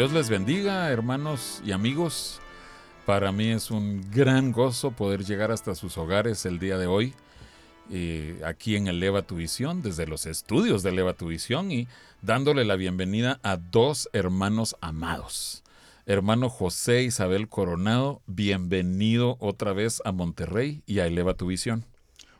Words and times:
Dios 0.00 0.12
les 0.12 0.30
bendiga, 0.30 0.90
hermanos 0.90 1.60
y 1.62 1.72
amigos. 1.72 2.40
Para 3.04 3.32
mí 3.32 3.48
es 3.48 3.70
un 3.70 4.00
gran 4.10 4.50
gozo 4.50 4.92
poder 4.92 5.26
llegar 5.26 5.50
hasta 5.50 5.74
sus 5.74 5.98
hogares 5.98 6.46
el 6.46 6.58
día 6.58 6.78
de 6.78 6.86
hoy, 6.86 7.12
eh, 7.90 8.40
aquí 8.46 8.76
en 8.76 8.88
Eleva 8.88 9.20
Tu 9.20 9.36
Visión, 9.36 9.82
desde 9.82 10.06
los 10.06 10.24
estudios 10.24 10.82
de 10.82 10.88
Eleva 10.88 11.12
Tu 11.12 11.26
Visión 11.26 11.70
y 11.70 11.86
dándole 12.22 12.64
la 12.64 12.76
bienvenida 12.76 13.40
a 13.42 13.58
dos 13.58 14.08
hermanos 14.14 14.74
amados. 14.80 15.62
Hermano 16.06 16.48
José 16.48 17.02
Isabel 17.02 17.50
Coronado, 17.50 18.22
bienvenido 18.26 19.36
otra 19.38 19.74
vez 19.74 20.00
a 20.06 20.12
Monterrey 20.12 20.82
y 20.86 21.00
a 21.00 21.08
Eleva 21.08 21.34
Tu 21.34 21.48
Visión. 21.48 21.84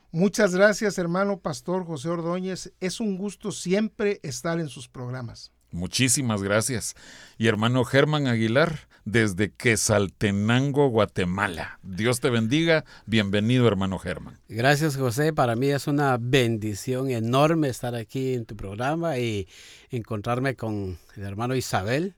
Muchas 0.09 0.55
gracias, 0.55 0.97
hermano 0.97 1.37
Pastor 1.37 1.85
José 1.85 2.09
Ordóñez. 2.09 2.73
Es 2.79 2.99
un 2.99 3.19
gusto 3.19 3.51
siempre 3.51 4.19
estar 4.23 4.59
en 4.59 4.67
sus 4.67 4.87
programas. 4.87 5.51
Muchísimas 5.71 6.43
gracias. 6.43 6.95
Y 7.37 7.47
hermano 7.47 7.83
Germán 7.85 8.27
Aguilar, 8.27 8.87
desde 9.05 9.51
Quesaltenango, 9.51 10.89
Guatemala. 10.89 11.79
Dios 11.81 12.19
te 12.19 12.29
bendiga. 12.29 12.85
Bienvenido, 13.05 13.67
hermano 13.67 13.97
Germán. 13.97 14.39
Gracias, 14.47 14.97
José. 14.97 15.33
Para 15.33 15.55
mí 15.55 15.69
es 15.69 15.87
una 15.87 16.17
bendición 16.19 17.09
enorme 17.09 17.69
estar 17.69 17.95
aquí 17.95 18.33
en 18.33 18.45
tu 18.45 18.55
programa 18.55 19.17
y 19.17 19.47
encontrarme 19.89 20.55
con 20.55 20.99
el 21.15 21.23
hermano 21.23 21.55
Isabel. 21.55 22.15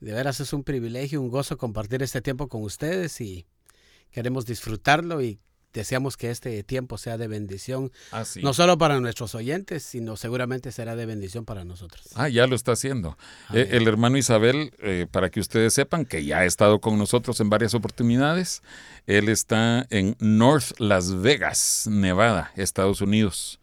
De 0.00 0.12
veras 0.12 0.40
es 0.40 0.52
un 0.52 0.64
privilegio, 0.64 1.20
un 1.20 1.28
gozo 1.28 1.56
compartir 1.56 2.02
este 2.02 2.20
tiempo 2.20 2.48
con 2.48 2.62
ustedes 2.62 3.20
y 3.20 3.46
queremos 4.10 4.46
disfrutarlo 4.46 5.22
y 5.22 5.40
deseamos 5.72 6.16
que 6.16 6.30
este 6.30 6.62
tiempo 6.62 6.98
sea 6.98 7.18
de 7.18 7.28
bendición, 7.28 7.92
no 8.42 8.54
solo 8.54 8.78
para 8.78 9.00
nuestros 9.00 9.34
oyentes, 9.34 9.82
sino 9.82 10.16
seguramente 10.16 10.72
será 10.72 10.96
de 10.96 11.06
bendición 11.06 11.44
para 11.44 11.64
nosotros. 11.64 12.06
Ah, 12.14 12.28
ya 12.28 12.46
lo 12.46 12.56
está 12.56 12.72
haciendo. 12.72 13.16
Eh, 13.52 13.68
el 13.72 13.86
hermano 13.86 14.16
Isabel, 14.16 14.72
eh, 14.80 15.06
para 15.10 15.30
que 15.30 15.40
ustedes 15.40 15.74
sepan 15.74 16.04
que 16.04 16.24
ya 16.24 16.38
ha 16.38 16.44
estado 16.44 16.80
con 16.80 16.98
nosotros 16.98 17.40
en 17.40 17.50
varias 17.50 17.74
oportunidades, 17.74 18.62
él 19.06 19.28
está 19.28 19.86
en 19.90 20.16
North 20.18 20.78
Las 20.78 21.20
Vegas, 21.20 21.86
Nevada, 21.90 22.52
Estados 22.56 23.00
Unidos. 23.00 23.60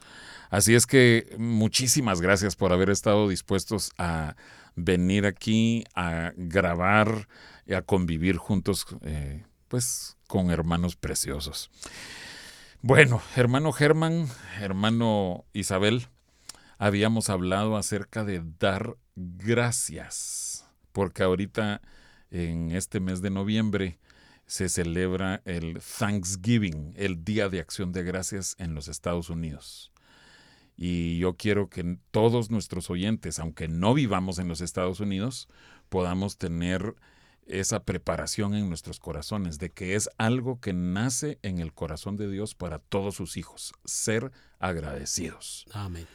Así 0.49 0.75
es 0.75 0.85
que 0.85 1.35
muchísimas 1.37 2.21
gracias 2.21 2.55
por 2.55 2.71
haber 2.71 2.89
estado 2.89 3.27
dispuestos 3.27 3.91
a 3.97 4.35
venir 4.75 5.25
aquí 5.25 5.83
a 5.95 6.33
grabar 6.35 7.27
y 7.65 7.73
a 7.73 7.81
convivir 7.81 8.37
juntos, 8.37 8.85
eh, 9.01 9.43
pues 9.75 10.15
con 10.27 10.51
hermanos 10.51 10.95
preciosos. 10.95 11.69
Bueno, 12.81 13.21
hermano 13.35 13.73
Germán, 13.73 14.29
hermano 14.61 15.43
Isabel, 15.51 16.07
habíamos 16.77 17.29
hablado 17.29 17.75
acerca 17.75 18.23
de 18.23 18.41
dar 18.57 18.95
gracias, 19.17 20.65
porque 20.93 21.23
ahorita 21.23 21.81
en 22.31 22.71
este 22.71 23.01
mes 23.01 23.21
de 23.21 23.31
noviembre 23.31 23.99
se 24.45 24.69
celebra 24.69 25.41
el 25.43 25.81
Thanksgiving, 25.99 26.93
el 26.95 27.25
Día 27.25 27.49
de 27.49 27.59
Acción 27.59 27.91
de 27.91 28.03
Gracias 28.03 28.55
en 28.57 28.75
los 28.75 28.87
Estados 28.87 29.29
Unidos. 29.29 29.91
Y 30.77 31.17
yo 31.17 31.35
quiero 31.35 31.69
que 31.69 31.97
todos 32.11 32.49
nuestros 32.49 32.89
oyentes, 32.89 33.39
aunque 33.39 33.67
no 33.67 33.93
vivamos 33.93 34.39
en 34.39 34.47
los 34.47 34.61
Estados 34.61 35.01
Unidos, 35.01 35.49
podamos 35.89 36.37
tener 36.37 36.95
esa 37.45 37.83
preparación 37.83 38.55
en 38.55 38.69
nuestros 38.69 38.99
corazones, 38.99 39.59
de 39.59 39.69
que 39.71 39.95
es 39.95 40.09
algo 40.17 40.59
que 40.59 40.73
nace 40.73 41.39
en 41.41 41.59
el 41.59 41.73
corazón 41.73 42.17
de 42.17 42.29
Dios 42.29 42.55
para 42.55 42.79
todos 42.79 43.15
sus 43.15 43.37
hijos, 43.37 43.73
ser 43.85 44.31
agradecidos. 44.59 45.65
Amén. 45.71 46.07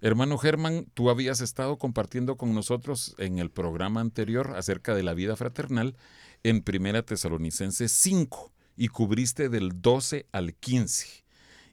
Hermano 0.00 0.38
Germán, 0.38 0.86
tú 0.94 1.10
habías 1.10 1.40
estado 1.40 1.76
compartiendo 1.76 2.36
con 2.36 2.54
nosotros 2.54 3.16
en 3.18 3.38
el 3.38 3.50
programa 3.50 4.00
anterior 4.00 4.54
acerca 4.56 4.94
de 4.94 5.02
la 5.02 5.12
vida 5.12 5.34
fraternal 5.34 5.96
en 6.44 6.62
Primera 6.62 7.02
Tesalonicenses 7.02 7.90
5 7.90 8.52
y 8.76 8.88
cubriste 8.88 9.48
del 9.48 9.82
12 9.82 10.26
al 10.30 10.54
15. 10.54 11.24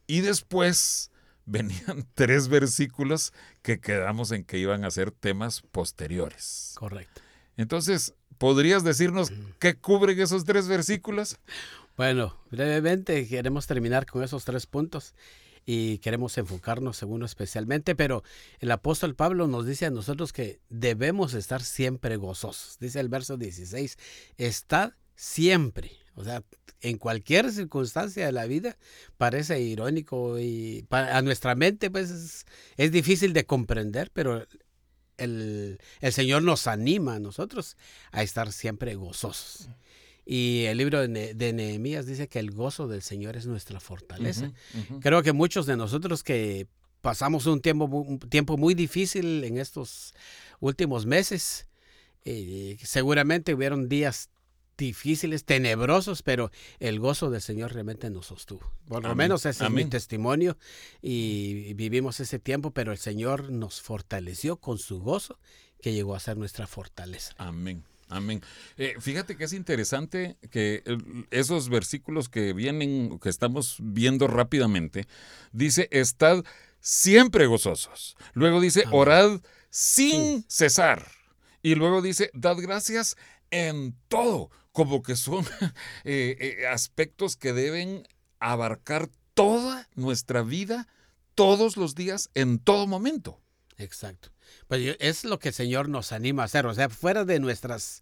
Y 0.08 0.22
después 0.22 1.12
venían 1.46 2.08
tres 2.16 2.48
versículos 2.48 3.32
que 3.62 3.80
quedamos 3.80 4.32
en 4.32 4.44
que 4.44 4.58
iban 4.58 4.84
a 4.84 4.92
ser 4.92 5.12
temas 5.12 5.62
posteriores. 5.62 6.74
Correcto. 6.78 7.22
Entonces, 7.58 8.16
¿Podrías 8.38 8.84
decirnos 8.84 9.32
qué 9.60 9.76
cubren 9.76 10.20
esos 10.20 10.46
tres 10.46 10.68
versículos? 10.68 11.38
Bueno, 11.98 12.38
brevemente 12.52 13.28
queremos 13.28 13.68
terminar 13.68 14.06
con 14.06 14.24
esos 14.24 14.44
tres 14.44 14.66
puntos 14.66 15.14
y 15.66 15.98
queremos 16.00 16.38
enfocarnos 16.38 17.02
en 17.02 17.10
uno 17.12 17.26
especialmente, 17.26 17.96
pero 17.96 18.24
el 18.60 18.72
apóstol 18.72 19.16
Pablo 19.16 19.48
nos 19.48 19.66
dice 19.66 19.86
a 19.86 19.92
nosotros 19.92 20.32
que 20.34 20.60
debemos 20.70 21.34
estar 21.34 21.64
siempre 21.64 22.18
gozosos. 22.18 22.78
Dice 22.80 23.00
el 23.00 23.10
verso 23.10 23.38
16, 23.38 23.98
estad 24.38 24.92
siempre. 25.16 25.92
O 26.16 26.24
sea, 26.24 26.44
en 26.82 26.98
cualquier 26.98 27.52
circunstancia 27.52 28.26
de 28.26 28.32
la 28.32 28.46
vida 28.46 28.78
parece 29.18 29.60
irónico 29.60 30.40
y 30.40 30.86
a 30.92 31.22
nuestra 31.22 31.56
mente 31.56 31.90
pues 31.90 32.10
es, 32.12 32.46
es 32.78 32.92
difícil 32.92 33.34
de 33.34 33.46
comprender, 33.46 34.12
pero 34.14 34.46
el, 35.18 35.80
Señor 36.12 36.44
nos 36.44 36.68
anima 36.68 37.16
a 37.16 37.20
nosotros 37.20 37.78
a 38.12 38.24
estar 38.24 38.52
siempre 38.52 38.96
gozosos. 38.96 39.70
Y 40.26 40.64
el 40.66 40.78
libro 40.78 41.08
de, 41.08 41.54
Nehemías 41.54 42.08
dice 42.08 42.28
que 42.28 42.40
el 42.40 42.52
gozo 42.52 42.88
del 42.88 43.02
Señor 43.02 43.38
es 43.38 43.46
nuestra 43.46 43.80
fortaleza. 43.80 44.52
Creo 45.02 45.22
que 45.22 45.34
muchos 45.34 45.66
de 45.66 45.78
nosotros 45.78 46.24
que 46.24 46.68
pasamos 47.02 47.46
un 47.46 47.62
tiempo, 47.62 47.86
un 47.86 48.20
tiempo 48.20 48.58
muy 48.58 48.74
difícil 48.74 49.44
en 49.44 49.60
estos 49.60 50.14
últimos 50.60 51.06
meses, 51.06 51.68
eh, 52.26 52.78
seguramente 52.82 53.54
hubieron 53.54 53.88
días 53.88 54.30
difíciles, 54.78 55.46
tenebrosos, 55.46 56.22
pero 56.22 56.52
el 56.80 57.00
gozo 57.00 57.30
del 57.30 57.42
Señor 57.42 57.74
realmente 57.74 58.10
nos 58.10 58.28
sostuvo. 58.28 58.72
Por 58.88 59.04
lo 59.04 59.16
menos 59.16 59.46
ese 59.46 59.66
es 59.66 59.72
mi 59.72 59.86
testimonio 59.86 60.58
y 61.02 61.74
vivimos 61.76 62.20
ese 62.20 62.40
tiempo, 62.40 62.72
pero 62.72 62.92
el 62.92 62.98
Señor 62.98 63.52
nos 63.52 63.82
fortaleció 63.82 64.58
con 64.58 64.78
su 64.78 65.02
gozo 65.02 65.40
que 65.82 65.94
llegó 65.94 66.16
a 66.16 66.20
ser 66.20 66.38
nuestra 66.38 66.68
fortaleza. 66.68 67.34
Amén. 67.38 67.84
Amén. 68.08 68.42
Eh, 68.78 68.96
fíjate 69.00 69.36
que 69.36 69.46
es 69.46 69.54
interesante 69.54 70.38
que 70.52 70.84
esos 71.32 71.70
versículos 71.70 72.30
que 72.30 72.54
vienen, 72.54 73.18
que 73.20 73.30
estamos 73.30 73.78
viendo 73.80 74.28
rápidamente, 74.28 75.08
dice, 75.52 75.88
estad 75.92 76.44
siempre 76.80 77.48
gozosos. 77.48 78.16
Luego 78.34 78.62
dice, 78.62 78.86
orad 78.92 79.42
sin 79.72 80.46
cesar. 80.48 81.08
Y 81.64 81.74
luego 81.74 82.04
dice, 82.04 82.30
dad 82.34 82.58
gracias 82.58 83.18
en 83.50 83.96
todo 84.08 84.52
como 84.76 85.02
que 85.02 85.16
son 85.16 85.46
eh, 86.04 86.38
eh, 86.60 86.68
aspectos 86.68 87.38
que 87.38 87.54
deben 87.54 88.08
abarcar 88.40 89.10
toda 89.34 89.88
nuestra 89.96 90.44
vida, 90.44 90.88
todos 91.34 91.78
los 91.78 91.96
días, 91.96 92.30
en 92.36 92.60
todo 92.60 92.86
momento. 92.86 93.42
Exacto. 93.78 94.30
Pues 94.68 94.98
es 95.00 95.24
lo 95.24 95.40
que 95.40 95.50
el 95.50 95.54
Señor 95.54 95.88
nos 95.88 96.12
anima 96.12 96.44
a 96.44 96.46
hacer, 96.46 96.66
o 96.66 96.74
sea, 96.74 96.90
fuera 96.90 97.24
de 97.24 97.40
nuestras, 97.40 98.02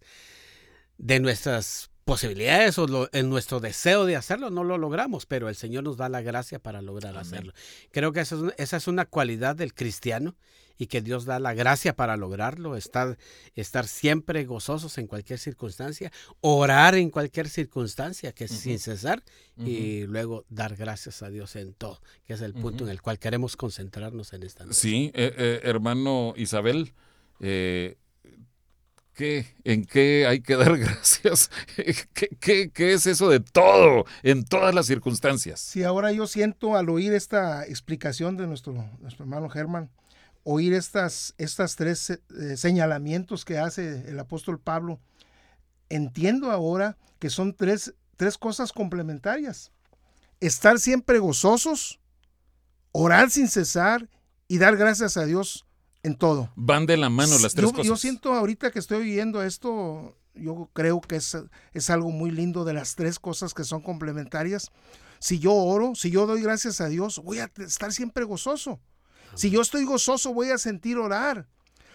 de 0.98 1.20
nuestras 1.20 1.90
posibilidades 2.04 2.76
o 2.78 3.08
en 3.12 3.30
nuestro 3.30 3.60
deseo 3.60 4.04
de 4.04 4.16
hacerlo, 4.16 4.50
no 4.50 4.64
lo 4.64 4.76
logramos, 4.76 5.26
pero 5.26 5.48
el 5.48 5.54
Señor 5.54 5.84
nos 5.84 5.96
da 5.96 6.08
la 6.08 6.22
gracia 6.22 6.58
para 6.58 6.82
lograr 6.82 7.16
hacerlo. 7.16 7.52
Creo 7.92 8.12
que 8.12 8.20
esa 8.20 8.36
esa 8.58 8.76
es 8.76 8.88
una 8.88 9.06
cualidad 9.06 9.54
del 9.54 9.74
cristiano 9.74 10.36
y 10.78 10.86
que 10.86 11.00
Dios 11.00 11.24
da 11.24 11.38
la 11.38 11.54
gracia 11.54 11.94
para 11.94 12.16
lograrlo, 12.16 12.76
estar, 12.76 13.18
estar 13.54 13.86
siempre 13.86 14.44
gozosos 14.44 14.98
en 14.98 15.06
cualquier 15.06 15.38
circunstancia, 15.38 16.12
orar 16.40 16.94
en 16.94 17.10
cualquier 17.10 17.48
circunstancia, 17.48 18.32
que 18.32 18.44
es 18.44 18.50
sin 18.50 18.78
cesar, 18.78 19.22
y 19.56 20.02
luego 20.06 20.44
dar 20.48 20.76
gracias 20.76 21.22
a 21.22 21.28
Dios 21.28 21.56
en 21.56 21.74
todo, 21.74 22.00
que 22.26 22.32
es 22.32 22.40
el 22.40 22.54
punto 22.54 22.84
en 22.84 22.90
el 22.90 23.02
cual 23.02 23.18
queremos 23.18 23.56
concentrarnos 23.56 24.32
en 24.32 24.42
esta 24.42 24.64
noche. 24.64 24.78
Sí, 24.78 25.12
eh, 25.14 25.32
eh, 25.36 25.60
hermano 25.62 26.34
Isabel, 26.36 26.92
eh, 27.40 27.96
¿Qué? 29.14 29.46
¿En 29.62 29.84
qué 29.84 30.26
hay 30.26 30.40
que 30.40 30.56
dar 30.56 30.76
gracias? 30.78 31.50
¿Qué, 32.40 32.70
qué, 32.70 32.92
es 32.92 33.06
eso 33.06 33.28
de 33.28 33.38
todo, 33.38 34.06
en 34.24 34.44
todas 34.44 34.74
las 34.74 34.86
circunstancias? 34.86 35.60
Sí, 35.60 35.84
ahora 35.84 36.10
yo 36.10 36.26
siento 36.26 36.76
al 36.76 36.90
oír 36.90 37.12
esta 37.12 37.64
explicación 37.64 38.36
de 38.36 38.48
nuestro, 38.48 38.72
nuestro 39.00 39.24
hermano 39.24 39.48
Germán, 39.48 39.88
oír 40.44 40.74
estas, 40.74 41.34
estas 41.38 41.74
tres 41.74 42.10
eh, 42.10 42.20
señalamientos 42.56 43.44
que 43.44 43.58
hace 43.58 44.08
el 44.08 44.18
apóstol 44.20 44.60
Pablo, 44.60 45.00
entiendo 45.88 46.50
ahora 46.50 46.96
que 47.18 47.30
son 47.30 47.54
tres, 47.54 47.94
tres 48.16 48.38
cosas 48.38 48.72
complementarias. 48.72 49.72
Estar 50.40 50.78
siempre 50.78 51.18
gozosos, 51.18 51.98
orar 52.92 53.30
sin 53.30 53.48
cesar 53.48 54.08
y 54.46 54.58
dar 54.58 54.76
gracias 54.76 55.16
a 55.16 55.24
Dios 55.24 55.66
en 56.02 56.16
todo. 56.16 56.52
Van 56.54 56.86
de 56.86 56.98
la 56.98 57.08
mano 57.08 57.38
las 57.38 57.54
tres 57.54 57.70
yo, 57.70 57.72
cosas. 57.72 57.86
Yo 57.86 57.96
siento 57.96 58.34
ahorita 58.34 58.70
que 58.70 58.78
estoy 58.78 59.10
oyendo 59.10 59.42
esto, 59.42 60.16
yo 60.34 60.68
creo 60.74 61.00
que 61.00 61.16
es, 61.16 61.36
es 61.72 61.90
algo 61.90 62.10
muy 62.10 62.30
lindo 62.30 62.64
de 62.64 62.74
las 62.74 62.94
tres 62.94 63.18
cosas 63.18 63.54
que 63.54 63.64
son 63.64 63.80
complementarias. 63.80 64.70
Si 65.18 65.38
yo 65.38 65.54
oro, 65.54 65.94
si 65.94 66.10
yo 66.10 66.26
doy 66.26 66.42
gracias 66.42 66.82
a 66.82 66.88
Dios, 66.88 67.22
voy 67.24 67.38
a 67.38 67.50
estar 67.56 67.92
siempre 67.92 68.24
gozoso. 68.24 68.80
Si 69.34 69.50
yo 69.50 69.60
estoy 69.60 69.84
gozoso, 69.84 70.32
voy 70.32 70.50
a 70.50 70.58
sentir 70.58 70.98
orar. 70.98 71.48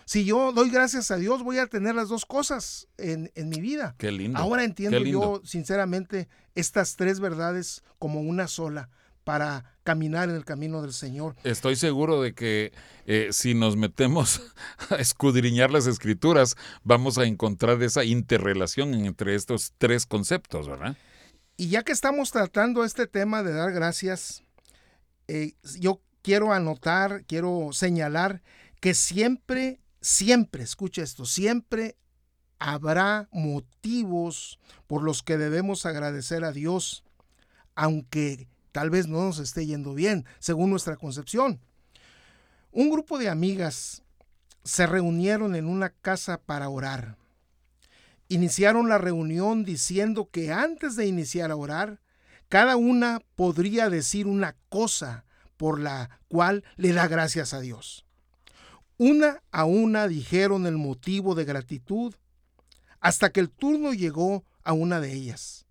Si 0.06 0.26
yo 0.26 0.52
doy 0.52 0.70
gracias 0.70 1.12
a 1.12 1.18
Dios, 1.18 1.44
voy 1.44 1.60
a 1.60 1.68
tener 1.68 1.96
las 1.96 2.10
dos 2.10 2.26
cosas 2.26 2.88
en, 2.98 3.32
en 3.36 3.50
mi 3.50 3.62
vida. 3.62 3.96
Qué 3.98 4.12
lindo. 4.12 4.40
Ahora 4.40 4.64
entiendo 4.64 5.00
lindo. 5.00 5.22
yo, 5.22 5.42
sinceramente, 5.46 6.28
estas 6.56 6.96
tres 6.96 7.20
verdades 7.20 7.84
como 8.00 8.22
una 8.22 8.48
sola 8.48 8.90
para 9.24 9.76
caminar 9.84 10.30
en 10.30 10.36
el 10.36 10.46
camino 10.46 10.82
del 10.82 10.94
Señor. 10.94 11.36
Estoy 11.44 11.76
seguro 11.76 12.22
de 12.22 12.34
que 12.34 12.74
eh, 13.06 13.30
si 13.32 13.54
nos 13.54 13.78
metemos 13.78 14.42
a 14.90 14.96
escudriñar 14.96 15.70
las 15.70 15.86
escrituras, 15.86 16.56
vamos 16.84 17.20
a 17.20 17.26
encontrar 17.26 17.82
esa 17.84 18.04
interrelación 18.04 18.96
entre 18.96 19.36
estos 19.36 19.74
tres 19.78 20.08
conceptos, 20.08 20.68
¿verdad? 20.68 20.98
Y 21.58 21.68
ya 21.68 21.84
que 21.84 21.92
estamos 21.92 22.32
tratando 22.32 22.84
este 22.84 23.06
tema 23.06 23.44
de 23.44 23.54
dar 23.54 23.72
gracias, 23.72 24.44
eh, 25.28 25.54
yo 25.80 26.02
quiero 26.30 26.54
anotar, 26.54 27.26
quiero 27.26 27.70
señalar 27.74 28.44
que 28.80 28.94
siempre, 28.94 29.80
siempre, 30.00 30.62
escucha 30.62 31.02
esto, 31.02 31.26
siempre 31.26 31.96
habrá 32.60 33.28
motivos 33.32 34.60
por 34.86 35.02
los 35.02 35.24
que 35.24 35.40
debemos 35.40 35.88
agradecer 35.88 36.44
a 36.44 36.52
Dios, 36.52 37.04
aunque 37.74 38.48
tal 38.72 38.92
vez 38.92 39.08
no 39.08 39.24
nos 39.24 39.40
esté 39.40 39.66
yendo 39.66 39.96
bien, 39.96 40.24
según 40.38 40.70
nuestra 40.70 40.98
concepción. 40.98 41.60
Un 42.72 42.92
grupo 42.92 43.18
de 43.18 43.28
amigas 43.28 44.04
se 44.64 44.86
reunieron 44.86 45.56
en 45.56 45.66
una 45.66 45.90
casa 45.90 46.40
para 46.40 46.70
orar. 46.70 47.18
Iniciaron 48.28 48.88
la 48.88 49.00
reunión 49.00 49.66
diciendo 49.66 50.30
que 50.32 50.54
antes 50.54 50.96
de 50.96 51.08
iniciar 51.08 51.50
a 51.50 51.56
orar, 51.56 52.00
cada 52.50 52.76
una 52.76 53.20
podría 53.36 53.90
decir 53.90 54.28
una 54.28 54.56
cosa 54.70 55.26
por 55.60 55.78
la 55.82 56.22
cual 56.30 56.64
le 56.78 56.94
da 56.94 57.10
gracias 57.10 57.54
a 57.54 57.60
Dios. 57.60 58.06
Una 58.98 59.44
a 59.52 59.66
una 59.66 60.08
dijeron 60.08 60.66
el 60.66 60.78
motivo 60.78 61.36
de 61.36 61.44
gratitud 61.44 62.16
hasta 63.02 63.30
que 63.32 63.42
el 63.42 63.50
turno 63.50 63.92
llegó 63.92 64.46
a 64.64 64.72
una 64.72 65.02
de 65.02 65.12
ellas, 65.12 65.66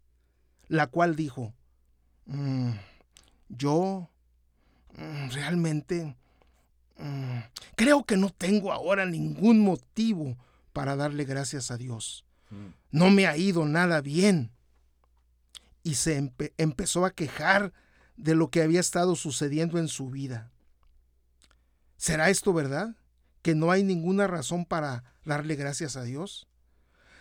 la 0.66 0.88
cual 0.88 1.16
dijo, 1.16 1.54
mm, 2.26 2.72
yo 3.48 4.10
mm, 4.92 5.30
realmente 5.30 6.14
mm, 6.98 7.38
creo 7.74 8.04
que 8.04 8.18
no 8.18 8.28
tengo 8.28 8.72
ahora 8.72 9.06
ningún 9.06 9.60
motivo 9.60 10.36
para 10.74 10.96
darle 10.96 11.24
gracias 11.24 11.70
a 11.70 11.78
Dios. 11.78 12.26
No 12.90 13.10
me 13.10 13.26
ha 13.26 13.38
ido 13.38 13.64
nada 13.64 14.02
bien. 14.02 14.50
Y 15.82 15.94
se 15.94 16.16
empe 16.16 16.52
empezó 16.58 17.06
a 17.06 17.10
quejar 17.10 17.72
de 18.18 18.34
lo 18.34 18.50
que 18.50 18.62
había 18.62 18.80
estado 18.80 19.16
sucediendo 19.16 19.78
en 19.78 19.88
su 19.88 20.10
vida. 20.10 20.50
¿Será 21.96 22.30
esto 22.30 22.52
verdad? 22.52 22.96
¿Que 23.42 23.54
no 23.54 23.70
hay 23.70 23.84
ninguna 23.84 24.26
razón 24.26 24.66
para 24.66 25.04
darle 25.24 25.54
gracias 25.54 25.96
a 25.96 26.02
Dios? 26.02 26.48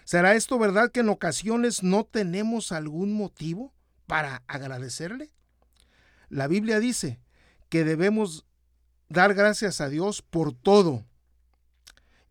¿Será 0.03 0.35
esto 0.35 0.57
verdad 0.57 0.91
que 0.91 1.01
en 1.01 1.09
ocasiones 1.09 1.83
no 1.83 2.03
tenemos 2.03 2.71
algún 2.71 3.13
motivo 3.13 3.73
para 4.07 4.44
agradecerle? 4.47 5.31
La 6.29 6.47
Biblia 6.47 6.79
dice 6.79 7.19
que 7.69 7.83
debemos 7.83 8.45
dar 9.07 9.33
gracias 9.33 9.81
a 9.81 9.89
Dios 9.89 10.21
por 10.21 10.53
todo. 10.53 11.05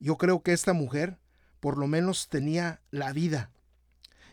Yo 0.00 0.16
creo 0.16 0.42
que 0.42 0.52
esta 0.52 0.72
mujer 0.72 1.18
por 1.60 1.78
lo 1.78 1.86
menos 1.86 2.28
tenía 2.28 2.80
la 2.90 3.12
vida 3.12 3.50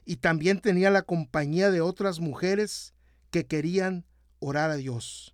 y 0.06 0.18
también 0.18 0.60
tenía 0.60 0.90
la 0.90 1.04
compañía 1.04 1.70
de 1.72 1.82
otras 1.82 2.20
mujeres 2.20 2.94
que 3.30 3.46
querían 3.46 4.06
orar 4.44 4.72
a 4.72 4.76
Dios. 4.76 5.34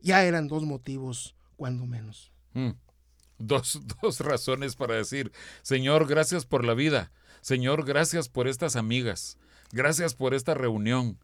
Ya 0.00 0.24
eran 0.24 0.48
dos 0.48 0.64
motivos, 0.64 1.34
cuando 1.56 1.86
menos. 1.86 2.32
Mm. 2.54 2.70
Dos, 3.40 3.80
dos 4.02 4.18
razones 4.18 4.74
para 4.74 4.96
decir, 4.96 5.30
Señor, 5.62 6.08
gracias 6.08 6.44
por 6.44 6.64
la 6.64 6.74
vida. 6.74 7.12
Señor, 7.40 7.84
gracias 7.84 8.28
por 8.28 8.48
estas 8.48 8.74
amigas. 8.74 9.38
Gracias 9.70 10.14
por 10.14 10.34
esta 10.34 10.54
reunión. 10.54 11.18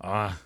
Ah, 0.00 0.36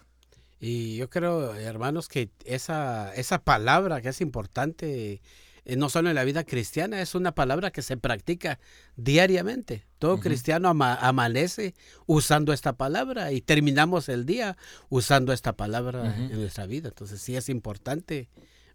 Y 0.60 0.96
yo 0.96 1.08
creo, 1.08 1.54
hermanos, 1.54 2.08
que 2.08 2.28
esa, 2.44 3.14
esa 3.14 3.38
palabra 3.38 4.02
que 4.02 4.10
es 4.10 4.20
importante, 4.20 5.22
eh, 5.68 5.76
no 5.76 5.88
solo 5.88 6.08
en 6.08 6.16
la 6.16 6.24
vida 6.24 6.42
cristiana, 6.42 7.00
es 7.00 7.14
una 7.14 7.32
palabra 7.32 7.70
que 7.70 7.82
se 7.82 7.96
practica 7.96 8.58
diariamente. 8.96 9.86
Todo 9.98 10.18
cristiano 10.18 10.68
ama- 10.68 10.96
amanece 10.96 11.74
usando 12.06 12.52
esta 12.52 12.72
palabra 12.76 13.30
y 13.32 13.40
terminamos 13.40 14.08
el 14.08 14.26
día 14.26 14.56
usando 14.88 15.32
esta 15.32 15.52
palabra 15.52 16.16
en 16.16 16.32
nuestra 16.40 16.66
vida. 16.66 16.88
Entonces 16.88 17.20
sí 17.20 17.36
es 17.36 17.48
importante 17.48 18.28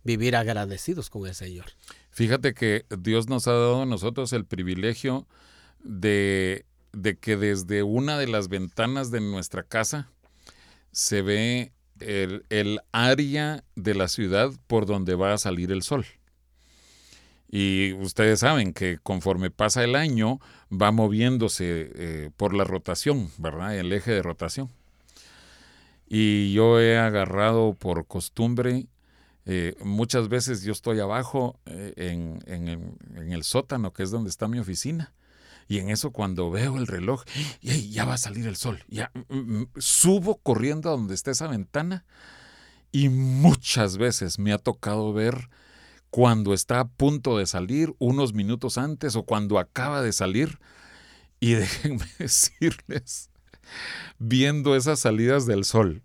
vivir 0.03 0.35
agradecidos 0.35 1.09
con 1.09 1.27
el 1.27 1.33
Señor. 1.35 1.65
Fíjate 2.11 2.53
que 2.53 2.85
Dios 2.97 3.27
nos 3.27 3.47
ha 3.47 3.51
dado 3.53 3.81
a 3.81 3.85
nosotros 3.85 4.31
el 4.33 4.45
privilegio 4.45 5.27
de, 5.83 6.65
de 6.91 7.17
que 7.17 7.37
desde 7.37 7.83
una 7.83 8.17
de 8.17 8.27
las 8.27 8.49
ventanas 8.49 9.11
de 9.11 9.21
nuestra 9.21 9.63
casa 9.63 10.09
se 10.91 11.21
ve 11.21 11.71
el, 11.99 12.45
el 12.49 12.81
área 12.91 13.63
de 13.75 13.95
la 13.95 14.07
ciudad 14.07 14.51
por 14.67 14.85
donde 14.85 15.15
va 15.15 15.33
a 15.33 15.37
salir 15.37 15.71
el 15.71 15.83
sol. 15.83 16.05
Y 17.49 17.93
ustedes 17.93 18.39
saben 18.39 18.73
que 18.73 18.97
conforme 18.97 19.51
pasa 19.51 19.83
el 19.83 19.95
año 19.95 20.39
va 20.71 20.91
moviéndose 20.91 21.91
eh, 21.95 22.29
por 22.35 22.53
la 22.53 22.63
rotación, 22.63 23.29
¿verdad? 23.37 23.77
El 23.77 23.91
eje 23.93 24.11
de 24.11 24.23
rotación. 24.23 24.69
Y 26.07 26.53
yo 26.53 26.79
he 26.79 26.97
agarrado 26.97 27.73
por 27.73 28.05
costumbre 28.07 28.87
eh, 29.45 29.75
muchas 29.83 30.29
veces 30.29 30.61
yo 30.63 30.71
estoy 30.71 30.99
abajo 30.99 31.59
eh, 31.65 31.93
en, 31.97 33.31
el- 33.31 33.43
sótano, 33.43 33.91
que 33.91 34.03
es 34.03 34.11
donde 34.11 34.29
está 34.29 34.47
mi 34.47 34.59
oficina. 34.59 35.13
Y 35.67 35.79
en 35.79 35.89
eso 35.89 36.11
cuando 36.11 36.49
veo 36.51 36.77
el 36.77 36.87
reloj, 36.87 37.23
ya 37.61 38.05
va 38.05 38.13
a 38.13 38.17
salir 38.17 38.47
el 38.47 38.55
sol. 38.55 38.83
Ya 38.87 39.11
mm, 39.29 39.35
mm, 39.37 39.67
subo 39.77 40.37
corriendo 40.37 40.89
a 40.89 40.93
donde 40.93 41.13
está 41.13 41.31
esa 41.31 41.47
ventana 41.47 42.05
y 42.91 43.09
muchas 43.09 43.97
veces 43.97 44.39
me 44.39 44.53
ha 44.53 44.57
tocado 44.57 45.13
ver 45.13 45.49
cuando 46.13 46.53
está 46.53 46.79
a 46.79 46.87
punto 46.87 47.39
de 47.39 47.47
salir, 47.47 47.95
unos 47.97 48.35
minutos 48.35 48.77
antes 48.77 49.15
o 49.15 49.23
cuando 49.23 49.57
acaba 49.57 50.03
de 50.03 50.13
salir. 50.13 50.59
Y 51.39 51.53
déjenme 51.53 52.05
decirles, 52.19 53.31
viendo 54.19 54.75
esas 54.75 54.99
salidas 54.99 55.47
del 55.47 55.65
sol, 55.65 56.03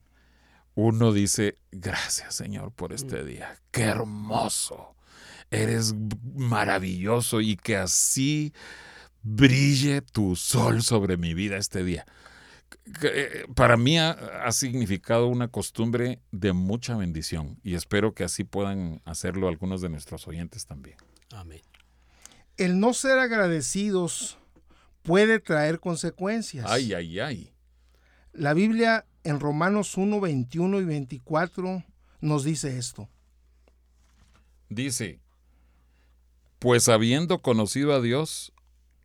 uno 0.75 1.13
dice, 1.13 1.57
gracias 1.73 2.35
Señor 2.35 2.73
por 2.73 2.95
este 2.95 3.23
día, 3.23 3.61
qué 3.71 3.83
hermoso, 3.83 4.95
eres 5.51 5.95
maravilloso 6.35 7.43
y 7.43 7.57
que 7.57 7.77
así 7.77 8.55
brille 9.23 10.01
tu 10.01 10.37
sol 10.37 10.83
sobre 10.83 11.19
mi 11.19 11.35
vida 11.35 11.59
este 11.59 11.85
día. 11.85 12.07
Eh, 13.03 13.47
Para 13.55 13.77
mí 13.77 13.99
ha, 13.99 14.11
ha 14.11 14.53
significado 14.53 15.27
una 15.29 15.49
costumbre 15.49 16.21
de 16.33 16.53
mucha 16.53 16.97
bendición 16.97 17.59
y 17.63 17.75
espero 17.75 18.15
que 18.15 18.25
así 18.25 18.45
puedan 18.45 19.03
hacerlo 19.05 19.49
algunos 19.49 19.81
de 19.81 19.89
nuestros 19.89 20.27
oyentes 20.27 20.67
también. 20.67 20.97
Amén. 21.31 21.63
El 22.57 22.81
no 22.81 22.93
ser 22.93 23.19
agradecidos 23.19 24.39
puede 25.03 25.39
traer 25.41 25.81
consecuencias. 25.81 26.67
Ay, 26.69 26.93
ay, 26.93 27.21
ay. 27.21 27.53
La 28.33 28.55
Biblia 28.55 29.07
en 29.25 29.41
Romanos 29.41 29.97
1, 29.97 30.21
21 30.21 30.81
y 30.81 30.85
24 30.85 31.85
nos 32.21 32.45
dice 32.45 32.79
esto. 32.79 33.09
Dice, 34.69 35.21
pues 36.59 36.89
habiendo 36.89 37.41
conocido 37.41 37.95
a 37.95 38.01
Dios, 38.01 38.53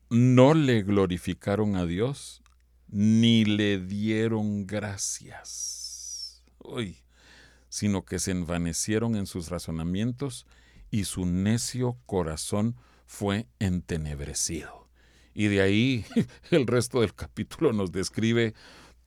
no 0.10 0.54
le 0.54 0.84
glorificaron 0.84 1.76
a 1.76 1.86
Dios, 1.86 2.43
ni 2.94 3.44
le 3.44 3.80
dieron 3.80 4.68
gracias. 4.68 6.44
Uy, 6.60 7.00
sino 7.68 8.06
que 8.06 8.20
se 8.20 8.30
envanecieron 8.30 9.16
en 9.16 9.26
sus 9.26 9.50
razonamientos 9.50 10.46
y 10.92 11.06
su 11.06 11.26
necio 11.26 11.98
corazón 12.06 12.76
fue 13.08 13.48
entenebrecido. 13.58 14.88
Y 15.34 15.48
de 15.48 15.62
ahí 15.62 16.06
el 16.52 16.68
resto 16.68 17.02
del 17.02 17.16
capítulo 17.16 17.74
nos 17.74 17.92
describe 17.92 18.54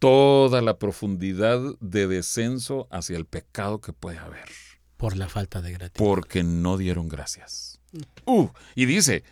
toda 0.01 0.63
la 0.63 0.81
profundidad 0.81 1.61
de 1.79 2.09
descenso 2.09 2.89
hacia 2.91 3.17
el 3.17 3.25
pecado 3.25 3.81
que 3.81 3.93
puede 3.93 4.19
haber. 4.19 4.49
Por 4.97 5.17
la 5.17 5.29
falta 5.29 5.63
de 5.63 5.71
gratitud. 5.71 6.05
Porque 6.05 6.43
no 6.43 6.77
dieron 6.77 7.09
gracias. 7.09 7.81
Uh, 8.25 8.49
y 8.75 8.87
dice, 8.87 9.23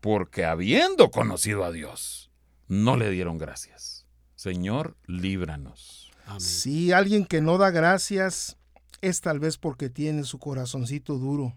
porque 0.00 0.44
habiendo 0.44 1.10
conocido 1.10 1.64
a 1.64 1.72
Dios, 1.72 2.30
no 2.68 2.96
le 2.96 3.10
dieron 3.10 3.38
gracias. 3.38 4.03
Señor, 4.44 4.94
líbranos. 5.06 6.12
Amén. 6.26 6.40
Si 6.42 6.92
alguien 6.92 7.24
que 7.24 7.40
no 7.40 7.56
da 7.56 7.70
gracias 7.70 8.58
es 9.00 9.22
tal 9.22 9.40
vez 9.40 9.56
porque 9.56 9.88
tiene 9.88 10.24
su 10.24 10.38
corazoncito 10.38 11.16
duro 11.16 11.54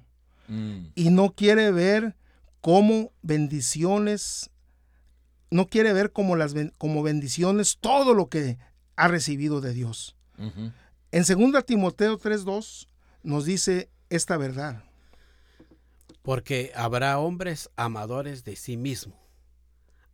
mm. 0.47 0.85
y 0.95 1.09
no 1.09 1.33
quiere 1.33 1.71
ver 1.71 2.15
cómo 2.61 3.11
bendiciones, 3.21 4.51
no 5.51 5.67
quiere 5.67 5.91
ver 5.91 6.13
como, 6.13 6.37
las, 6.37 6.53
como 6.77 7.03
bendiciones 7.03 7.77
todo 7.77 8.13
lo 8.13 8.29
que 8.29 8.57
ha 8.95 9.09
recibido 9.09 9.59
de 9.59 9.73
Dios. 9.73 10.15
En 11.11 11.25
2 11.51 11.65
Timoteo 11.65 12.17
3.2 12.17 12.87
nos 13.21 13.43
dice 13.43 13.89
esta 14.09 14.37
verdad. 14.37 14.85
Porque 16.21 16.71
habrá 16.73 17.19
hombres 17.19 17.69
amadores 17.75 18.45
de 18.45 18.55
sí 18.55 18.77
mismo, 18.77 19.19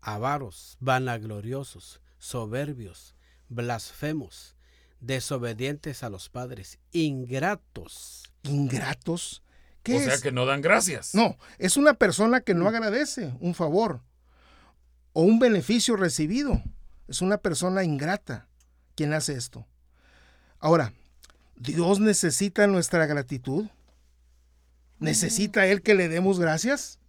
avaros, 0.02 0.76
vanagloriosos, 0.80 2.00
soberbios, 2.24 3.16
blasfemos, 3.50 4.56
desobedientes 5.02 6.04
a 6.04 6.10
los 6.10 6.30
padres, 6.30 6.80
ingratos. 6.94 8.24
¿Ingratos? 8.44 9.44
¿Qué 9.84 9.98
o 9.98 10.00
sea 10.00 10.18
que 10.20 10.32
no 10.32 10.46
dan 10.46 10.62
gracias. 10.62 11.14
No, 11.14 11.38
es 11.58 11.76
una 11.76 11.96
persona 11.96 12.40
que 12.40 12.54
no 12.54 12.70
agradece 12.70 13.34
un 13.42 13.54
favor 13.54 14.02
o 15.12 15.24
un 15.24 15.38
beneficio 15.38 15.98
recibido. 15.98 16.64
Es 17.10 17.22
una 17.22 17.40
persona 17.40 17.84
ingrata 17.84 18.48
quien 18.96 19.12
hace 19.12 19.34
esto. 19.34 19.68
Ahora, 20.60 20.94
¿Dios 21.58 22.00
necesita 22.00 22.68
nuestra 22.68 23.06
gratitud? 23.06 23.66
¿Necesita 25.00 25.68
Él 25.68 25.82
que 25.82 25.94
le 25.94 26.08
demos 26.08 26.40
gracias? 26.40 27.00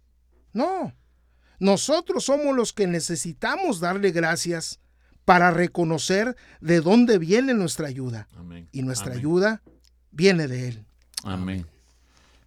No. 0.51 0.93
Nosotros 1.57 2.25
somos 2.25 2.53
los 2.53 2.73
que 2.73 2.85
necesitamos 2.85 3.79
darle 3.79 4.11
gracias 4.11 4.81
para 5.25 5.51
reconocer 5.51 6.37
de 6.61 6.81
dónde 6.81 7.17
viene 7.17 7.53
nuestra 7.53 7.87
ayuda. 7.87 8.27
Y 8.71 8.83
nuestra 8.83 9.13
ayuda 9.13 9.61
viene 10.11 10.47
de 10.47 10.69
Él. 10.69 10.85
Amén. 11.23 11.65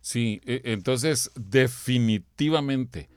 Sí, 0.00 0.40
e, 0.46 0.62
entonces 0.64 1.30
definitivamente, 1.34 3.10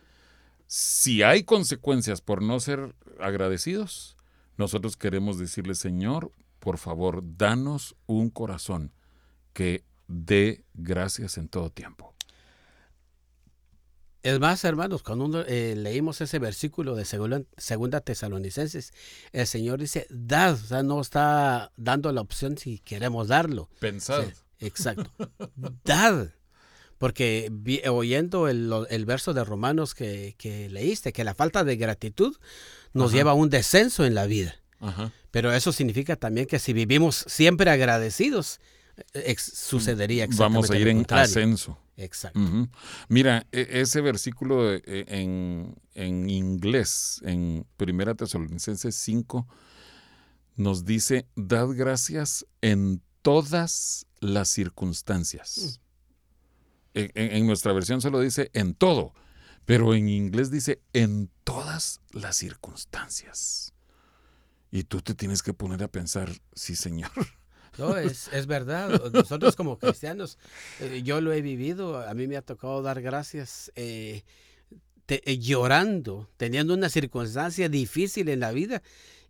si 0.68 1.22
hay 1.24 1.44
consecuencias 1.44 2.22
por 2.22 2.42
no 2.42 2.60
ser 2.60 2.96
agradecidos, 3.20 4.18
nosotros 4.58 4.98
queremos 4.98 5.38
decirle, 5.38 5.76
Señor, 5.76 6.32
por 6.60 6.78
favor, 6.78 7.24
danos 7.38 7.96
un 8.08 8.30
corazón 8.30 8.92
que 9.54 9.84
dé 10.08 10.64
gracias 10.74 11.38
en 11.38 11.48
todo 11.48 11.70
tiempo. 11.70 12.14
Es 14.24 14.40
más, 14.40 14.64
hermanos, 14.64 15.02
cuando 15.02 15.44
eh, 15.48 15.76
leímos 15.76 16.22
ese 16.22 16.38
versículo 16.38 16.96
de 16.96 17.06
segunda, 17.06 18.02
Tesalonicenses, 18.02 18.94
el 19.32 19.48
Señor 19.48 19.80
dice, 19.80 20.06
dad, 20.10 20.54
o 20.54 20.58
sea, 20.58 20.84
no 20.84 21.02
está 21.02 21.72
dando 21.76 22.12
la 22.12 22.22
opción 22.22 22.58
si 22.58 22.80
queremos 22.80 23.30
darlo. 23.30 23.70
Pensad. 23.80 24.26
exacto. 24.60 25.12
dad. 25.84 26.30
Porque 27.00 27.52
oyendo 27.90 28.48
el, 28.48 29.06
verso 29.08 29.34
de 29.34 29.44
Romanos 29.44 29.96
que, 29.96 30.36
leíste, 30.70 31.14
que 31.14 31.24
la 31.24 31.34
falta 31.34 31.64
de 31.64 31.76
gratitud 31.76 32.38
nos 32.94 33.12
lleva 33.12 33.32
a 33.32 33.34
un 33.34 33.50
descenso 33.50 34.06
en 34.06 34.14
la 34.14 34.28
vida. 34.28 34.56
Pero 35.32 35.52
eso 35.52 35.72
significa 35.72 36.16
también 36.16 36.46
que 36.46 36.60
si 36.60 36.74
vivimos 36.74 37.26
siempre 37.28 37.72
agradecidos, 37.72 38.60
sucedería 39.38 40.26
exactamente 40.26 40.54
Vamos 40.54 40.72
a 40.72 40.78
ir 40.78 40.88
en 40.88 41.06
ascenso. 41.10 41.78
Exacto. 41.98 42.40
Mira, 43.10 43.46
e, 43.52 43.68
ese 43.82 44.02
versículo 44.02 44.74
e, 44.74 44.82
en, 44.86 45.76
en, 45.94 46.30
inglés, 46.30 47.22
en 47.24 47.66
Primera 47.78 48.16
Tesalonicenses 48.16 48.96
5, 48.96 49.48
nos 50.56 50.86
dice, 50.86 51.28
dad 51.36 51.70
gracias 51.70 52.46
en 52.62 53.02
todas 53.22 54.08
las 54.20 54.50
circunstancias. 54.50 55.80
Mm. 55.80 55.92
En, 56.94 57.48
nuestra 57.48 57.72
versión 57.72 58.02
solo 58.02 58.20
dice 58.20 58.52
en 58.54 58.74
todo, 58.74 59.14
pero 59.66 59.94
en 59.94 60.10
inglés 60.10 60.52
dice 60.52 60.82
en 60.94 61.30
todas 61.44 62.02
las 62.12 62.36
circunstancias. 62.36 63.74
Y 64.72 64.84
tú 64.84 65.02
te 65.02 65.16
tienes 65.16 65.42
que 65.42 65.54
poner 65.54 65.84
a 65.84 65.88
pensar, 65.88 66.32
sí, 66.54 66.76
Señor. 66.76 67.12
No, 67.78 67.98
es, 67.98 68.30
es 68.34 68.48
verdad. 68.48 69.12
Nosotros 69.14 69.56
como 69.56 69.78
cristianos, 69.78 70.38
eh, 70.80 71.02
yo 71.04 71.22
lo 71.22 71.32
he 71.34 71.42
vivido, 71.42 72.02
a 72.02 72.14
mí 72.14 72.28
me 72.28 72.38
ha 72.38 72.42
tocado 72.42 72.82
dar 72.82 73.02
gracias 73.02 73.72
eh, 73.76 74.24
eh, 75.08 75.38
llorando, 75.38 76.30
teniendo 76.38 76.74
una 76.74 76.90
circunstancia 76.90 77.70
difícil 77.70 78.30
en 78.30 78.40
la 78.40 78.52
vida 78.52 78.82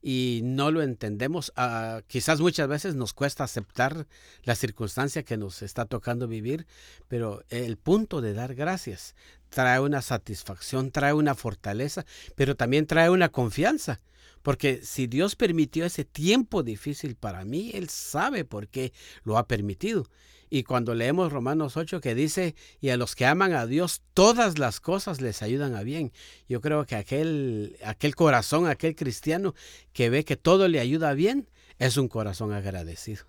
y 0.01 0.41
no 0.43 0.71
lo 0.71 0.81
entendemos. 0.81 1.53
Ah, 1.55 2.01
quizás 2.07 2.39
muchas 2.39 2.67
veces 2.67 2.95
nos 2.95 3.13
cuesta 3.13 3.43
aceptar 3.43 4.07
la 4.43 4.55
circunstancia 4.55 5.23
que 5.23 5.37
nos 5.37 5.61
está 5.61 5.85
tocando 5.85 6.27
vivir, 6.27 6.65
pero 7.07 7.43
el 7.49 7.77
punto 7.77 8.21
de 8.21 8.33
dar 8.33 8.55
gracias 8.55 9.15
trae 9.49 9.79
una 9.79 10.01
satisfacción, 10.01 10.91
trae 10.91 11.13
una 11.13 11.35
fortaleza, 11.35 12.05
pero 12.35 12.55
también 12.55 12.87
trae 12.87 13.09
una 13.09 13.29
confianza. 13.29 13.99
Porque 14.41 14.81
si 14.83 15.07
Dios 15.07 15.35
permitió 15.35 15.85
ese 15.85 16.05
tiempo 16.05 16.63
difícil 16.63 17.15
para 17.15 17.45
mí, 17.45 17.71
Él 17.73 17.89
sabe 17.89 18.45
por 18.45 18.67
qué 18.67 18.93
lo 19.23 19.37
ha 19.37 19.47
permitido. 19.47 20.07
Y 20.53 20.63
cuando 20.63 20.93
leemos 20.95 21.31
Romanos 21.31 21.77
8 21.77 22.01
que 22.01 22.13
dice, 22.13 22.55
y 22.81 22.89
a 22.89 22.97
los 22.97 23.15
que 23.15 23.25
aman 23.25 23.53
a 23.53 23.65
Dios, 23.65 24.01
todas 24.13 24.59
las 24.59 24.81
cosas 24.81 25.21
les 25.21 25.41
ayudan 25.41 25.75
a 25.75 25.83
bien. 25.83 26.11
Yo 26.49 26.59
creo 26.59 26.85
que 26.85 26.97
aquel, 26.97 27.77
aquel 27.85 28.15
corazón, 28.15 28.67
aquel 28.67 28.95
cristiano 28.95 29.55
que 29.93 30.09
ve 30.09 30.25
que 30.25 30.35
todo 30.35 30.67
le 30.67 30.81
ayuda 30.81 31.13
bien, 31.13 31.49
es 31.79 31.95
un 31.95 32.09
corazón 32.09 32.51
agradecido. 32.51 33.23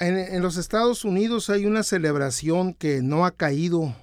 En, 0.00 0.42
los 0.42 0.56
Estados 0.56 1.04
Unidos 1.04 1.48
hay 1.48 1.66
una 1.66 1.84
celebración 1.84 2.74
que 2.74 3.00
no 3.02 3.24
ha 3.24 3.36
caído 3.36 3.94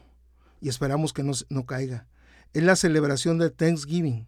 y 0.61 0.69
esperamos 0.69 1.11
que 1.11 1.23
no, 1.23 1.33
no 1.49 1.65
caiga. 1.65 2.07
Es 2.53 2.63
la 2.63 2.77
celebración 2.77 3.37
de 3.39 3.49
Thanksgiving. 3.49 4.25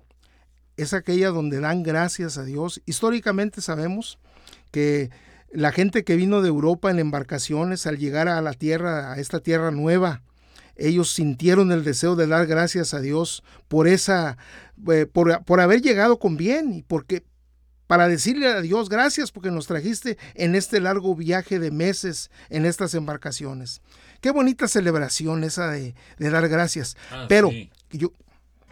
Es 0.81 0.93
aquella 0.93 1.29
donde 1.29 1.59
dan 1.59 1.83
gracias 1.83 2.39
a 2.39 2.43
Dios. 2.43 2.81
Históricamente 2.87 3.61
sabemos 3.61 4.17
que 4.71 5.11
la 5.51 5.71
gente 5.71 6.03
que 6.03 6.15
vino 6.15 6.41
de 6.41 6.47
Europa 6.47 6.89
en 6.89 6.97
embarcaciones 6.97 7.85
al 7.85 7.99
llegar 7.99 8.27
a 8.27 8.41
la 8.41 8.53
tierra, 8.53 9.13
a 9.13 9.19
esta 9.19 9.41
tierra 9.41 9.69
nueva, 9.69 10.23
ellos 10.75 11.11
sintieron 11.11 11.71
el 11.71 11.83
deseo 11.83 12.15
de 12.15 12.25
dar 12.25 12.47
gracias 12.47 12.95
a 12.95 12.99
Dios 12.99 13.43
por 13.67 13.87
esa, 13.87 14.39
eh, 14.91 15.05
por, 15.05 15.43
por, 15.43 15.59
haber 15.59 15.83
llegado 15.83 16.17
con 16.17 16.35
bien 16.35 16.73
y 16.73 16.81
porque 16.81 17.23
para 17.85 18.07
decirle 18.07 18.47
a 18.47 18.61
Dios 18.61 18.89
gracias 18.89 19.31
porque 19.31 19.51
nos 19.51 19.67
trajiste 19.67 20.17
en 20.33 20.55
este 20.55 20.79
largo 20.79 21.13
viaje 21.15 21.59
de 21.59 21.69
meses 21.69 22.31
en 22.49 22.65
estas 22.65 22.95
embarcaciones. 22.95 23.83
Qué 24.19 24.31
bonita 24.31 24.67
celebración 24.67 25.43
esa 25.43 25.69
de, 25.69 25.93
dar 26.17 26.49
gracias. 26.49 26.97
Ah, 27.11 27.27
Pero 27.29 27.51
sí. 27.51 27.69
yo... 27.91 28.13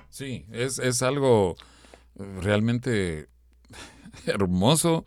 Sí, 0.09 0.47
es, 0.51 0.79
es 0.79 1.03
algo 1.03 1.55
realmente 2.41 3.29
hermoso, 4.25 5.05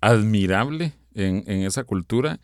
admirable 0.00 0.94
en, 1.14 1.44
esa 1.48 1.84
cultura 1.84 2.40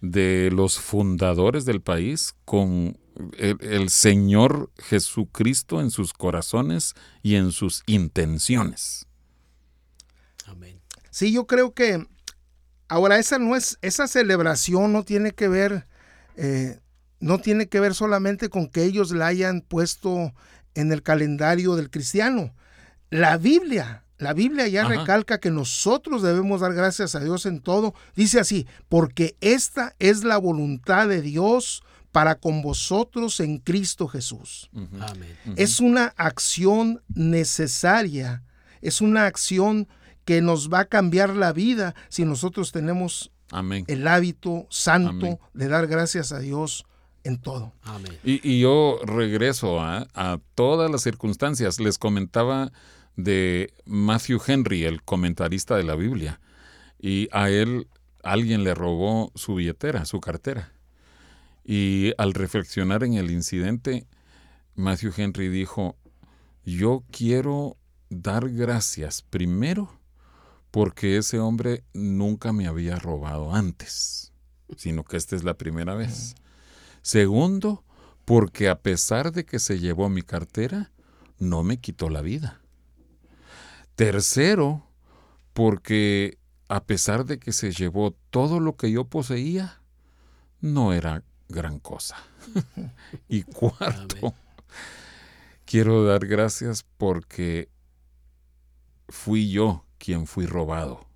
de 0.00 0.50
los 0.52 0.78
fundadores 0.78 1.64
del 1.64 1.80
país 1.80 2.34
con 2.44 2.98
el, 3.38 3.88
Señor 3.88 4.70
Jesucristo 4.78 5.80
en 5.80 5.90
sus 5.90 6.12
corazones 6.12 6.94
y 7.22 7.36
en 7.36 7.52
sus 7.52 7.82
intenciones. 7.86 9.06
Amén. 10.46 10.80
Sí, 11.10 11.32
yo 11.32 11.46
creo 11.46 11.74
que 11.74 12.06
ahora 12.88 13.18
esa 13.18 13.38
no 13.38 13.54
es, 13.54 13.78
esa 13.82 14.08
celebración 14.08 14.92
no 14.92 15.04
tiene 15.04 15.32
que 15.32 15.48
ver, 15.48 15.86
eh, 16.36 16.80
no 17.20 17.38
tiene 17.38 17.68
que 17.68 17.80
ver 17.80 17.94
solamente 17.94 18.48
con 18.48 18.68
que 18.68 18.84
ellos 18.84 19.12
la 19.12 19.26
hayan 19.26 19.60
puesto 19.60 20.32
en 20.74 20.90
el 20.90 21.02
calendario 21.02 21.76
del 21.76 21.90
cristiano. 21.90 22.54
La 23.12 23.36
Biblia 23.36 24.02
la 24.22 24.34
Biblia 24.34 24.68
ya 24.68 24.84
recalca 24.84 25.38
que 25.38 25.50
nosotros 25.50 26.22
debemos 26.22 26.60
dar 26.60 26.74
gracias 26.74 27.16
a 27.16 27.20
Dios 27.20 27.44
en 27.44 27.58
todo. 27.58 27.92
Dice 28.14 28.38
así, 28.38 28.68
porque 28.88 29.36
esta 29.40 29.96
es 29.98 30.22
la 30.22 30.38
voluntad 30.38 31.08
de 31.08 31.22
Dios 31.22 31.82
para 32.12 32.36
con 32.36 32.62
vosotros 32.62 33.40
en 33.40 33.58
Cristo 33.58 34.06
Jesús. 34.06 34.70
Es 35.56 35.80
una 35.80 36.14
acción 36.16 37.02
necesaria, 37.12 38.44
es 38.80 39.00
una 39.00 39.26
acción 39.26 39.88
que 40.24 40.40
nos 40.40 40.68
va 40.68 40.80
a 40.80 40.84
cambiar 40.84 41.30
la 41.34 41.52
vida 41.52 41.96
si 42.08 42.24
nosotros 42.24 42.70
tenemos 42.70 43.32
el 43.88 44.06
hábito 44.06 44.68
santo 44.70 45.40
de 45.52 45.66
dar 45.66 45.88
gracias 45.88 46.30
a 46.30 46.38
Dios 46.38 46.86
en 47.24 47.38
todo. 47.38 47.72
Y, 48.22 48.60
yo 48.60 49.00
regreso 49.04 49.80
a, 49.80 50.06
a 50.14 50.38
todas 50.54 50.88
las 50.92 51.02
circunstancias. 51.02 51.80
Les 51.80 51.98
comentaba 51.98 52.70
de 53.16 53.72
Matthew 53.84 54.40
Henry, 54.46 54.84
el 54.84 55.02
comentarista 55.02 55.76
de 55.76 55.84
la 55.84 55.94
Biblia. 55.94 56.40
Y 56.98 57.28
a 57.32 57.50
él 57.50 57.88
alguien 58.22 58.64
le 58.64 58.74
robó 58.74 59.32
su 59.34 59.56
billetera, 59.56 60.04
su 60.04 60.20
cartera. 60.20 60.72
Y 61.64 62.12
al 62.18 62.34
reflexionar 62.34 63.04
en 63.04 63.14
el 63.14 63.30
incidente, 63.30 64.06
Matthew 64.74 65.12
Henry 65.16 65.48
dijo, 65.48 65.96
yo 66.64 67.04
quiero 67.10 67.76
dar 68.08 68.48
gracias 68.48 69.22
primero 69.22 69.98
porque 70.70 71.18
ese 71.18 71.38
hombre 71.38 71.84
nunca 71.92 72.52
me 72.52 72.66
había 72.66 72.96
robado 72.96 73.54
antes, 73.54 74.32
sino 74.76 75.04
que 75.04 75.16
esta 75.18 75.36
es 75.36 75.44
la 75.44 75.54
primera 75.54 75.94
vez. 75.94 76.34
Segundo, 77.02 77.84
porque 78.24 78.68
a 78.68 78.80
pesar 78.80 79.32
de 79.32 79.44
que 79.44 79.58
se 79.58 79.78
llevó 79.78 80.08
mi 80.08 80.22
cartera, 80.22 80.90
no 81.38 81.62
me 81.62 81.78
quitó 81.78 82.08
la 82.08 82.22
vida. 82.22 82.61
Tercero, 83.94 84.86
porque 85.52 86.38
a 86.68 86.84
pesar 86.84 87.24
de 87.26 87.38
que 87.38 87.52
se 87.52 87.72
llevó 87.72 88.12
todo 88.30 88.60
lo 88.60 88.76
que 88.76 88.90
yo 88.90 89.04
poseía, 89.04 89.82
no 90.60 90.92
era 90.92 91.22
gran 91.48 91.78
cosa. 91.78 92.16
y 93.28 93.42
cuarto, 93.42 94.34
quiero 95.64 96.04
dar 96.04 96.26
gracias 96.26 96.84
porque 96.96 97.68
fui 99.08 99.50
yo 99.50 99.84
quien 99.98 100.26
fui 100.26 100.46
robado 100.46 101.06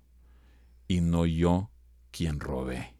y 0.87 1.01
no 1.01 1.25
yo 1.25 1.71
quien 2.11 2.39
robé. 2.39 2.93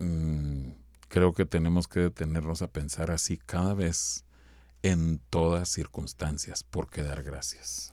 Mm, 0.00 0.72
creo 1.08 1.32
que 1.32 1.46
tenemos 1.46 1.86
que 1.86 2.00
detenernos 2.00 2.62
a 2.62 2.72
pensar 2.72 3.10
así 3.10 3.38
cada 3.38 3.74
vez 3.74 4.24
en 4.82 5.20
todas 5.30 5.68
circunstancias 5.68 6.62
por 6.64 6.90
qué 6.90 7.02
dar 7.02 7.22
gracias. 7.22 7.92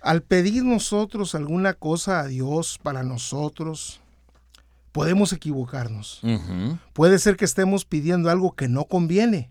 Al 0.00 0.22
pedir 0.22 0.64
nosotros 0.64 1.34
alguna 1.34 1.74
cosa 1.74 2.20
a 2.20 2.26
Dios 2.26 2.78
para 2.82 3.02
nosotros, 3.02 4.00
podemos 4.92 5.32
equivocarnos. 5.32 6.22
Puede 6.92 7.18
ser 7.18 7.36
que 7.36 7.44
estemos 7.44 7.84
pidiendo 7.84 8.30
algo 8.30 8.52
que 8.52 8.68
no 8.68 8.84
conviene. 8.84 9.50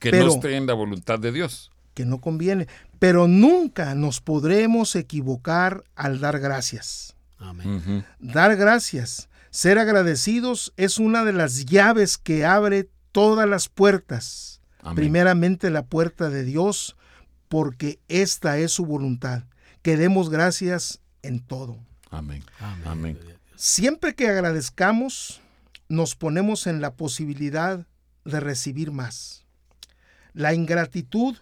Que 0.00 0.12
no 0.12 0.28
esté 0.28 0.56
en 0.56 0.66
la 0.66 0.74
voluntad 0.74 1.18
de 1.18 1.32
Dios 1.32 1.70
que 1.94 2.04
no 2.04 2.20
conviene, 2.20 2.66
pero 2.98 3.26
nunca 3.28 3.94
nos 3.94 4.20
podremos 4.20 4.94
equivocar 4.96 5.84
al 5.94 6.20
dar 6.20 6.40
gracias. 6.40 7.14
Amén. 7.38 8.04
Dar 8.18 8.56
gracias, 8.56 9.28
ser 9.50 9.78
agradecidos 9.78 10.72
es 10.76 10.98
una 10.98 11.24
de 11.24 11.32
las 11.32 11.64
llaves 11.64 12.18
que 12.18 12.44
abre 12.44 12.88
todas 13.12 13.48
las 13.48 13.68
puertas. 13.68 14.60
Primeramente 14.94 15.70
la 15.70 15.86
puerta 15.86 16.28
de 16.28 16.44
Dios, 16.44 16.96
porque 17.48 17.98
esta 18.08 18.58
es 18.58 18.72
su 18.72 18.84
voluntad. 18.84 19.44
Que 19.82 19.96
demos 19.96 20.30
gracias 20.30 21.00
en 21.22 21.40
todo. 21.40 21.78
Amén. 22.10 22.44
Amén. 22.84 23.18
Siempre 23.56 24.14
que 24.14 24.28
agradezcamos, 24.28 25.40
nos 25.88 26.16
ponemos 26.16 26.66
en 26.66 26.80
la 26.80 26.94
posibilidad 26.94 27.86
de 28.24 28.40
recibir 28.40 28.90
más. 28.90 29.44
La 30.32 30.54
ingratitud 30.54 31.36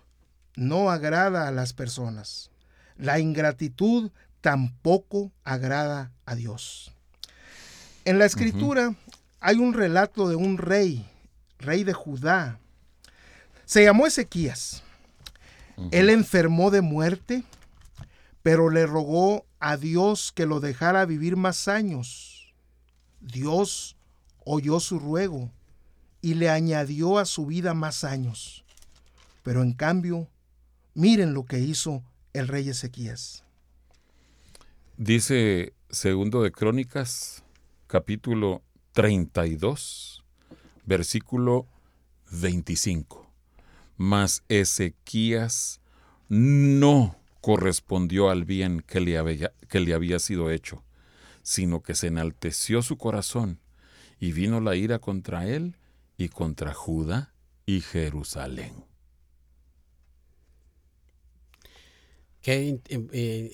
no 0.54 0.90
agrada 0.90 1.48
a 1.48 1.50
las 1.50 1.72
personas. 1.72 2.50
La 2.96 3.18
ingratitud 3.18 4.10
tampoco 4.40 5.32
agrada 5.44 6.12
a 6.26 6.34
Dios. 6.34 6.92
En 8.04 8.18
la 8.18 8.26
escritura 8.26 8.94
hay 9.40 9.56
un 9.56 9.72
relato 9.72 10.28
de 10.28 10.36
un 10.36 10.58
rey, 10.58 11.08
rey 11.58 11.84
de 11.84 11.92
Judá. 11.92 12.58
Se 13.72 13.84
llamó 13.84 14.06
Ezequías. 14.06 14.82
Él 15.92 16.10
enfermó 16.10 16.70
de 16.70 16.82
muerte, 16.82 17.42
pero 18.42 18.68
le 18.68 18.84
rogó 18.84 19.46
a 19.60 19.78
Dios 19.78 20.30
que 20.30 20.44
lo 20.44 20.60
dejara 20.60 21.06
vivir 21.06 21.36
más 21.36 21.68
años. 21.68 22.52
Dios 23.20 23.96
oyó 24.44 24.78
su 24.78 24.98
ruego 24.98 25.50
y 26.20 26.34
le 26.34 26.50
añadió 26.50 27.18
a 27.18 27.24
su 27.24 27.46
vida 27.46 27.72
más 27.72 28.04
años. 28.04 28.62
Pero 29.42 29.62
en 29.62 29.72
cambio, 29.72 30.28
Miren 30.94 31.32
lo 31.32 31.46
que 31.46 31.58
hizo 31.58 32.02
el 32.34 32.48
rey 32.48 32.68
Ezequías. 32.68 33.44
Dice 34.98 35.72
segundo 35.88 36.42
de 36.42 36.52
Crónicas, 36.52 37.42
capítulo 37.86 38.62
32, 38.92 40.22
versículo 40.84 41.66
25. 42.30 43.31
Mas 43.96 44.44
Ezequías 44.48 45.80
no 46.28 47.16
correspondió 47.40 48.30
al 48.30 48.44
bien 48.44 48.80
que 48.86 49.00
le, 49.00 49.18
había, 49.18 49.52
que 49.68 49.80
le 49.80 49.94
había 49.94 50.18
sido 50.18 50.50
hecho, 50.50 50.84
sino 51.42 51.82
que 51.82 51.94
se 51.94 52.06
enalteció 52.06 52.82
su 52.82 52.96
corazón 52.96 53.60
y 54.18 54.32
vino 54.32 54.60
la 54.60 54.76
ira 54.76 54.98
contra 54.98 55.46
él 55.46 55.76
y 56.16 56.28
contra 56.28 56.72
Judá 56.72 57.34
y 57.66 57.80
Jerusalén. 57.80 58.84
Qué 62.42 62.80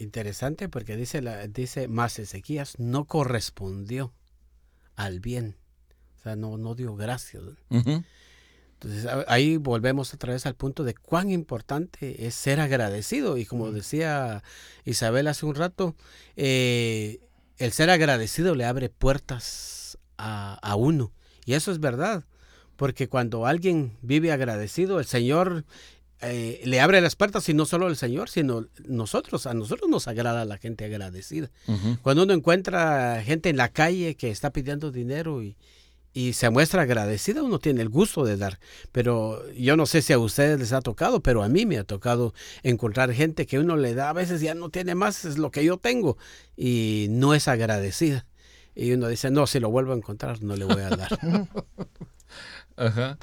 interesante 0.01 0.69
porque 0.71 0.97
dice, 0.97 1.21
la, 1.21 1.47
dice, 1.47 1.89
más 1.89 2.19
Ezequías 2.19 2.79
no 2.79 3.05
correspondió 3.05 4.15
al 4.97 5.21
bien. 5.21 5.57
O 6.17 6.23
sea, 6.23 6.37
no, 6.37 6.57
no 6.57 6.75
dio 6.75 6.97
gracias. 6.97 7.43
Entonces 8.81 9.11
ahí 9.27 9.57
volvemos 9.57 10.15
otra 10.15 10.33
vez 10.33 10.47
al 10.47 10.55
punto 10.55 10.85
de 10.85 10.95
cuán 10.95 11.31
importante 11.31 12.27
es 12.27 12.35
ser 12.35 12.61
agradecido. 12.61 13.37
Y 13.37 13.45
como 13.45 13.73
decía 13.73 14.43
Isabel 14.85 15.27
hace 15.27 15.47
un 15.47 15.57
rato, 15.57 15.97
eh, 16.37 17.21
el 17.57 17.73
ser 17.73 17.91
agradecido 17.91 18.55
le 18.55 18.65
abre 18.65 18.89
puertas 18.89 19.99
a, 20.17 20.55
a 20.63 20.77
uno. 20.77 21.13
Y 21.45 21.55
eso 21.55 21.73
es 21.73 21.81
verdad. 21.81 22.25
Porque 22.77 23.09
cuando 23.09 23.47
alguien 23.47 23.97
vive 24.03 24.31
agradecido, 24.31 25.01
el 25.01 25.07
Señor 25.07 25.65
eh, 26.21 26.61
le 26.65 26.81
abre 26.81 27.01
las 27.01 27.15
puertas 27.15 27.49
y 27.49 27.55
no 27.55 27.65
solo 27.65 27.87
el 27.87 27.97
Señor, 27.97 28.29
sino 28.29 28.67
nosotros. 28.87 29.47
A 29.47 29.55
nosotros 29.55 29.89
nos 29.89 30.09
agrada 30.09 30.45
la 30.45 30.59
gente 30.59 30.85
agradecida. 30.85 31.51
Cuando 32.03 32.25
uno 32.25 32.35
encuentra 32.35 33.23
gente 33.25 33.49
en 33.49 33.57
la 33.57 33.69
calle 33.69 34.17
que 34.17 34.31
está 34.31 34.53
pidiendo 34.53 34.91
dinero 34.91 35.43
y, 35.43 35.57
se 36.33 36.51
muestra 36.51 36.83
agradecida, 36.83 37.43
uno 37.43 37.59
tiene 37.59 37.83
el 37.83 37.89
gusto 37.89 38.25
de 38.25 38.37
dar. 38.37 38.59
Pero 38.93 39.51
yo 39.53 39.77
no 39.77 39.87
sé 39.87 40.03
si 40.03 40.13
a 40.13 40.19
ustedes 40.19 40.59
les 40.59 40.73
ha 40.73 40.81
tocado, 40.81 41.21
pero 41.21 41.43
a 41.43 41.49
mí 41.49 41.67
me 41.67 41.79
ha 41.79 41.85
tocado 41.85 42.35
encontrar 42.63 43.13
gente 43.13 43.47
que 43.47 43.59
uno 43.59 43.77
le 43.77 43.95
da, 43.95 44.11
a 44.11 44.13
veces 44.13 44.41
ya 44.41 44.55
no 44.55 44.71
tiene 44.71 44.95
más, 44.95 45.25
es 45.25 45.39
lo 45.39 45.51
que 45.51 45.65
yo 45.65 45.77
tengo, 45.77 46.17
y 46.57 47.07
no 47.11 47.35
es 47.35 47.49
agradecida. 47.49 48.27
Y 48.75 48.93
uno 48.93 49.09
dice, 49.09 49.31
no, 49.31 49.47
si 49.47 49.61
lo 49.61 49.71
vuelvo 49.71 49.93
a 49.93 49.97
encontrar, 49.97 50.43
no 50.43 50.57
le 50.57 50.65
voy 50.65 50.83
a 50.83 50.91
dar. 50.91 51.19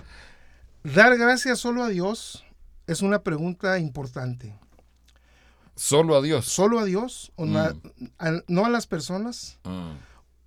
Dar 0.83 1.17
gracias 1.17 1.59
solo 1.59 1.83
a 1.83 1.89
Dios 1.89 2.45
es 2.87 3.01
una 3.01 3.23
pregunta 3.23 3.79
importante. 3.79 4.53
¿Solo 5.75 6.15
a 6.15 6.21
Dios? 6.21 6.45
¿Solo 6.45 6.79
a 6.79 6.85
Dios? 6.85 7.31
O 7.35 7.45
mm. 7.45 7.57
¿No 8.47 8.65
a 8.65 8.69
las 8.69 8.87
personas? 8.87 9.59
Ah. 9.63 9.93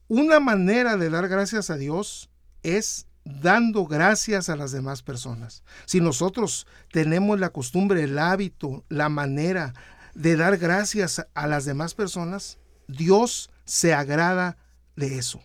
Una 0.09 0.41
manera 0.41 0.97
de 0.97 1.11
dar 1.11 1.29
gracias 1.29 1.71
a 1.71 1.77
Dios 1.77 2.31
es 2.63 3.07
dando 3.25 3.87
gracias 3.87 4.49
a 4.49 4.57
las 4.57 4.73
demás 4.73 5.03
personas. 5.03 5.63
Si 5.85 6.01
nosotros 6.01 6.67
tenemos 6.93 7.39
la 7.39 7.51
costumbre, 7.51 8.03
el 8.03 8.19
hábito, 8.19 8.85
la 8.89 9.09
manera 9.09 9.75
de 10.15 10.37
dar 10.37 10.57
gracias 10.57 11.27
a 11.35 11.47
las 11.47 11.65
demás 11.65 11.95
personas, 11.95 12.59
Dios 12.87 13.51
se 13.65 13.95
agrada 13.95 14.57
de 14.97 15.19
eso. 15.19 15.41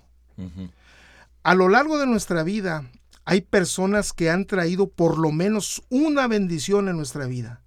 A 1.44 1.56
lo 1.56 1.70
largo 1.70 2.00
de 2.00 2.08
nuestra 2.08 2.44
vida, 2.44 2.90
hay 3.26 3.42
personas 3.42 4.14
que 4.14 4.30
han 4.30 4.46
traído 4.46 4.90
por 4.90 5.18
lo 5.18 5.32
menos 5.32 5.84
una 5.90 6.28
bendición 6.28 6.90
en 6.90 6.98
nuestra 6.98 7.26
vida. 7.26 7.62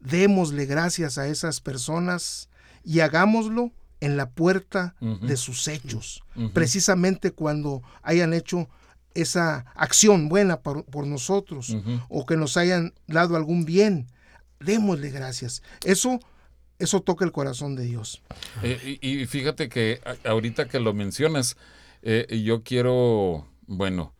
Démosle 0.00 0.66
gracias 0.66 1.16
a 1.16 1.28
esas 1.28 1.60
personas 1.60 2.48
y 2.84 3.00
hagámoslo 3.00 3.72
en 4.00 4.16
la 4.16 4.30
puerta 4.30 4.94
de 5.00 5.36
sus 5.36 5.68
hechos, 5.68 6.22
precisamente 6.52 7.30
cuando 7.32 7.82
hayan 8.02 8.34
hecho 8.34 8.68
esa 9.14 9.64
acción 9.74 10.28
buena 10.28 10.60
por, 10.60 11.06
nosotros 11.06 11.76
o 12.08 12.26
que 12.26 12.36
nos 12.36 12.56
hayan 12.56 12.94
dado 13.06 13.36
algún 13.36 13.64
bien. 13.64 14.06
Démosle 14.60 15.10
gracias. 15.10 15.62
Eso 15.84 16.20
eso 16.78 17.02
toca 17.02 17.24
el 17.24 17.32
corazón 17.32 17.76
de 17.76 17.84
Dios. 17.84 18.22
Eh, 18.62 18.98
y, 19.00 19.26
fíjate 19.26 19.68
que 19.68 20.00
ahorita 20.24 20.68
que 20.68 20.80
lo 20.80 20.92
mencionas, 20.92 21.56
eh, 22.02 22.42
yo 22.44 22.62
quiero, 22.62 23.48
bueno, 23.66 24.14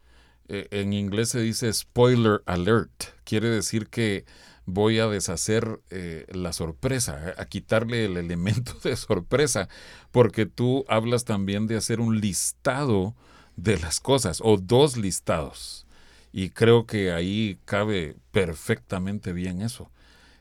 eh, 0.49 0.69
en 0.71 0.93
inglés 0.93 1.31
se 1.31 1.41
dice 1.41 1.73
spoiler 1.73 2.43
alert, 2.47 3.05
quiere 3.25 3.49
decir 3.49 3.89
que 3.89 4.25
voy 4.67 4.99
a 4.99 5.07
deshacer 5.07 5.81
eh, 5.91 6.27
la 6.33 6.53
sorpresa, 6.53 7.35
a 7.37 7.45
quitarle 7.47 8.07
el 8.07 8.17
elemento 8.17 8.75
de 8.83 8.97
sorpresa, 8.97 9.69
porque 10.11 10.47
tú 10.47 10.85
hablas 10.89 11.25
también 11.25 11.67
de 11.67 11.77
hacer 11.77 12.01
un 12.01 12.21
listado 12.21 13.15
de 13.57 13.79
las 13.79 14.01
cosas 14.01 14.41
o 14.43 14.57
dos 14.57 14.97
listados. 14.97 15.87
Y 16.33 16.51
creo 16.51 16.87
que 16.87 17.13
ahí 17.13 17.61
cabe 17.65 18.17
perfectamente 18.33 19.33
bien 19.33 19.63
eso, 19.63 19.91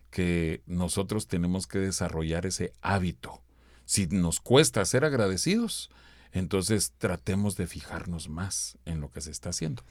que 0.09 0.62
nosotros 0.65 1.27
tenemos 1.27 1.67
que 1.67 1.79
desarrollar 1.79 2.45
ese 2.45 2.73
hábito. 2.81 3.41
Si 3.86 4.07
nos 4.07 4.39
cuesta 4.39 4.83
ser 4.86 5.05
agradecidos, 5.05 5.91
Entonces 6.34 6.93
tratemos 6.98 7.56
de 7.56 7.67
fijarnos 7.67 8.28
más 8.28 8.78
en 8.86 9.00
lo 9.00 9.12
que 9.12 9.22
se 9.22 9.32
está 9.32 9.50
haciendo. 9.50 9.84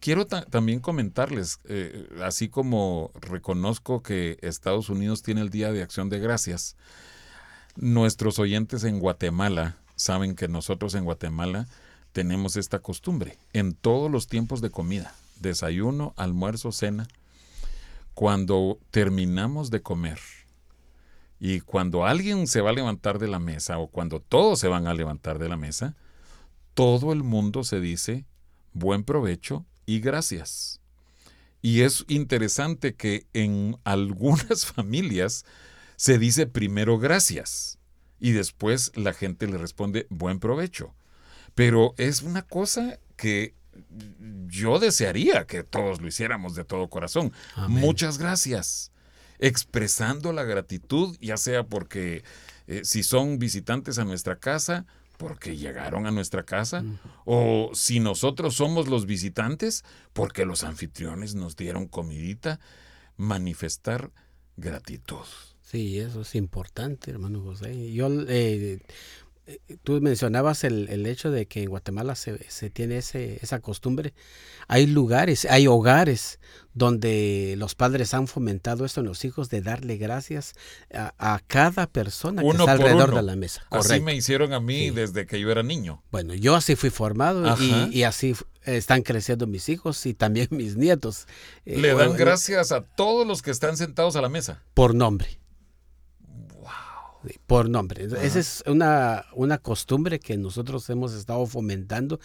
Quiero 0.00 0.26
también 0.26 0.80
comentarles, 0.80 1.60
eh, 1.64 2.08
así 2.22 2.48
como 2.48 3.10
reconozco 3.20 4.02
que 4.02 4.38
Estados 4.40 4.88
Unidos 4.88 5.22
tiene 5.22 5.42
el 5.42 5.50
Día 5.50 5.72
de 5.72 5.82
Acción 5.82 6.08
de 6.08 6.18
Gracias, 6.18 6.76
nuestros 7.76 8.38
oyentes 8.38 8.84
en 8.84 8.98
Guatemala 8.98 9.76
saben 9.96 10.34
que 10.34 10.48
nosotros 10.48 10.94
en 10.94 11.04
Guatemala 11.04 11.68
tenemos 12.12 12.56
esta 12.56 12.78
costumbre 12.78 13.36
en 13.52 13.74
todos 13.74 14.10
los 14.10 14.26
tiempos 14.26 14.60
de 14.60 14.70
comida, 14.70 15.14
desayuno, 15.40 16.14
almuerzo, 16.16 16.72
cena, 16.72 17.08
cuando 18.14 18.78
terminamos 18.90 19.70
de 19.70 19.82
comer 19.82 20.18
y 21.46 21.60
cuando 21.60 22.06
alguien 22.06 22.46
se 22.46 22.62
va 22.62 22.70
a 22.70 22.72
levantar 22.72 23.18
de 23.18 23.28
la 23.28 23.38
mesa 23.38 23.76
o 23.76 23.88
cuando 23.88 24.18
todos 24.18 24.58
se 24.58 24.66
van 24.66 24.86
a 24.86 24.94
levantar 24.94 25.38
de 25.38 25.50
la 25.50 25.58
mesa, 25.58 25.94
todo 26.72 27.12
el 27.12 27.22
mundo 27.22 27.64
se 27.64 27.80
dice 27.80 28.24
buen 28.72 29.04
provecho 29.04 29.66
y 29.84 30.00
gracias. 30.00 30.80
Y 31.60 31.82
es 31.82 32.06
interesante 32.08 32.94
que 32.94 33.26
en 33.34 33.76
algunas 33.84 34.64
familias 34.64 35.44
se 35.96 36.18
dice 36.18 36.46
primero 36.46 36.98
gracias 36.98 37.78
y 38.18 38.32
después 38.32 38.90
la 38.94 39.12
gente 39.12 39.46
le 39.46 39.58
responde 39.58 40.06
buen 40.08 40.40
provecho. 40.40 40.94
Pero 41.54 41.92
es 41.98 42.22
una 42.22 42.40
cosa 42.40 42.98
que 43.18 43.52
yo 44.46 44.78
desearía 44.78 45.46
que 45.46 45.62
todos 45.62 46.00
lo 46.00 46.08
hiciéramos 46.08 46.54
de 46.54 46.64
todo 46.64 46.88
corazón. 46.88 47.34
Muchas 47.68 48.16
gracias. 48.16 48.93
Expresando 49.46 50.32
la 50.32 50.44
gratitud, 50.44 51.16
ya 51.20 51.36
sea 51.36 51.64
porque 51.64 52.24
eh, 52.66 52.80
si 52.84 53.02
son 53.02 53.38
visitantes 53.38 53.98
a 53.98 54.04
nuestra 54.04 54.36
casa, 54.36 54.86
porque 55.18 55.56
llegaron 55.56 56.06
a 56.06 56.10
nuestra 56.10 56.44
casa, 56.44 56.82
o 57.24 57.70
si 57.74 58.00
nosotros 58.00 58.54
somos 58.56 58.88
los 58.88 59.06
visitantes, 59.06 59.84
porque 60.12 60.44
los 60.44 60.64
anfitriones 60.64 61.34
nos 61.34 61.56
dieron 61.56 61.86
comidita, 61.86 62.58
manifestar 63.16 64.10
gratitud. 64.56 65.26
Sí, 65.62 65.98
eso 65.98 66.22
es 66.22 66.34
importante, 66.34 67.10
hermano 67.10 67.42
José. 67.42 67.92
Yo 67.92 68.08
eh, 68.08 68.24
eh, 68.28 68.78
tú 69.82 70.00
mencionabas 70.00 70.64
el, 70.64 70.88
el, 70.88 71.06
hecho 71.06 71.30
de 71.30 71.46
que 71.46 71.62
en 71.62 71.68
Guatemala 71.68 72.14
se, 72.14 72.38
se, 72.50 72.70
tiene 72.70 72.98
ese, 72.98 73.38
esa 73.42 73.60
costumbre. 73.60 74.14
Hay 74.68 74.86
lugares, 74.86 75.44
hay 75.44 75.66
hogares 75.66 76.40
donde 76.72 77.54
los 77.58 77.74
padres 77.74 78.14
han 78.14 78.26
fomentado 78.26 78.84
esto 78.84 79.00
en 79.00 79.06
los 79.06 79.24
hijos 79.24 79.50
de 79.50 79.60
darle 79.60 79.96
gracias 79.98 80.54
a, 80.90 81.40
cada 81.46 81.86
persona 81.86 82.42
que 82.42 82.48
está 82.48 82.72
alrededor 82.72 83.14
de 83.14 83.22
la 83.22 83.36
mesa. 83.36 83.66
Así 83.70 84.00
me 84.00 84.14
hicieron 84.14 84.52
a 84.54 84.60
mí 84.60 84.90
desde 84.90 85.26
que 85.26 85.38
yo 85.38 85.50
era 85.50 85.62
niño. 85.62 86.02
Bueno, 86.10 86.34
yo 86.34 86.54
así 86.54 86.74
fui 86.74 86.90
formado 86.90 87.56
y, 87.60 87.98
y, 87.98 88.02
así 88.04 88.34
están 88.64 89.02
creciendo 89.02 89.46
mis 89.46 89.68
hijos 89.68 90.06
y 90.06 90.14
también 90.14 90.48
mis 90.52 90.76
nietos. 90.76 91.26
Eh, 91.66 91.78
Le 91.78 91.94
dan 91.94 92.16
gracias 92.16 92.72
a 92.72 92.80
todos 92.82 93.26
los 93.26 93.42
que 93.42 93.50
están 93.50 93.76
sentados 93.76 94.16
a 94.16 94.22
la 94.22 94.30
mesa. 94.30 94.62
Por 94.72 94.94
nombre 94.94 95.43
por 97.46 97.68
nombre. 97.68 98.04
Esa 98.04 98.38
es 98.38 98.62
una, 98.66 99.26
una 99.34 99.58
costumbre 99.58 100.20
que 100.20 100.36
nosotros 100.36 100.88
hemos 100.90 101.14
estado 101.14 101.46
fomentando 101.46 102.20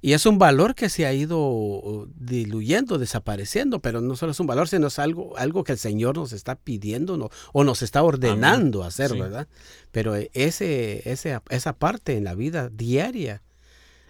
y 0.00 0.12
es 0.12 0.26
un 0.26 0.38
valor 0.38 0.74
que 0.74 0.88
se 0.88 1.06
ha 1.06 1.12
ido 1.12 2.08
diluyendo, 2.16 2.98
desapareciendo, 2.98 3.80
pero 3.80 4.00
no 4.00 4.16
solo 4.16 4.32
es 4.32 4.40
un 4.40 4.46
valor, 4.46 4.68
sino 4.68 4.88
es 4.88 4.98
algo, 4.98 5.36
algo 5.36 5.64
que 5.64 5.72
el 5.72 5.78
Señor 5.78 6.16
nos 6.16 6.32
está 6.32 6.56
pidiendo 6.56 7.30
o 7.52 7.64
nos 7.64 7.82
está 7.82 8.02
ordenando 8.02 8.82
hacer, 8.82 9.14
¿verdad? 9.14 9.48
Pero 9.90 10.14
ese, 10.14 11.08
ese, 11.10 11.38
esa 11.50 11.72
parte 11.74 12.16
en 12.16 12.24
la 12.24 12.34
vida 12.34 12.68
diaria 12.68 13.42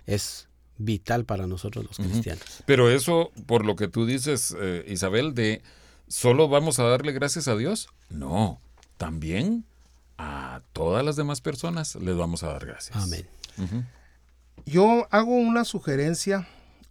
es 0.06 0.48
vital 0.78 1.24
para 1.24 1.46
nosotros 1.46 1.84
los 1.84 1.96
cristianos. 1.96 2.62
Pero 2.66 2.90
eso, 2.90 3.32
por 3.46 3.64
lo 3.66 3.76
que 3.76 3.88
tú 3.88 4.06
dices, 4.06 4.56
eh, 4.58 4.84
Isabel, 4.88 5.34
de 5.34 5.62
solo 6.08 6.48
vamos 6.48 6.78
a 6.78 6.84
darle 6.84 7.12
gracias 7.12 7.48
a 7.48 7.56
Dios, 7.56 7.88
no, 8.08 8.60
también 8.96 9.64
a 10.20 10.60
todas 10.74 11.02
las 11.02 11.16
demás 11.16 11.40
personas 11.40 11.94
les 11.96 12.14
vamos 12.14 12.42
a 12.42 12.48
dar 12.48 12.66
gracias. 12.66 12.96
Amén. 12.96 13.26
Yo 14.66 15.06
hago 15.10 15.34
una 15.34 15.64
sugerencia 15.64 16.46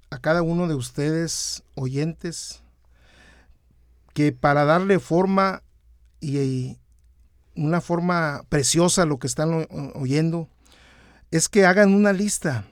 a 0.10 0.18
cada 0.18 0.42
uno 0.42 0.68
de 0.68 0.74
ustedes, 0.74 1.64
oyentes, 1.76 2.64
que 4.14 4.32
para 4.32 4.66
darle 4.66 5.00
forma 5.00 5.62
y 6.20 6.78
una 7.56 7.82
forma 7.82 8.44
preciosa 8.50 9.04
a 9.04 9.06
lo 9.06 9.20
que 9.20 9.28
están 9.28 9.68
oyendo, 9.94 10.50
es 11.30 11.50
que 11.50 11.66
hagan 11.66 11.94
una 11.94 12.14
lista. 12.14 12.66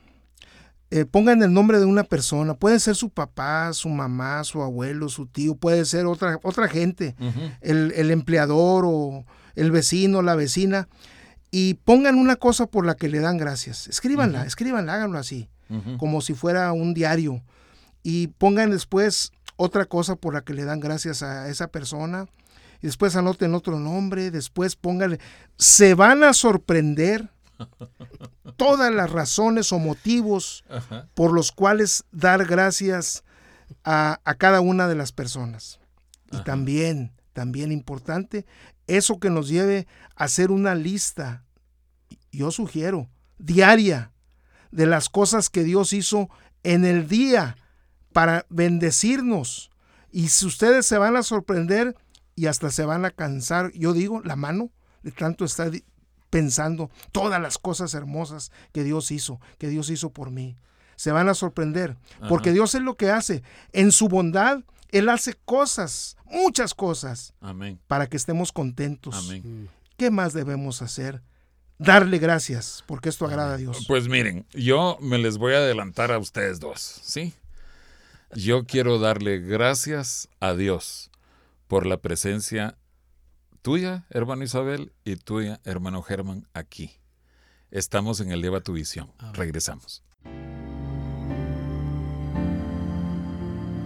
Eh, 0.89 1.05
pongan 1.05 1.43
el 1.43 1.53
nombre 1.53 1.79
de 1.79 1.85
una 1.85 2.03
persona. 2.03 2.55
Puede 2.55 2.79
ser 2.79 2.95
su 2.95 3.09
papá, 3.09 3.73
su 3.73 3.89
mamá, 3.89 4.43
su 4.43 4.63
abuelo, 4.63 5.09
su 5.09 5.27
tío, 5.27 5.55
puede 5.55 5.85
ser 5.85 6.05
otra, 6.07 6.39
otra 6.41 6.67
gente, 6.67 7.15
el, 7.61 7.91
el, 7.95 8.09
empleador 8.09 8.85
o 8.87 9.25
el 9.57 9.71
vecino, 9.71 10.21
la 10.21 10.35
vecina, 10.35 10.87
y 11.51 11.75
pongan 11.75 12.15
una 12.15 12.35
cosa 12.35 12.67
por 12.67 12.85
la 12.85 12.95
que 12.95 13.09
le 13.09 13.19
dan 13.19 13.37
gracias. 13.37 13.87
Escríbanla, 13.87 14.45
escríbanla, 14.45 14.93
háganlo 14.93 15.17
así, 15.17 15.49
como 15.97 16.21
si 16.21 16.33
fuera 16.33 16.71
un 16.71 16.93
diario. 16.93 17.41
Y 18.03 18.27
pongan 18.27 18.71
después 18.71 19.31
otra 19.55 19.85
cosa 19.85 20.15
por 20.15 20.33
la 20.33 20.41
que 20.41 20.53
le 20.53 20.65
dan 20.65 20.79
gracias 20.79 21.23
a 21.23 21.49
esa 21.49 21.67
persona. 21.67 22.27
Y 22.81 22.87
después 22.87 23.15
anoten 23.15 23.55
otro 23.55 23.79
nombre, 23.79 24.29
después 24.29 24.75
pónganle. 24.75 25.19
Se 25.57 25.95
van 25.95 26.23
a 26.23 26.33
sorprender 26.33 27.29
todas 28.55 28.93
las 28.93 29.11
razones 29.11 29.71
o 29.71 29.79
motivos 29.79 30.63
por 31.15 31.33
los 31.33 31.51
cuales 31.51 32.03
dar 32.11 32.45
gracias 32.45 33.23
a, 33.83 34.19
cada 34.37 34.61
una 34.61 34.87
de 34.87 34.95
las 34.95 35.11
personas. 35.11 35.79
Y 36.31 36.43
también, 36.43 37.13
también 37.33 37.71
importante, 37.71 38.45
eso 38.87 39.19
que 39.19 39.29
nos 39.29 39.49
lleve 39.49 39.87
a 40.15 40.25
hacer 40.25 40.51
una 40.51 40.75
lista, 40.75 41.43
yo 42.31 42.51
sugiero, 42.51 43.09
diaria, 43.37 44.11
de 44.71 44.85
las 44.85 45.09
cosas 45.09 45.49
que 45.49 45.63
Dios 45.63 45.93
hizo 45.93 46.29
en 46.63 46.85
el 46.85 47.07
día 47.07 47.57
para 48.13 48.45
bendecirnos. 48.49 49.71
Y 50.11 50.29
si 50.29 50.45
ustedes 50.45 50.85
se 50.85 50.97
van 50.97 51.15
a 51.15 51.23
sorprender 51.23 51.95
y 52.35 52.47
hasta 52.47 52.71
se 52.71 52.85
van 52.85 53.05
a 53.05 53.11
cansar, 53.11 53.71
yo 53.73 53.93
digo, 53.93 54.21
la 54.23 54.35
mano 54.35 54.71
de 55.03 55.11
tanto 55.11 55.45
estar 55.45 55.71
pensando 56.29 56.89
todas 57.11 57.41
las 57.41 57.57
cosas 57.57 57.93
hermosas 57.93 58.51
que 58.73 58.83
Dios 58.83 59.11
hizo, 59.11 59.39
que 59.57 59.69
Dios 59.69 59.89
hizo 59.89 60.11
por 60.11 60.31
mí. 60.31 60.57
Se 60.95 61.11
van 61.11 61.29
a 61.29 61.35
sorprender, 61.35 61.95
porque 62.27 62.51
Dios 62.51 62.73
es 62.73 62.81
lo 62.81 62.97
que 62.97 63.11
hace. 63.11 63.43
En 63.71 63.91
su 63.91 64.07
bondad, 64.07 64.63
Él 64.89 65.09
hace 65.09 65.33
cosas 65.33 66.17
muchas 66.29 66.73
cosas 66.73 67.33
Amén. 67.39 67.79
para 67.87 68.07
que 68.07 68.17
estemos 68.17 68.51
contentos. 68.51 69.15
Amén. 69.15 69.69
¿Qué 69.97 70.11
más 70.11 70.33
debemos 70.33 70.81
hacer? 70.81 71.21
Darle 71.79 72.17
gracias, 72.17 72.83
porque 72.87 73.09
esto 73.09 73.25
agrada 73.25 73.53
a 73.53 73.57
Dios. 73.57 73.85
Pues 73.87 74.07
miren, 74.07 74.47
yo 74.51 74.97
me 74.99 75.19
les 75.19 75.37
voy 75.37 75.53
a 75.53 75.57
adelantar 75.57 76.11
a 76.11 76.17
ustedes 76.17 76.59
dos, 76.59 76.81
¿sí? 77.03 77.33
Yo 78.33 78.65
quiero 78.65 78.99
darle 78.99 79.39
gracias 79.39 80.27
a 80.39 80.53
Dios 80.53 81.11
por 81.67 81.85
la 81.85 81.97
presencia 81.97 82.77
tuya, 83.61 84.05
hermano 84.09 84.43
Isabel, 84.43 84.91
y 85.05 85.17
tuya, 85.17 85.59
hermano 85.65 86.01
Germán, 86.01 86.47
aquí. 86.53 86.99
Estamos 87.69 88.21
en 88.21 88.31
el 88.31 88.41
Lleva 88.41 88.61
tu 88.61 88.73
Visión. 88.73 89.11
Regresamos. 89.33 90.03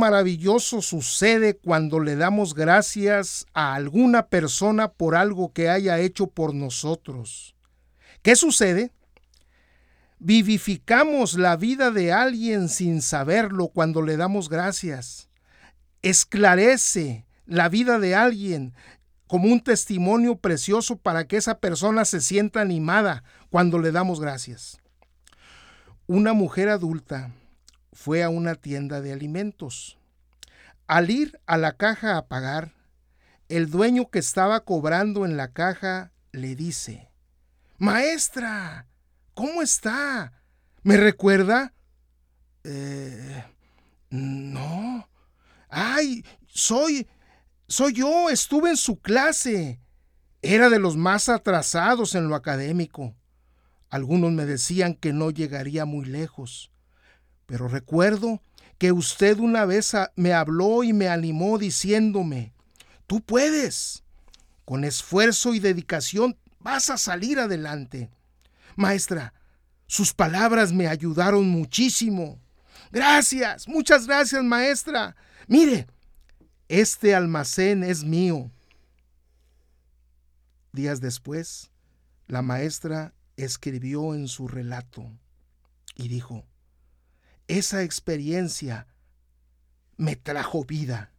Maravilloso 0.00 0.82
sucede 0.82 1.56
cuando 1.56 2.00
le 2.00 2.16
damos 2.16 2.54
gracias 2.54 3.46
a 3.54 3.74
alguna 3.74 4.26
persona 4.26 4.90
por 4.90 5.14
algo 5.14 5.52
que 5.52 5.68
haya 5.68 6.00
hecho 6.00 6.26
por 6.26 6.54
nosotros. 6.54 7.54
¿Qué 8.22 8.34
sucede? 8.34 8.90
Vivificamos 10.18 11.34
la 11.34 11.56
vida 11.56 11.90
de 11.90 12.12
alguien 12.12 12.68
sin 12.68 13.02
saberlo 13.02 13.68
cuando 13.68 14.02
le 14.02 14.16
damos 14.16 14.48
gracias. 14.48 15.28
Esclarece 16.02 17.26
la 17.46 17.68
vida 17.68 17.98
de 17.98 18.14
alguien 18.14 18.74
como 19.26 19.52
un 19.52 19.60
testimonio 19.62 20.36
precioso 20.36 20.96
para 20.96 21.26
que 21.26 21.36
esa 21.36 21.58
persona 21.58 22.04
se 22.04 22.20
sienta 22.20 22.60
animada 22.60 23.22
cuando 23.50 23.78
le 23.78 23.92
damos 23.92 24.20
gracias. 24.20 24.78
Una 26.06 26.32
mujer 26.32 26.68
adulta 26.68 27.30
fue 27.92 28.22
a 28.22 28.28
una 28.28 28.54
tienda 28.54 29.00
de 29.00 29.12
alimentos. 29.12 29.98
Al 30.86 31.10
ir 31.10 31.40
a 31.46 31.56
la 31.56 31.76
caja 31.76 32.16
a 32.16 32.26
pagar, 32.26 32.72
el 33.48 33.70
dueño 33.70 34.10
que 34.10 34.18
estaba 34.18 34.60
cobrando 34.64 35.24
en 35.24 35.36
la 35.36 35.52
caja 35.52 36.12
le 36.32 36.54
dice, 36.54 37.10
Maestra, 37.78 38.86
¿cómo 39.34 39.62
está? 39.62 40.32
¿Me 40.82 40.96
recuerda? 40.96 41.72
"Eh, 42.64 43.44
no. 44.10 45.08
Ay, 45.68 46.24
soy, 46.46 47.06
soy 47.68 47.94
yo, 47.94 48.28
estuve 48.30 48.70
en 48.70 48.76
su 48.76 49.00
clase. 49.00 49.80
Era 50.42 50.68
de 50.68 50.78
los 50.78 50.96
más 50.96 51.28
atrasados 51.28 52.14
en 52.14 52.28
lo 52.28 52.34
académico. 52.34 53.14
Algunos 53.88 54.32
me 54.32 54.46
decían 54.46 54.94
que 54.94 55.12
no 55.12 55.30
llegaría 55.30 55.84
muy 55.84 56.04
lejos. 56.06 56.69
Pero 57.50 57.66
recuerdo 57.66 58.40
que 58.78 58.92
usted 58.92 59.40
una 59.40 59.64
vez 59.64 59.92
me 60.14 60.32
habló 60.32 60.84
y 60.84 60.92
me 60.92 61.08
animó 61.08 61.58
diciéndome, 61.58 62.54
tú 63.08 63.20
puedes. 63.22 64.04
Con 64.64 64.84
esfuerzo 64.84 65.52
y 65.52 65.58
dedicación 65.58 66.38
vas 66.60 66.90
a 66.90 66.96
salir 66.96 67.40
adelante. 67.40 68.08
Maestra, 68.76 69.34
sus 69.88 70.14
palabras 70.14 70.72
me 70.72 70.86
ayudaron 70.86 71.48
muchísimo. 71.48 72.38
Gracias, 72.92 73.66
muchas 73.66 74.06
gracias, 74.06 74.44
maestra. 74.44 75.16
Mire, 75.48 75.88
este 76.68 77.16
almacén 77.16 77.82
es 77.82 78.04
mío. 78.04 78.48
Días 80.70 81.00
después, 81.00 81.72
la 82.28 82.42
maestra 82.42 83.12
escribió 83.36 84.14
en 84.14 84.28
su 84.28 84.46
relato 84.46 85.10
y 85.96 86.06
dijo, 86.06 86.44
esa 87.58 87.82
experiencia 87.82 88.86
me 89.96 90.16
trajo 90.16 90.64
vida. 90.64 91.12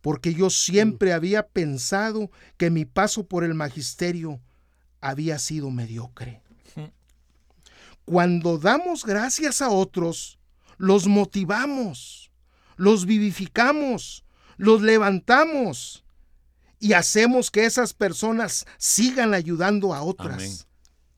porque 0.00 0.32
yo 0.32 0.48
siempre 0.48 1.12
había 1.12 1.48
pensado 1.48 2.30
que 2.56 2.70
mi 2.70 2.84
paso 2.84 3.26
por 3.26 3.42
el 3.44 3.54
magisterio 3.54 4.40
había 5.00 5.38
sido 5.38 5.70
mediocre. 5.70 6.40
Cuando 8.04 8.58
damos 8.58 9.04
gracias 9.04 9.60
a 9.60 9.68
otros, 9.70 10.38
los 10.78 11.06
motivamos, 11.08 12.30
los 12.76 13.04
vivificamos, 13.04 14.24
los 14.56 14.80
levantamos 14.80 16.04
y 16.78 16.92
hacemos 16.94 17.50
que 17.50 17.66
esas 17.66 17.92
personas 17.92 18.64
sigan 18.78 19.34
ayudando 19.34 19.92
a 19.92 20.02
otras. 20.02 20.36
Amén. 20.36 20.56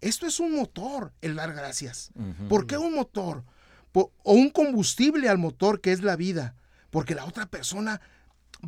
Esto 0.00 0.26
es 0.26 0.40
un 0.40 0.56
motor, 0.56 1.12
el 1.20 1.36
dar 1.36 1.52
gracias. 1.52 2.10
¿Por 2.48 2.66
qué 2.66 2.78
un 2.78 2.94
motor? 2.94 3.44
O 3.92 4.10
un 4.24 4.50
combustible 4.50 5.28
al 5.28 5.38
motor 5.38 5.80
que 5.80 5.92
es 5.92 6.02
la 6.02 6.16
vida. 6.16 6.54
Porque 6.90 7.14
la 7.14 7.24
otra 7.24 7.46
persona 7.46 8.00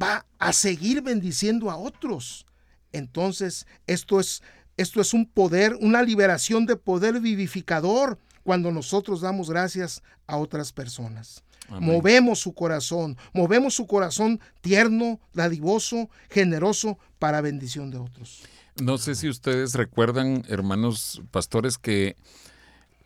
va 0.01 0.27
a 0.39 0.53
seguir 0.53 1.03
bendiciendo 1.03 1.71
a 1.71 1.77
otros. 1.77 2.47
Entonces, 2.93 3.67
esto 3.87 4.21
es, 4.21 4.43
esto 4.77 5.01
es 5.01 5.15
un 5.15 5.27
poder, 5.27 5.77
una 5.81 6.03
liberación 6.03 6.67
de 6.67 6.77
poder 6.77 7.21
vivificador 7.21 8.19
cuando 8.43 8.71
nosotros 8.71 9.21
damos 9.21 9.51
gracias 9.51 10.03
a 10.27 10.37
otras 10.37 10.73
personas. 10.73 11.45
Amén. 11.69 11.91
Movemos 11.91 12.41
su 12.41 12.55
corazón, 12.55 13.17
movemos 13.33 13.75
su 13.75 13.87
corazón 13.87 14.41
tierno, 14.61 15.21
dadivoso, 15.33 16.11
generoso 16.29 16.99
para 17.19 17.41
bendición 17.41 17.91
de 17.91 17.99
otros. 17.99 18.43
No 18.81 18.99
sé 18.99 19.15
si 19.15 19.29
ustedes 19.29 19.75
recuerdan, 19.75 20.45
hermanos 20.49 21.23
pastores, 21.31 21.79
que 21.79 22.17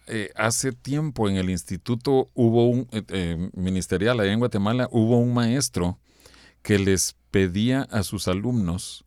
eh, 0.07 0.31
hace 0.37 0.73
tiempo 0.73 1.29
en 1.29 1.37
el 1.37 1.51
instituto 1.51 2.31
hubo 2.35 2.69
un 2.69 2.89
eh, 2.93 3.03
eh, 3.09 3.51
ministerial 3.55 4.21
allá 4.21 4.33
en 4.33 4.39
Guatemala, 4.39 4.89
hubo 4.91 5.19
un 5.19 5.35
maestro 5.35 5.99
que 6.63 6.79
les 6.79 7.17
pedía 7.31 7.83
a 7.83 8.03
sus 8.03 8.29
alumnos 8.29 9.05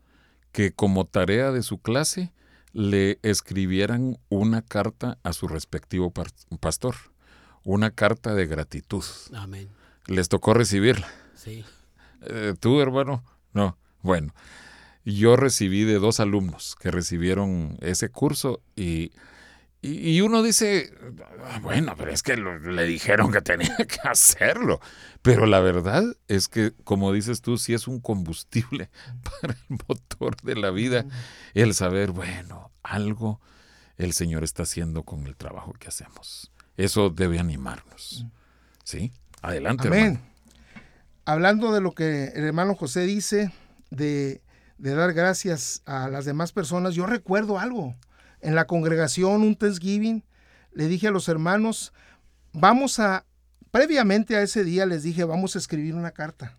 que 0.51 0.71
como 0.71 1.05
tarea 1.05 1.51
de 1.51 1.63
su 1.63 1.79
clase 1.79 2.33
le 2.73 3.19
escribieran 3.23 4.17
una 4.29 4.62
carta 4.62 5.17
a 5.23 5.33
su 5.33 5.47
respectivo 5.47 6.13
pastor, 6.59 6.95
una 7.63 7.91
carta 7.91 8.33
de 8.33 8.45
gratitud. 8.45 9.03
Amén. 9.33 9.69
Les 10.07 10.29
tocó 10.29 10.53
recibirla. 10.53 11.07
Sí. 11.35 11.63
Eh, 12.21 12.53
¿Tú, 12.59 12.81
hermano? 12.81 13.23
No. 13.53 13.77
Bueno, 14.01 14.33
yo 15.05 15.35
recibí 15.35 15.83
de 15.83 15.99
dos 15.99 16.19
alumnos 16.19 16.75
que 16.79 16.91
recibieron 16.91 17.77
ese 17.81 18.09
curso 18.09 18.62
y, 18.75 19.12
y, 19.82 20.12
y 20.12 20.22
uno 20.22 20.44
dice, 20.44 20.92
"Ah, 21.46 21.60
bueno, 21.62 21.96
pero 21.98 22.12
es 22.12 22.22
que 22.24 22.36
lo- 22.38 22.60
le 22.60 22.84
dijeron 22.86 23.32
que 23.32 23.42
tenía 23.42 23.76
que 23.78 24.00
hacerlo. 24.10 24.80
Pero 25.22 25.46
la 25.46 25.60
verdad 25.60 26.04
es 26.28 26.48
que, 26.48 26.74
como 26.84 27.12
dices 27.13 27.42
tú, 27.42 27.58
sí 27.58 27.74
es 27.74 27.88
un 27.88 28.00
combustible 28.00 28.89
para 29.42 29.54
el 29.54 29.78
motor 29.88 30.36
de 30.42 30.56
la 30.56 30.72
vida 30.72 31.06
el 31.54 31.74
saber, 31.74 32.12
bueno, 32.12 32.72
algo 32.84 33.39
el 33.98 34.13
Señor 34.13 34.44
está 34.44 34.63
haciendo 34.63 35.04
con 35.04 35.28
el 35.28 35.36
trabajo 35.36 35.74
que 35.74 35.88
hacemos. 35.89 36.52
Eso 36.78 37.10
debe 37.10 37.39
animarnos. 37.39 38.26
¿Sí? 38.86 39.12
Adelante, 39.42 39.88
Amén. 39.89 40.06
hermano. 40.06 40.26
Hablando 41.26 41.72
de 41.74 41.82
lo 41.82 41.92
que 41.94 42.26
el 42.36 42.44
hermano 42.46 42.76
José 42.76 43.02
dice, 43.02 43.52
de, 43.92 44.42
de 44.78 44.94
dar 44.96 45.13
gracias 45.13 45.82
a 45.86 46.08
las 46.10 46.26
demás 46.26 46.52
personas, 46.54 46.96
yo 46.96 47.06
recuerdo 47.06 47.60
algo. 47.60 47.96
En 48.41 48.56
la 48.56 48.65
congregación, 48.67 49.41
un 49.41 49.56
Thanksgiving, 49.56 50.23
le 50.73 50.88
dije 50.88 51.08
a 51.08 51.12
los 51.12 51.28
hermanos, 51.28 51.93
vamos 52.54 52.99
a, 52.99 53.25
previamente 53.71 54.36
a 54.36 54.41
ese 54.41 54.63
día 54.63 54.86
les 54.86 55.04
dije, 55.04 55.23
vamos 55.23 55.56
a 55.56 55.60
escribir 55.60 55.95
una 55.95 56.12
carta 56.12 56.56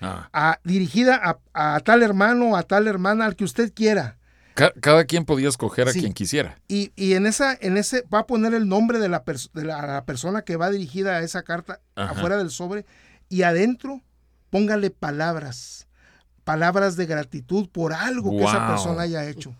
Ah. 0.00 0.28
a- 0.32 0.60
dirigida 0.64 1.18
a, 1.54 1.74
a 1.76 1.80
tal 1.80 2.02
hermano, 2.02 2.56
a 2.56 2.62
tal 2.64 2.88
hermana, 2.88 3.24
al 3.24 3.36
que 3.36 3.44
usted 3.44 3.72
quiera. 3.72 4.18
Ca- 4.54 4.72
Cada 4.80 5.04
quien 5.04 5.24
podía 5.24 5.48
escoger 5.48 5.88
a 5.88 5.92
Sí. 5.92 6.00
quien 6.00 6.12
quisiera. 6.12 6.58
Y, 6.68 6.92
y 6.94 7.14
en 7.14 7.26
esa, 7.26 7.56
en 7.60 7.76
ese, 7.76 8.04
va 8.12 8.20
a 8.20 8.26
poner 8.26 8.54
el 8.54 8.68
nombre 8.68 8.98
de 8.98 9.08
la, 9.08 9.24
de 9.54 9.64
la, 9.64 9.86
la 9.86 10.04
persona 10.04 10.42
que 10.42 10.56
va 10.56 10.70
dirigida 10.70 11.16
a 11.16 11.20
esa 11.22 11.42
carta 11.42 11.80
Ajá. 11.96 12.10
afuera 12.12 12.36
del 12.36 12.50
sobre 12.50 12.84
y 13.28 13.42
adentro 13.42 14.02
póngale 14.50 14.90
palabras, 14.90 15.86
palabras 16.44 16.96
de 16.96 17.06
gratitud 17.06 17.68
por 17.70 17.92
algo 17.92 18.30
que 18.36 18.44
esa 18.44 18.68
persona 18.68 19.02
haya 19.02 19.24
hecho. 19.26 19.54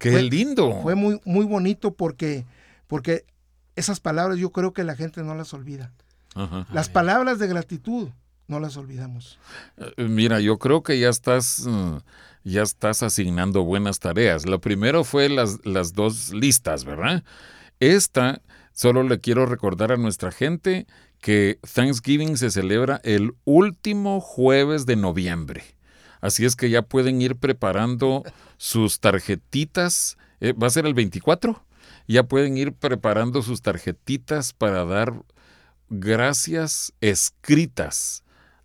¡Qué 0.00 0.10
Fue- 0.12 0.22
lindo! 0.22 0.80
Fue 0.82 0.94
muy, 0.96 1.20
muy 1.24 1.44
bonito 1.44 1.94
porque, 1.94 2.44
porque 2.88 3.24
esas 3.76 4.00
palabras 4.00 4.38
yo 4.38 4.50
creo 4.50 4.72
que 4.72 4.82
la 4.82 4.96
gente 4.96 5.22
no 5.22 5.34
las 5.36 5.54
olvida. 5.54 5.92
Ajá. 6.34 6.66
Las 6.72 6.88
palabras 6.88 7.38
de 7.38 7.46
gratitud 7.46 8.08
no 8.48 8.58
las 8.60 8.76
olvidamos. 8.78 9.38
Eh, 9.76 10.04
Mira, 10.08 10.40
yo 10.40 10.58
creo 10.58 10.82
que 10.82 10.98
ya 10.98 11.10
estás, 11.10 11.64
mm, 11.66 11.98
ya 12.44 12.62
estás 12.62 13.02
asignando 13.02 13.62
buenas 13.62 14.00
tareas. 14.00 14.46
Lo 14.46 14.60
primero 14.60 15.04
fue 15.04 15.28
las, 15.28 15.58
las 15.66 15.92
dos 15.92 16.32
listas, 16.32 16.84
¿verdad? 16.84 17.22
Esta, 17.78 18.40
solo 18.72 19.02
le 19.02 19.20
quiero 19.20 19.44
recordar 19.44 19.92
a 19.92 19.96
nuestra 19.98 20.32
gente 20.32 20.86
que 21.20 21.58
Thanksgiving 21.74 22.38
se 22.38 22.50
celebra 22.50 23.00
el 23.04 23.34
último 23.44 24.20
jueves 24.22 24.86
de 24.86 24.96
noviembre. 24.96 25.62
Así 26.20 26.44
es 26.44 26.56
que 26.56 26.70
ya 26.70 26.82
pueden 26.82 27.20
ir 27.22 27.36
preparando 27.36 28.22
sus 28.58 29.00
tarjetitas. 29.00 30.16
Eh, 30.40 30.52
¿Va 30.52 30.66
a 30.66 30.70
ser 30.70 30.86
el 30.86 30.94
24? 30.94 31.64
Ya 32.08 32.24
pueden 32.24 32.56
ir 32.56 32.72
preparando 32.72 33.42
sus 33.42 33.62
tarjetitas 33.62 34.52
para 34.52 34.84
dar 34.84 35.22
gracias 35.88 36.92
escritas 37.00 38.22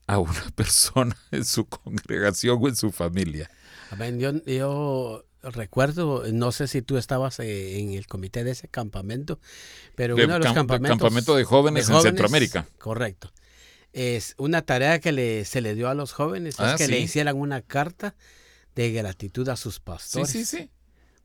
a 0.07 0.19
una 0.19 0.51
persona 0.55 1.15
en 1.31 1.45
su 1.45 1.65
congregación 1.65 2.59
o 2.61 2.67
en 2.67 2.75
su 2.75 2.91
familia. 2.91 3.49
Amén. 3.91 4.19
Yo, 4.19 4.31
yo 4.45 5.23
recuerdo, 5.43 6.23
no 6.31 6.51
sé 6.51 6.67
si 6.67 6.81
tú 6.81 6.97
estabas 6.97 7.39
eh, 7.39 7.79
en 7.79 7.93
el 7.93 8.07
comité 8.07 8.43
de 8.43 8.51
ese 8.51 8.67
campamento, 8.67 9.39
pero 9.95 10.15
De 10.15 10.25
uno 10.25 10.33
de 10.33 10.39
los 10.39 10.47
cam- 10.49 10.55
campamentos... 10.55 10.97
campamento 10.97 11.35
de 11.35 11.43
jóvenes 11.43 11.89
en 11.89 12.01
Centroamérica. 12.01 12.67
Correcto. 12.79 13.31
Es 13.97 14.35
una 14.37 14.61
tarea 14.61 14.99
que 14.99 15.11
le, 15.13 15.45
se 15.45 15.61
le 15.61 15.73
dio 15.73 15.87
a 15.89 15.93
los 15.93 16.11
jóvenes, 16.11 16.55
Ah, 16.59 16.71
es 16.73 16.77
que 16.77 16.87
le 16.89 16.97
sí. 16.97 17.03
hicieran 17.03 17.37
una 17.37 17.61
carta 17.61 18.13
de 18.75 18.91
gratitud 18.91 19.47
a 19.47 19.55
sus 19.55 19.75
Sí, 19.75 19.81
pastores. 19.85 20.29
sí, 20.29 20.45
sí. 20.45 20.69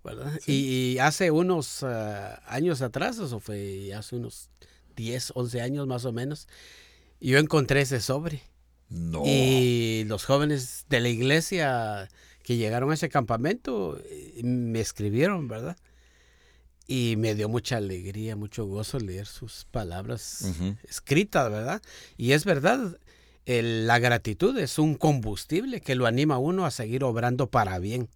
¿verdad? 0.05 0.33
Y, 0.47 0.93
y 0.95 0.99
hace 1.01 1.31
unos 1.33 1.83
ah, 1.83 2.41
años 2.47 2.81
atrás, 2.81 3.19
eso 3.19 3.41
fue 3.41 3.93
hace 3.93 4.15
unos 4.17 4.51
10, 4.95 5.33
11 5.35 5.61
años 5.61 5.87
más 5.89 6.05
o 6.05 6.13
menos, 6.13 6.47
yo 7.21 7.39
encontré 7.39 7.81
ese 7.83 8.01
sobre. 8.01 8.41
No. 8.89 9.23
Y 9.27 10.05
los 10.07 10.25
jóvenes 10.25 10.87
de 10.89 11.01
la 11.01 11.09
iglesia 11.09 12.09
que 12.45 12.57
llegaron 12.57 12.91
a 12.93 12.95
ese 12.95 13.09
campamento 13.09 14.01
eh, 14.05 14.41
me 14.45 14.81
escribieron, 14.81 15.49
¿verdad? 15.49 15.77
Y 16.93 17.15
me 17.19 17.37
dio 17.37 17.49
mucha 17.49 17.77
alegría, 17.77 18.35
mucho 18.35 18.67
gozo 18.67 18.99
leer 18.99 19.27
sus 19.27 19.65
palabras 19.71 20.45
escritas, 20.89 21.49
¿verdad? 21.49 21.81
Y 22.17 22.33
es 22.33 22.45
verdad, 22.45 22.99
el- 23.47 23.87
la 23.87 24.01
gratitud 24.01 24.59
es 24.59 24.77
un 24.77 24.97
combustible 24.97 25.81
que 25.83 25.95
lo 25.95 26.07
anima 26.07 26.35
a 26.35 26.39
uno 26.39 26.67
a 26.67 26.73
seguir 26.73 27.05
obrando 27.05 27.47
para 27.49 27.79
bien. 27.79 28.09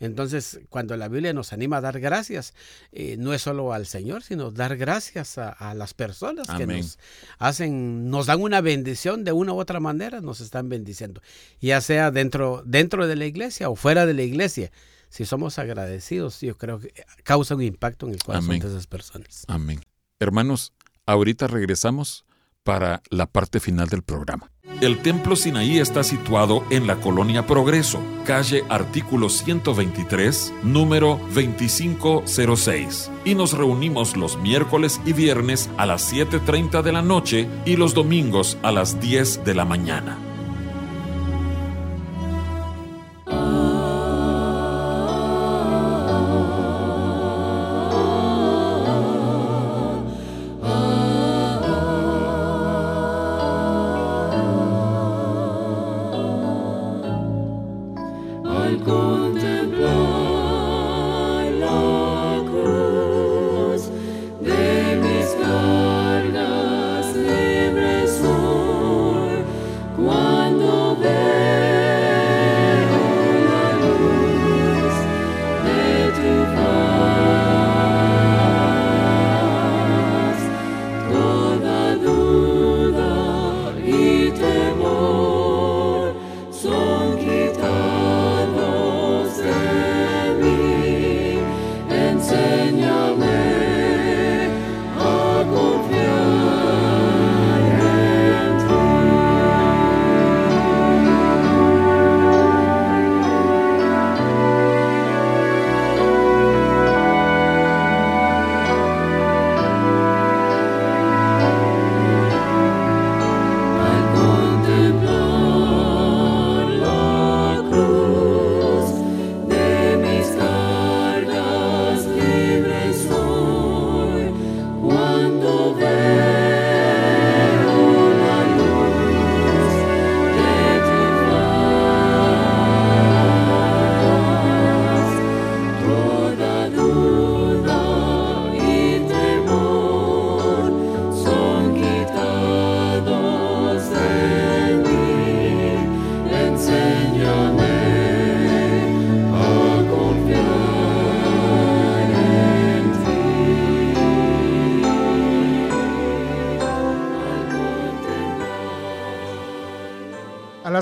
Entonces, 0.00 0.60
cuando 0.68 0.96
la 0.96 1.06
Biblia 1.08 1.32
nos 1.32 1.52
anima 1.52 1.76
a 1.76 1.80
dar 1.80 1.98
gracias, 2.00 2.54
eh, 2.92 3.16
no 3.18 3.34
es 3.34 3.42
solo 3.42 3.72
al 3.72 3.86
Señor, 3.86 4.22
sino 4.24 4.50
dar 4.52 4.76
gracias 4.76 5.38
a, 5.38 5.50
a 5.50 5.74
las 5.74 5.94
personas 5.94 6.48
que 6.56 6.66
nos 6.82 6.98
hacen, 7.38 8.08
nos 8.10 8.26
dan 8.26 8.40
una 8.40 8.60
bendición 8.60 9.22
de 9.24 9.30
una 9.32 9.52
u 9.52 9.58
otra 9.60 9.78
manera, 9.80 10.20
nos 10.20 10.40
están 10.40 10.68
bendiciendo, 10.68 11.20
ya 11.60 11.80
sea 11.80 12.10
dentro, 12.10 12.62
dentro 12.64 13.06
de 13.06 13.14
la 13.16 13.26
iglesia 13.26 13.70
o 13.70 13.76
fuera 13.76 14.06
de 14.06 14.14
la 14.14 14.22
iglesia. 14.22 14.70
Si 15.08 15.24
somos 15.24 15.58
agradecidos, 15.58 16.40
yo 16.40 16.56
creo 16.56 16.80
que 16.80 16.92
causa 17.24 17.54
un 17.54 17.62
impacto 17.62 18.06
en 18.06 18.14
el 18.14 18.22
corazón 18.22 18.50
Amén. 18.50 18.60
de 18.60 18.68
esas 18.68 18.86
personas. 18.86 19.44
Amén. 19.48 19.80
Hermanos, 20.18 20.72
ahorita 21.06 21.46
regresamos 21.46 22.24
para 22.62 23.02
la 23.08 23.26
parte 23.26 23.60
final 23.60 23.88
del 23.88 24.02
programa. 24.02 24.50
El 24.82 24.98
Templo 24.98 25.34
Sinaí 25.34 25.78
está 25.78 26.04
situado 26.04 26.64
en 26.70 26.86
la 26.86 26.96
Colonia 26.96 27.46
Progreso, 27.46 28.00
calle 28.24 28.62
Artículo 28.68 29.28
123, 29.28 30.52
número 30.62 31.18
2506. 31.34 33.10
Y 33.24 33.34
nos 33.34 33.54
reunimos 33.54 34.16
los 34.16 34.36
miércoles 34.38 35.00
y 35.04 35.14
viernes 35.14 35.68
a 35.78 35.86
las 35.86 36.12
7.30 36.12 36.82
de 36.82 36.92
la 36.92 37.02
noche 37.02 37.48
y 37.64 37.76
los 37.76 37.94
domingos 37.94 38.58
a 38.62 38.70
las 38.70 39.00
10 39.00 39.44
de 39.44 39.54
la 39.54 39.64
mañana. 39.64 40.27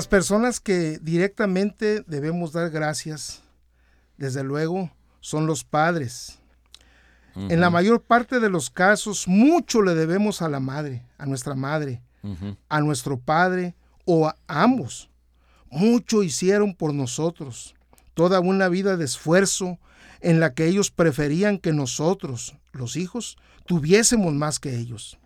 Las 0.07 0.21
personas 0.21 0.61
que 0.61 0.99
directamente 0.99 2.01
debemos 2.07 2.53
dar 2.53 2.69
gracias, 2.69 3.41
desde 4.15 4.41
luego, 4.41 4.89
son 5.19 5.47
los 5.47 5.65
padres. 5.65 6.39
En 7.35 7.59
la 7.59 7.69
mayor 7.69 8.01
parte 8.01 8.39
de 8.39 8.49
los 8.49 8.69
casos, 8.69 9.27
mucho 9.27 9.81
le 9.81 9.95
debemos 9.95 10.41
a 10.41 10.47
la 10.47 10.61
madre, 10.61 11.03
a 11.17 11.25
nuestra 11.25 11.55
madre, 11.55 12.01
a 12.69 12.79
nuestro 12.79 13.19
padre 13.19 13.75
o 14.05 14.27
a 14.27 14.37
ambos. 14.47 15.09
Mucho 15.69 16.23
hicieron 16.23 16.73
por 16.73 16.93
nosotros, 16.93 17.75
toda 18.13 18.39
una 18.39 18.69
vida 18.69 18.95
de 18.95 19.03
esfuerzo 19.03 19.77
en 20.21 20.39
la 20.39 20.53
que 20.53 20.67
ellos 20.67 20.89
preferían 20.89 21.57
que 21.57 21.73
nosotros, 21.73 22.55
los 22.71 22.95
hijos, 22.95 23.37
tuviésemos 23.65 24.33
más 24.33 24.57
que 24.59 24.79
ellos. 24.79 25.19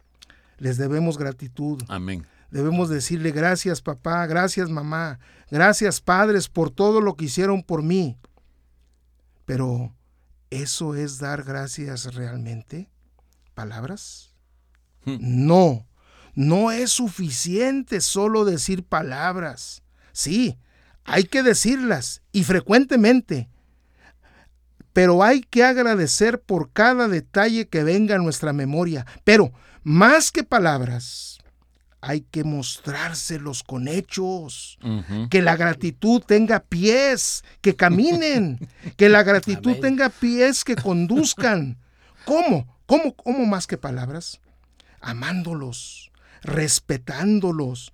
Les 0.57 0.77
debemos 0.77 1.19
gratitud. 1.19 1.83
Amén. 1.87 2.25
Debemos 2.51 2.89
decirle 2.89 3.31
gracias 3.31 3.81
papá, 3.81 4.25
gracias 4.27 4.69
mamá, 4.69 5.19
gracias 5.49 6.01
padres 6.01 6.49
por 6.49 6.69
todo 6.69 6.99
lo 6.99 7.15
que 7.15 7.25
hicieron 7.25 7.63
por 7.63 7.81
mí. 7.81 8.17
Pero, 9.45 9.95
¿eso 10.49 10.95
es 10.95 11.17
dar 11.17 11.43
gracias 11.43 12.13
realmente? 12.13 12.89
¿Palabras? 13.53 14.35
Hmm. 15.05 15.17
No, 15.19 15.87
no 16.35 16.71
es 16.71 16.91
suficiente 16.91 18.01
solo 18.01 18.43
decir 18.43 18.83
palabras. 18.83 19.81
Sí, 20.11 20.57
hay 21.05 21.23
que 21.23 21.43
decirlas 21.43 22.21
y 22.33 22.43
frecuentemente. 22.43 23.49
Pero 24.91 25.23
hay 25.23 25.39
que 25.41 25.63
agradecer 25.63 26.41
por 26.41 26.73
cada 26.73 27.07
detalle 27.07 27.69
que 27.69 27.83
venga 27.83 28.15
a 28.15 28.19
nuestra 28.19 28.51
memoria. 28.51 29.05
Pero, 29.23 29.53
más 29.83 30.31
que 30.33 30.43
palabras, 30.43 31.30
hay 32.01 32.21
que 32.21 32.43
mostrárselos 32.43 33.63
con 33.63 33.87
hechos. 33.87 34.79
Que 35.29 35.41
la 35.41 35.55
gratitud 35.55 36.21
tenga 36.21 36.59
pies, 36.59 37.43
que 37.61 37.75
caminen. 37.75 38.59
que 38.97 39.07
la 39.07 39.23
gratitud 39.23 39.77
tenga 39.79 40.09
pies 40.09 40.63
que 40.63 40.75
conduzcan. 40.75 41.77
¿Cómo? 42.25 42.77
¿Cómo? 42.87 43.15
¿Cómo 43.15 43.45
más 43.45 43.67
que 43.67 43.77
palabras? 43.77 44.41
Amándolos, 44.99 46.11
respetándolos, 46.41 47.93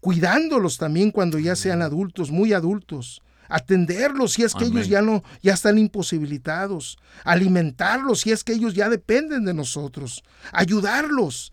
cuidándolos 0.00 0.78
también 0.78 1.10
cuando 1.10 1.38
ya 1.38 1.56
sean 1.56 1.82
adultos, 1.82 2.30
muy 2.30 2.52
adultos. 2.52 3.22
Atenderlos 3.48 4.34
si 4.34 4.42
es 4.42 4.54
que 4.54 4.66
ellos 4.66 4.88
ya 4.88 5.00
no, 5.02 5.24
ya 5.42 5.54
están 5.54 5.78
imposibilitados. 5.78 6.98
Alimentarlos 7.24 8.20
si 8.20 8.30
es 8.30 8.44
que 8.44 8.52
ellos 8.52 8.74
ya 8.74 8.88
dependen 8.88 9.44
de 9.44 9.54
nosotros. 9.54 10.22
Ayudarlos. 10.52 11.50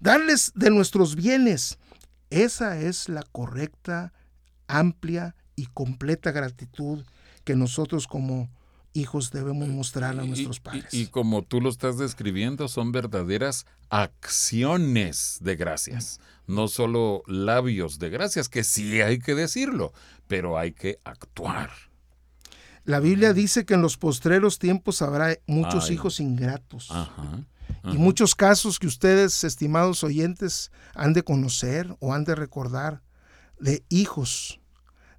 Darles 0.00 0.52
de 0.54 0.70
nuestros 0.70 1.14
bienes. 1.16 1.78
Esa 2.30 2.78
es 2.80 3.08
la 3.08 3.22
correcta, 3.22 4.12
amplia 4.68 5.34
y 5.54 5.66
completa 5.66 6.32
gratitud 6.32 7.04
que 7.44 7.54
nosotros 7.56 8.06
como 8.06 8.50
hijos 8.92 9.30
debemos 9.30 9.68
mostrar 9.68 10.18
a 10.18 10.24
nuestros 10.24 10.56
y- 10.56 10.60
padres. 10.60 10.94
Y, 10.94 11.06
como 11.06 11.42
tú 11.42 11.60
lo 11.60 11.68
estás 11.68 11.98
describiendo, 11.98 12.66
son 12.68 12.92
verdaderas 12.92 13.66
acciones 13.90 15.38
de 15.40 15.56
gracias, 15.56 16.20
no 16.46 16.68
solo 16.68 17.22
labios 17.26 17.98
de 17.98 18.10
gracias, 18.10 18.48
que 18.48 18.64
sí 18.64 19.00
hay 19.00 19.18
que 19.18 19.34
decirlo, 19.34 19.92
pero 20.26 20.58
hay 20.58 20.72
que 20.72 20.98
actuar. 21.04 21.70
La 22.84 23.00
Biblia 23.00 23.32
dice 23.32 23.64
que 23.66 23.74
en 23.74 23.82
los 23.82 23.96
postreros 23.96 24.58
tiempos 24.58 25.02
habrá 25.02 25.36
muchos 25.46 25.86
Ay. 25.88 25.94
hijos 25.94 26.20
ingratos. 26.20 26.88
Ajá. 26.90 27.44
Y 27.84 27.98
muchos 27.98 28.34
casos 28.34 28.78
que 28.78 28.86
ustedes, 28.86 29.44
estimados 29.44 30.02
oyentes, 30.02 30.72
han 30.94 31.12
de 31.12 31.22
conocer 31.22 31.96
o 32.00 32.12
han 32.12 32.24
de 32.24 32.34
recordar 32.34 33.02
de 33.60 33.84
hijos, 33.88 34.60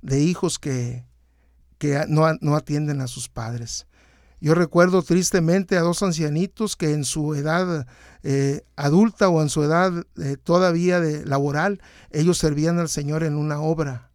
de 0.01 0.19
hijos 0.19 0.59
que, 0.59 1.05
que 1.77 2.03
no, 2.09 2.27
no 2.41 2.55
atienden 2.55 3.01
a 3.01 3.07
sus 3.07 3.29
padres. 3.29 3.87
Yo 4.39 4.53
recuerdo 4.53 5.01
tristemente 5.01 5.77
a 5.77 5.81
dos 5.81 6.03
ancianitos 6.03 6.75
que 6.75 6.93
en 6.93 7.05
su 7.05 7.33
edad 7.33 7.87
eh, 8.21 8.61
adulta 8.75 9.29
o 9.29 9.41
en 9.41 9.49
su 9.49 9.63
edad 9.63 10.05
eh, 10.17 10.37
todavía 10.41 10.99
de 10.99 11.25
laboral, 11.25 11.81
ellos 12.11 12.37
servían 12.37 12.77
al 12.77 12.89
Señor 12.89 13.23
en 13.23 13.35
una 13.35 13.59
obra. 13.59 14.11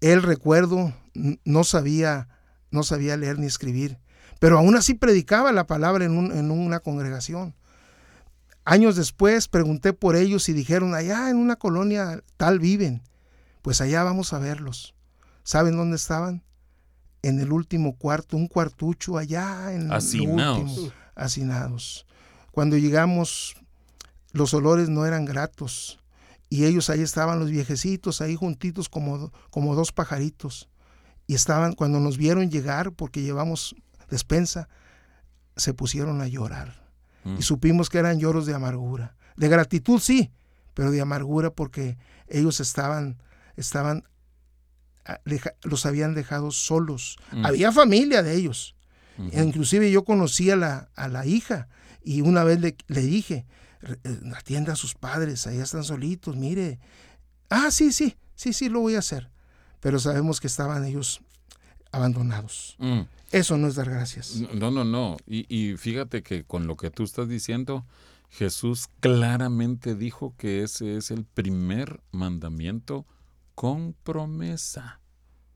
Él, 0.00 0.22
recuerdo, 0.22 0.92
no 1.14 1.64
sabía, 1.64 2.28
no 2.70 2.82
sabía 2.82 3.16
leer 3.16 3.38
ni 3.38 3.46
escribir, 3.46 3.98
pero 4.40 4.58
aún 4.58 4.74
así 4.74 4.94
predicaba 4.94 5.52
la 5.52 5.66
palabra 5.68 6.04
en, 6.04 6.18
un- 6.18 6.32
en 6.36 6.50
una 6.50 6.80
congregación. 6.80 7.54
Años 8.64 8.96
después 8.96 9.46
pregunté 9.48 9.92
por 9.92 10.16
ellos 10.16 10.48
y 10.48 10.52
dijeron, 10.52 10.94
allá 10.94 11.30
en 11.30 11.36
una 11.36 11.56
colonia 11.56 12.22
tal 12.36 12.58
viven. 12.58 13.02
Pues 13.62 13.80
allá 13.80 14.02
vamos 14.04 14.32
a 14.32 14.38
verlos. 14.38 14.94
¿Saben 15.44 15.76
dónde 15.76 15.96
estaban? 15.96 16.42
En 17.22 17.38
el 17.40 17.52
último 17.52 17.96
cuarto, 17.96 18.36
un 18.36 18.46
cuartucho 18.48 19.18
allá 19.18 19.72
en 19.74 19.88
lo 19.88 19.94
Hacinados. 19.94 20.68
último, 20.68 20.92
hacinados. 21.14 22.06
Cuando 22.50 22.76
llegamos, 22.78 23.54
los 24.32 24.54
olores 24.54 24.88
no 24.88 25.04
eran 25.06 25.24
gratos. 25.26 26.00
Y 26.48 26.64
ellos 26.64 26.90
ahí 26.90 27.00
estaban 27.02 27.38
los 27.38 27.50
viejecitos, 27.50 28.20
ahí 28.20 28.36
juntitos 28.36 28.88
como, 28.88 29.32
como 29.50 29.74
dos 29.74 29.92
pajaritos. 29.92 30.68
Y 31.26 31.34
estaban, 31.34 31.74
cuando 31.74 32.00
nos 32.00 32.16
vieron 32.16 32.50
llegar, 32.50 32.92
porque 32.92 33.22
llevamos 33.22 33.76
despensa, 34.10 34.68
se 35.56 35.72
pusieron 35.74 36.20
a 36.20 36.26
llorar. 36.28 36.86
Mm. 37.24 37.36
Y 37.38 37.42
supimos 37.42 37.88
que 37.88 37.98
eran 37.98 38.18
lloros 38.18 38.46
de 38.46 38.54
amargura. 38.54 39.16
De 39.36 39.48
gratitud 39.48 40.00
sí, 40.00 40.30
pero 40.74 40.90
de 40.90 41.00
amargura 41.00 41.50
porque 41.50 41.96
ellos 42.28 42.60
estaban, 42.60 43.22
estaban, 43.56 44.04
ah, 45.06 45.20
deja- 45.24 45.54
los 45.62 45.86
habían 45.86 46.14
dejado 46.14 46.50
solos. 46.50 47.16
Mm. 47.32 47.46
Había 47.46 47.72
familia 47.72 48.22
de 48.22 48.34
ellos. 48.34 48.74
Ujú. 49.18 49.30
Inclusive 49.38 49.90
yo 49.90 50.04
conocí 50.04 50.50
a 50.50 50.56
la, 50.56 50.88
a 50.94 51.08
la 51.08 51.26
hija 51.26 51.68
y 52.02 52.22
una 52.22 52.42
vez 52.44 52.60
le, 52.60 52.76
le 52.88 53.02
dije, 53.02 53.46
"Re- 53.80 53.98
eh, 54.04 54.20
atienda 54.34 54.72
a 54.72 54.76
sus 54.76 54.94
padres, 54.94 55.46
allá 55.46 55.62
están 55.62 55.84
solitos, 55.84 56.36
mire. 56.36 56.78
Ah, 57.50 57.70
sí, 57.70 57.92
sí, 57.92 58.16
sí, 58.34 58.52
sí, 58.54 58.68
lo 58.70 58.80
voy 58.80 58.94
a 58.94 59.00
hacer. 59.00 59.30
Pero 59.80 59.98
sabemos 59.98 60.40
que 60.40 60.46
estaban 60.46 60.84
ellos 60.84 61.20
abandonados. 61.92 62.76
Mm. 62.78 63.00
Eso 63.30 63.56
no 63.58 63.68
es 63.68 63.76
dar 63.76 63.90
gracias. 63.90 64.42
No, 64.54 64.70
no, 64.70 64.84
no. 64.84 65.16
Y, 65.26 65.76
fíjate 65.76 66.22
que 66.22 66.44
con 66.44 66.66
lo 66.66 66.76
que 66.76 66.90
tú 66.90 67.04
estás 67.04 67.28
diciendo, 67.28 67.86
Jesús 68.28 68.88
claramente 69.00 69.94
dijo 69.94 70.34
que 70.36 70.62
ese 70.62 70.96
es 70.96 71.10
el 71.10 71.24
primer 71.24 72.00
mandamiento 72.10 73.06
con 73.54 73.94
promesa. 74.02 75.00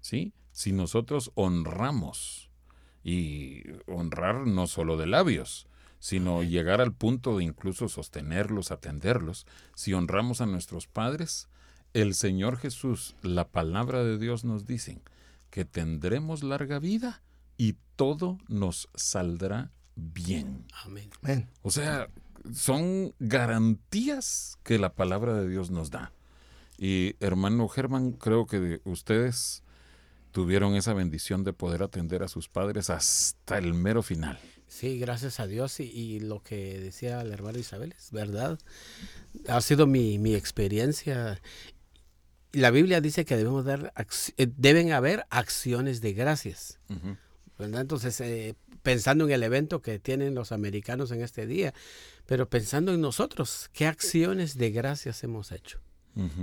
¿Sí? 0.01 0.35
Si 0.53 0.72
nosotros 0.72 1.33
honramos, 1.35 2.51
y 3.05 3.62
honrar 3.87 4.47
no 4.47 4.66
solo 4.66 4.97
de 4.97 5.07
labios, 5.07 5.66
sino 6.01 6.43
llegar 6.43 6.81
al 6.81 6.93
punto 6.93 7.37
de 7.37 7.45
incluso 7.45 7.89
sostenerlos, 7.89 8.70
atenderlos, 8.70 9.47
si 9.75 9.93
honramos 9.93 10.41
a 10.41 10.47
nuestros 10.47 10.87
padres, 10.87 11.49
el 11.93 12.14
Señor 12.14 12.57
Jesús, 12.57 13.14
la 13.22 13.47
palabra 13.49 14.03
de 14.03 14.18
Dios 14.18 14.45
nos 14.45 14.66
dicen 14.66 15.03
que 15.51 15.64
tendremos 15.64 16.43
larga 16.43 16.79
vida 16.79 17.22
y 17.57 17.77
todo 17.97 18.39
nos 18.49 18.89
saldrá 18.95 19.71
bien. 19.97 20.67
Amén. 20.85 21.11
Amén. 21.23 21.49
O 21.63 21.71
sea, 21.71 22.09
son 22.53 23.15
garantías 23.19 24.59
que 24.63 24.79
la 24.79 24.95
palabra 24.95 25.35
de 25.35 25.49
Dios 25.49 25.71
nos 25.71 25.91
da. 25.91 26.13
Y 26.79 27.15
hermano 27.21 27.69
Germán, 27.69 28.13
creo 28.13 28.47
que 28.47 28.81
ustedes 28.85 29.63
tuvieron 30.33 30.75
esa 30.75 30.93
bendición 30.93 31.45
de 31.45 31.53
poder 31.53 31.83
atender 31.83 32.23
a 32.23 32.29
sus 32.29 32.49
padres 32.49 32.91
hasta 32.91 33.59
el 33.59 33.73
mero 33.75 34.03
final. 34.03 34.39
Sí, 34.67 34.99
gracias 34.99 35.39
a 35.39 35.47
Dios. 35.47 35.79
Y, 35.79 35.85
y 35.85 36.19
lo 36.19 36.43
que 36.43 36.81
decía 36.81 37.21
el 37.21 37.33
hermano 37.33 37.59
Isabel 37.59 37.95
es 37.97 38.11
verdad. 38.11 38.59
Ha 39.49 39.61
sido 39.61 39.87
mi, 39.87 40.19
mi 40.19 40.35
experiencia. 40.35 41.41
La 42.51 42.73
Biblia 42.73 43.01
dice 43.01 43.25
que 43.25 43.37
debemos 43.37 43.65
dar, 43.65 43.93
eh, 44.37 44.49
deben 44.57 44.93
haber 44.93 45.27
acciones 45.31 46.01
de 46.01 46.13
gracias. 46.13 46.81
Ujú. 46.89 47.17
Entonces, 47.59 48.21
eh, 48.21 48.55
pensando 48.83 49.25
en 49.25 49.31
el 49.31 49.43
evento 49.43 49.81
que 49.81 49.99
tienen 49.99 50.35
los 50.35 50.53
americanos 50.53 51.11
en 51.13 51.23
este 51.23 51.47
día, 51.47 51.73
pero 52.27 52.49
pensando 52.49 52.93
en 52.93 53.01
nosotros, 53.01 53.71
¿qué 53.73 53.87
acciones 53.87 54.59
de 54.59 54.71
gracias 54.71 55.23
hemos 55.23 55.53
hecho? 55.53 55.81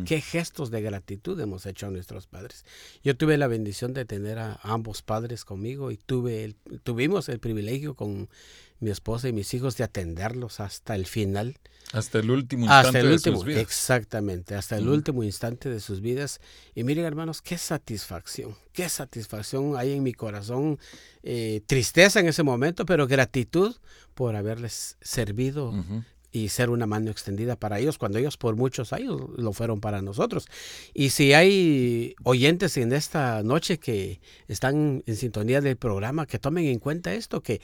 ¿Qué 0.06 0.20
gestos 0.20 0.70
de 0.72 0.82
gratitud 0.82 1.40
hemos 1.40 1.66
hecho 1.66 1.88
a 1.88 1.92
nuestros 1.92 2.28
padres? 2.28 2.66
Yo 3.04 3.16
tuve 3.16 3.38
la 3.38 3.48
bendición 3.48 3.94
de 3.94 4.04
tener 4.06 4.38
a 4.40 4.60
ambos 4.64 5.02
padres 5.02 5.46
conmigo 5.46 5.92
y 5.92 5.98
tuve 5.98 6.44
el- 6.44 6.56
tuvimos 6.84 7.30
el 7.30 7.40
privilegio 7.40 7.96
con 7.96 8.30
mi 8.80 8.90
esposa 8.90 9.30
y 9.30 9.34
mis 9.34 9.54
hijos 9.54 9.78
de 9.78 9.84
atenderlos 9.84 10.60
hasta 10.60 10.96
el 10.96 11.06
final. 11.06 11.58
Hasta 11.94 12.20
el 12.20 12.32
último 12.32 12.64
instante 12.66 12.88
Hasta 12.88 13.00
el 13.00 13.08
de 13.08 13.14
último, 13.14 13.38
sus 13.38 13.46
vidas. 13.46 13.62
exactamente, 13.62 14.56
hasta 14.56 14.78
el 14.78 14.88
último 14.90 15.24
instante 15.24 15.70
de 15.70 15.80
sus 15.80 16.02
vidas. 16.02 16.40
Y 16.76 16.84
miren, 16.84 17.06
hermanos, 17.06 17.42
qué 17.42 17.58
satisfacción, 17.58 18.56
qué 18.74 18.88
satisfacción 18.90 19.76
hay 19.78 19.94
en 19.94 20.04
mi 20.04 20.14
corazón. 20.14 20.80
Eh, 21.24 21.62
tristeza 21.68 22.20
en 22.20 22.28
ese 22.28 22.44
momento, 22.44 22.86
pero 22.86 23.08
gratitud 23.08 23.76
por 24.16 24.36
haberles 24.36 24.98
servido. 25.02 25.74
Y 26.32 26.50
ser 26.50 26.70
una 26.70 26.88
mano 26.88 27.12
extendida 27.12 27.56
para 27.56 27.80
ellos 27.80 27.98
cuando 27.98 28.18
ellos 28.18 28.38
por 28.38 28.56
muchos 28.56 28.94
años 28.94 29.22
lo 29.36 29.54
fueron 29.54 29.82
para 29.82 30.02
nosotros. 30.02 30.48
Y 30.94 31.10
si 31.10 31.34
hay 31.34 32.16
oyentes 32.24 32.78
en 32.78 32.94
esta 32.94 33.44
noche 33.44 33.80
que 33.80 34.22
están 34.48 35.04
en 35.06 35.16
sintonía 35.16 35.62
del 35.62 35.78
programa, 35.78 36.26
que 36.26 36.40
tomen 36.40 36.66
en 36.66 36.80
cuenta 36.80 37.14
esto, 37.14 37.42
que 37.42 37.62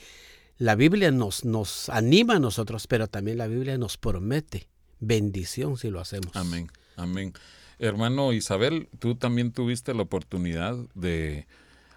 la 0.58 0.74
Biblia 0.74 1.10
nos, 1.10 1.44
nos 1.44 1.88
anima 1.88 2.36
a 2.36 2.40
nosotros, 2.40 2.86
pero 2.86 3.06
también 3.06 3.38
la 3.38 3.46
Biblia 3.46 3.78
nos 3.78 3.96
promete 3.96 4.68
bendición 5.00 5.76
si 5.76 5.88
lo 5.90 6.00
hacemos. 6.00 6.34
Amén, 6.34 6.70
amén. 6.96 7.32
Hermano 7.78 8.32
Isabel, 8.32 8.88
tú 8.98 9.14
también 9.14 9.52
tuviste 9.52 9.94
la 9.94 10.02
oportunidad 10.02 10.76
de 10.94 11.46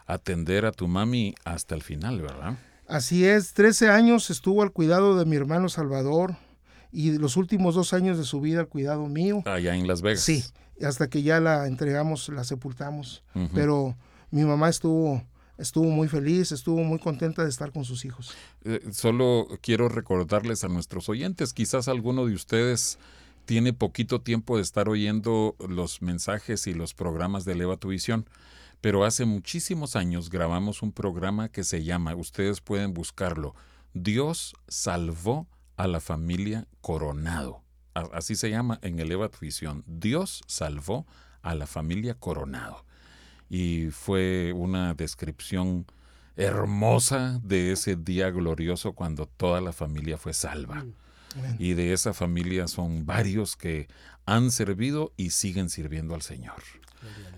atender 0.05 0.65
a 0.65 0.71
tu 0.71 0.87
mami 0.87 1.33
hasta 1.43 1.73
el 1.73 1.81
final, 1.81 2.21
¿verdad? 2.21 2.59
Así 2.87 3.25
es, 3.25 3.53
13 3.53 3.89
años 3.89 4.29
estuvo 4.29 4.61
al 4.61 4.71
cuidado 4.71 5.17
de 5.17 5.25
mi 5.25 5.37
hermano 5.37 5.69
Salvador 5.69 6.35
y 6.91 7.17
los 7.17 7.37
últimos 7.37 7.75
dos 7.75 7.93
años 7.93 8.17
de 8.17 8.23
su 8.23 8.41
vida 8.41 8.59
al 8.59 8.67
cuidado 8.67 9.07
mío. 9.07 9.43
Allá 9.45 9.75
en 9.75 9.87
Las 9.87 10.01
Vegas. 10.01 10.21
Sí, 10.21 10.43
hasta 10.83 11.09
que 11.09 11.23
ya 11.23 11.39
la 11.39 11.67
entregamos, 11.67 12.29
la 12.29 12.43
sepultamos. 12.43 13.23
Pero 13.53 13.95
mi 14.29 14.43
mamá 14.43 14.69
estuvo, 14.69 15.23
estuvo 15.57 15.89
muy 15.89 16.07
feliz, 16.07 16.51
estuvo 16.51 16.83
muy 16.83 16.99
contenta 16.99 17.43
de 17.43 17.49
estar 17.49 17.71
con 17.71 17.85
sus 17.85 18.05
hijos. 18.05 18.33
Eh, 18.63 18.81
solo 18.91 19.47
quiero 19.61 19.89
recordarles 19.89 20.63
a 20.63 20.67
nuestros 20.67 21.09
oyentes, 21.09 21.53
quizás 21.53 21.87
alguno 21.87 22.25
de 22.25 22.33
ustedes 22.33 22.97
tiene 23.45 23.73
poquito 23.73 24.21
tiempo 24.21 24.57
de 24.57 24.63
estar 24.63 24.87
oyendo 24.87 25.55
los 25.67 26.01
mensajes 26.01 26.67
y 26.67 26.73
los 26.73 26.93
programas 26.93 27.43
de 27.45 27.53
Eleva 27.53 27.77
tu 27.77 27.89
Visión, 27.89 28.25
pero 28.81 29.03
hace 29.03 29.25
muchísimos 29.25 29.95
años 29.95 30.29
grabamos 30.29 30.81
un 30.81 30.91
programa 30.91 31.49
que 31.49 31.63
se 31.63 31.83
llama, 31.83 32.15
ustedes 32.15 32.61
pueden 32.61 32.93
buscarlo, 32.93 33.55
Dios 33.93 34.55
salvó 34.67 35.47
a 35.81 35.87
la 35.87 35.99
familia 35.99 36.67
Coronado. 36.81 37.63
Así 38.13 38.35
se 38.35 38.51
llama 38.51 38.77
en 38.83 38.99
Eleva 38.99 39.29
tu 39.29 39.39
Visión, 39.41 39.83
Dios 39.87 40.43
salvó 40.45 41.07
a 41.41 41.55
la 41.55 41.65
familia 41.65 42.13
Coronado. 42.13 42.85
Y 43.49 43.87
fue 43.89 44.53
una 44.55 44.93
descripción 44.93 45.87
hermosa 46.37 47.39
de 47.43 47.71
ese 47.71 47.95
día 47.95 48.29
glorioso 48.29 48.93
cuando 48.93 49.25
toda 49.25 49.59
la 49.59 49.73
familia 49.73 50.19
fue 50.19 50.33
salva. 50.33 50.85
Amén. 51.35 51.55
Y 51.57 51.73
de 51.73 51.93
esa 51.93 52.13
familia 52.13 52.67
son 52.67 53.07
varios 53.07 53.55
que 53.57 53.87
han 54.27 54.51
servido 54.51 55.13
y 55.17 55.31
siguen 55.31 55.69
sirviendo 55.71 56.13
al 56.13 56.21
Señor. 56.21 56.61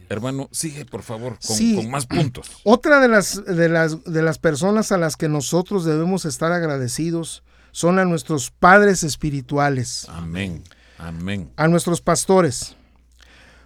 Hermano, 0.09 0.49
sigue 0.51 0.83
por 0.85 1.01
favor 1.01 1.39
con, 1.47 1.55
Sí. 1.55 1.75
con 1.77 1.89
más 1.89 2.05
puntos. 2.07 2.51
Otra 2.65 2.99
de 2.99 3.07
las, 3.07 3.43
de, 3.45 3.69
las, 3.69 4.03
de 4.03 4.21
las 4.21 4.37
personas 4.37 4.91
a 4.91 4.97
las 4.97 5.15
que 5.15 5.29
nosotros 5.29 5.85
debemos 5.85 6.25
estar 6.25 6.51
agradecidos 6.51 7.41
son 7.73 7.97
a 7.99 8.05
nuestros 8.05 8.51
padres 8.51 9.03
espirituales, 9.03 10.07
Amén, 10.09 10.63
amén. 10.99 11.51
a 11.57 11.67
nuestros 11.67 12.01
pastores. 12.01 12.77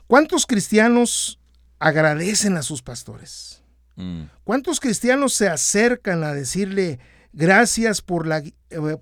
¿Cuántos 0.08 0.46
cristianos 0.46 1.40
agradecen 1.78 2.56
a 2.56 2.64
sus 2.64 2.82
pastores? 2.82 3.62
Mm, 3.98 4.24
¿Cuántos 4.46 4.80
cristianos 4.80 5.34
se 5.34 5.50
acercan 5.50 6.24
a 6.24 6.34
decirle 6.34 7.00
gracias 7.34 8.02
por, 8.02 8.26
la, 8.26 8.38
eh, 8.40 8.54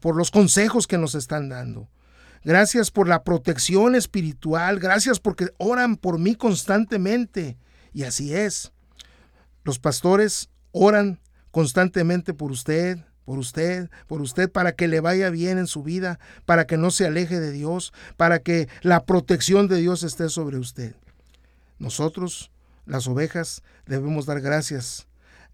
por 0.01 0.15
los 0.15 0.31
consejos 0.31 0.87
que 0.87 0.97
nos 0.97 1.13
están 1.13 1.49
dando? 1.49 1.87
Gracias 2.43 2.89
por 2.89 3.07
la 3.07 3.23
protección 3.23 3.93
espiritual. 3.93 4.79
Gracias 4.79 5.19
porque 5.19 5.49
oran 5.57 5.95
por 5.95 6.17
mí 6.17 6.35
constantemente. 6.35 7.57
Y 7.93 8.03
así 8.03 8.33
es. 8.35 8.71
Los 9.63 9.79
pastores 9.79 10.49
oran 10.71 11.19
constantemente 11.51 12.33
por 12.33 12.51
usted, 12.51 12.99
por 13.25 13.39
usted, 13.39 13.89
por 14.07 14.21
usted, 14.21 14.49
para 14.49 14.73
que 14.73 14.87
le 14.87 14.99
vaya 14.99 15.29
bien 15.29 15.57
en 15.57 15.67
su 15.67 15.83
vida, 15.83 16.19
para 16.45 16.65
que 16.65 16.77
no 16.77 16.91
se 16.91 17.05
aleje 17.05 17.39
de 17.39 17.51
Dios, 17.51 17.91
para 18.17 18.39
que 18.39 18.69
la 18.81 19.03
protección 19.03 19.67
de 19.67 19.77
Dios 19.77 20.03
esté 20.03 20.29
sobre 20.29 20.57
usted. 20.57 20.95
Nosotros, 21.79 22.51
las 22.85 23.07
ovejas, 23.07 23.63
debemos 23.85 24.25
dar 24.25 24.41
gracias. 24.41 25.07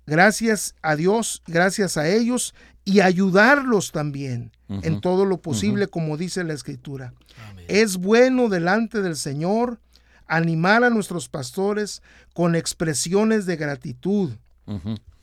Gracias 0.06 0.76
a 0.82 0.96
Dios, 0.96 1.42
gracias 1.48 1.96
a 1.98 2.10
ellos 2.10 2.54
y 2.84 3.00
ayudarlos 3.00 3.92
también 3.92 4.52
en 4.68 5.02
todo 5.02 5.26
lo 5.26 5.42
posible, 5.42 5.88
como 5.88 6.18
dice 6.18 6.44
la 6.44 6.54
Escritura. 6.54 7.14
Amén. 7.50 7.66
Es 7.68 7.98
bueno 7.98 8.50
delante 8.50 9.02
del 9.02 9.16
Señor 9.16 9.80
animar 10.28 10.84
a 10.84 10.90
nuestros 10.90 11.28
pastores 11.28 12.02
con 12.34 12.56
expresiones 12.56 13.46
de 13.46 13.58
gratitud. 13.58 14.32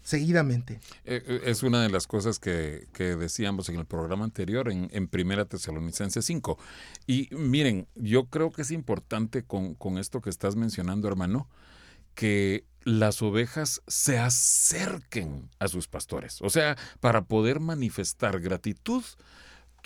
Seguidamente. 0.09 0.81
Eh, 1.05 1.23
eh, 1.27 1.41
Es 1.45 1.63
una 1.63 1.83
de 1.83 1.91
las 1.91 2.07
cosas 2.07 2.39
que, 2.39 2.89
que 2.95 3.15
decíamos 3.15 3.69
en 3.69 3.77
el 3.77 3.85
programa 3.85 4.25
anterior, 4.25 4.71
en, 4.71 4.89
en 4.93 5.07
Primera 5.07 5.45
Tesalonicense 5.45 6.23
5. 6.23 6.59
Y 7.07 7.29
miren, 7.33 7.87
yo 7.95 8.25
creo 8.25 8.51
que 8.51 8.63
es 8.63 8.71
importante 8.71 9.43
con, 9.43 9.75
con 9.75 9.99
esto 9.99 10.23
que 10.23 10.31
estás 10.31 10.57
mencionando, 10.57 11.09
hermano, 11.09 11.47
que 12.15 12.65
las 12.85 13.21
ovejas 13.21 13.83
se 13.87 14.19
acerquen 14.19 15.51
a 15.59 15.69
sus 15.69 15.89
pastores. 15.89 16.41
O 16.41 16.49
sea, 16.49 16.79
para 17.01 17.27
poder 17.27 17.61
manifestar 17.61 18.41
gratitud, 18.41 19.05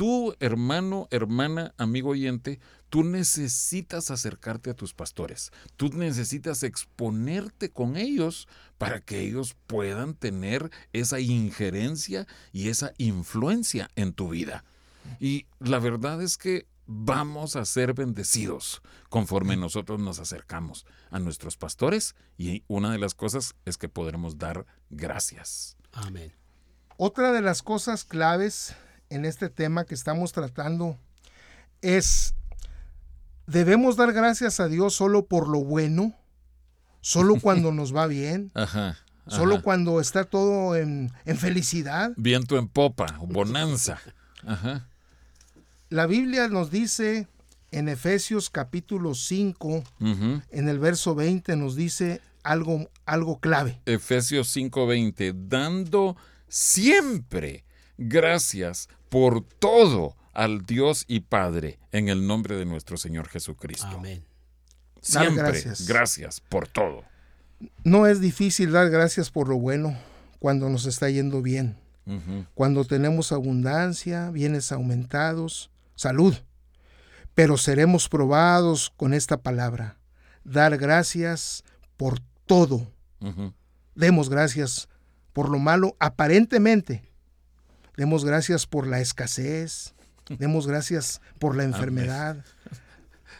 tú, 0.02 0.34
hermano, 0.40 1.06
hermana, 1.12 1.74
amigo 1.78 2.10
oyente, 2.10 2.58
tú 2.88 3.04
necesitas 3.04 4.10
acercarte 4.10 4.70
a 4.70 4.74
tus 4.74 4.94
pastores. 4.94 5.52
Tú 5.76 5.90
necesitas 5.90 6.64
exponerte 6.64 7.70
con 7.70 7.96
ellos 7.96 8.48
para 8.78 8.98
que 8.98 9.20
ellos 9.20 9.54
puedan 9.68 10.14
tener 10.14 10.72
esa 10.92 11.20
injerencia 11.20 12.26
y 12.50 12.68
esa 12.68 12.92
influencia 12.98 13.90
en 13.94 14.12
tu 14.12 14.30
vida. 14.30 14.64
Y 15.20 15.46
la 15.60 15.78
verdad 15.78 16.20
es 16.20 16.36
que 16.36 16.66
vamos 16.86 17.54
a 17.54 17.64
ser 17.64 17.94
bendecidos 17.94 18.82
conforme 19.08 19.56
nosotros 19.56 20.00
nos 20.00 20.18
acercamos 20.18 20.84
a 21.12 21.20
nuestros 21.20 21.56
pastores 21.56 22.16
y 22.36 22.64
una 22.66 22.90
de 22.90 22.98
las 22.98 23.14
cosas 23.14 23.54
es 23.66 23.78
que 23.78 23.88
podremos 23.88 24.36
dar 24.36 24.66
gracias. 24.90 25.76
Amén. 25.92 26.32
Otra 26.96 27.30
de 27.30 27.40
las 27.40 27.62
cosas 27.62 28.02
claves 28.02 28.74
en 29.14 29.24
este 29.24 29.48
tema 29.48 29.84
que 29.84 29.94
estamos 29.94 30.32
tratando 30.32 30.98
es, 31.80 32.34
debemos 33.46 33.96
dar 33.96 34.12
gracias 34.12 34.60
a 34.60 34.68
Dios 34.68 34.94
solo 34.94 35.26
por 35.26 35.48
lo 35.48 35.62
bueno, 35.64 36.14
solo 37.00 37.36
cuando 37.40 37.72
nos 37.72 37.94
va 37.94 38.06
bien, 38.06 38.50
Ajá. 38.54 38.98
solo 39.26 39.62
cuando 39.62 40.00
está 40.00 40.24
todo 40.24 40.76
en, 40.76 41.12
en 41.24 41.36
felicidad. 41.36 42.12
Viento 42.16 42.58
en 42.58 42.68
popa, 42.68 43.18
bonanza. 43.20 43.98
Ajá. 44.46 44.88
La 45.88 46.06
Biblia 46.06 46.48
nos 46.48 46.70
dice 46.70 47.28
en 47.70 47.88
Efesios 47.88 48.50
capítulo 48.50 49.14
5, 49.14 49.84
Ujú. 50.00 50.42
en 50.50 50.68
el 50.68 50.78
verso 50.78 51.14
20, 51.14 51.56
nos 51.56 51.76
dice 51.76 52.20
algo, 52.42 52.88
algo 53.06 53.40
clave. 53.40 53.80
Efesios 53.86 54.54
5:20, 54.56 55.32
dando 55.48 56.16
siempre 56.48 57.64
gracias 57.98 58.88
por 59.12 59.44
todo 59.44 60.16
al 60.32 60.64
Dios 60.64 61.04
y 61.06 61.20
Padre 61.20 61.78
en 61.92 62.08
el 62.08 62.26
nombre 62.26 62.56
de 62.56 62.64
nuestro 62.64 62.96
Señor 62.96 63.28
Jesucristo. 63.28 63.86
Amén. 63.86 64.24
Dar 65.12 65.24
Siempre 65.24 65.44
gracias. 65.44 65.86
gracias 65.86 66.40
por 66.40 66.66
todo. 66.66 67.04
No 67.84 68.06
es 68.06 68.22
difícil 68.22 68.72
dar 68.72 68.88
gracias 68.88 69.30
por 69.30 69.48
lo 69.48 69.58
bueno 69.58 69.94
cuando 70.38 70.70
nos 70.70 70.86
está 70.86 71.10
yendo 71.10 71.42
bien, 71.42 71.76
cuando 72.54 72.86
tenemos 72.86 73.32
abundancia, 73.32 74.30
bienes 74.30 74.72
aumentados, 74.72 75.70
salud. 75.94 76.34
Pero 77.34 77.58
seremos 77.58 78.08
probados 78.08 78.94
con 78.96 79.12
esta 79.12 79.42
palabra. 79.42 79.98
Dar 80.42 80.78
gracias 80.78 81.64
por 81.98 82.20
todo. 82.46 82.90
Demos 83.94 84.30
gracias 84.30 84.88
por 85.34 85.50
lo 85.50 85.58
malo 85.58 85.96
aparentemente. 86.00 87.11
Demos 87.96 88.24
gracias 88.24 88.66
por 88.66 88.86
la 88.86 89.00
escasez. 89.00 89.94
Demos 90.28 90.66
gracias 90.66 91.20
por 91.38 91.56
la 91.56 91.64
enfermedad. 91.64 92.44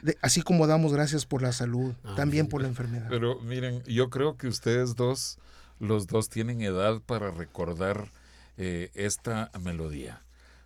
De- 0.03 0.18
así 0.20 0.42
como 0.42 0.66
damos 0.66 0.92
gracias 0.92 1.26
por 1.26 1.42
la 1.42 1.53
salud, 1.53 1.94
también 2.16 2.48
por 2.48 2.61
la 2.62 2.68
enfermedad. 2.68 3.07
Pero 3.09 3.40
miren, 3.40 3.82
yo 3.84 4.11
creo 4.11 4.36
que 4.36 4.48
ustedes 4.48 4.96
dos, 4.96 5.38
los 5.78 6.07
dos 6.07 6.28
tienen 6.28 6.61
edad 6.61 7.00
para 7.07 7.30
recordar 7.30 8.11
eh, 8.57 8.90
esta 8.94 9.50
melodía. 9.61 10.22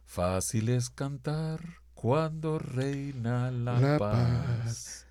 Fácil 0.06 0.68
es 0.70 0.88
cantar 0.90 1.60
cuando 1.94 2.58
reina 2.58 3.50
la, 3.50 3.78
La 3.80 3.98
paz. 3.98 4.62
paz. 4.64 5.05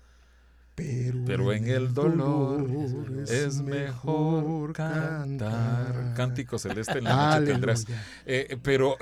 Pero, 0.76 1.18
Pero 1.26 1.52
en 1.54 1.66
el 1.66 1.92
dolor 1.94 2.66
dolor 2.68 3.28
es 3.28 3.60
mejor 3.62 4.72
cantar. 4.74 6.12
Cántico 6.14 6.58
celeste 6.58 6.98
en 6.98 7.04
la 7.04 7.10
noche 7.16 7.36
Aleluya. 7.36 7.52
tendrás. 7.54 7.84
Eh, 8.26 8.58
pero, 8.62 8.96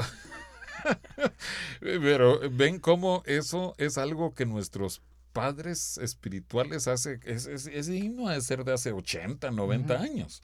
pero 1.81 2.41
ven 2.51 2.79
cómo 2.79 3.23
eso 3.27 3.75
es 3.77 3.99
algo 3.99 4.35
que 4.35 4.47
nuestros 4.47 5.03
padres 5.33 5.99
espirituales 5.99 6.87
hace, 6.87 7.19
es, 7.25 7.47
es, 7.47 7.67
ese 7.67 7.97
himno 7.97 8.29
ha 8.29 8.35
de 8.35 8.41
ser 8.41 8.65
de 8.65 8.73
hace 8.73 8.93
80, 8.93 9.51
90 9.51 10.01
años. 10.01 10.43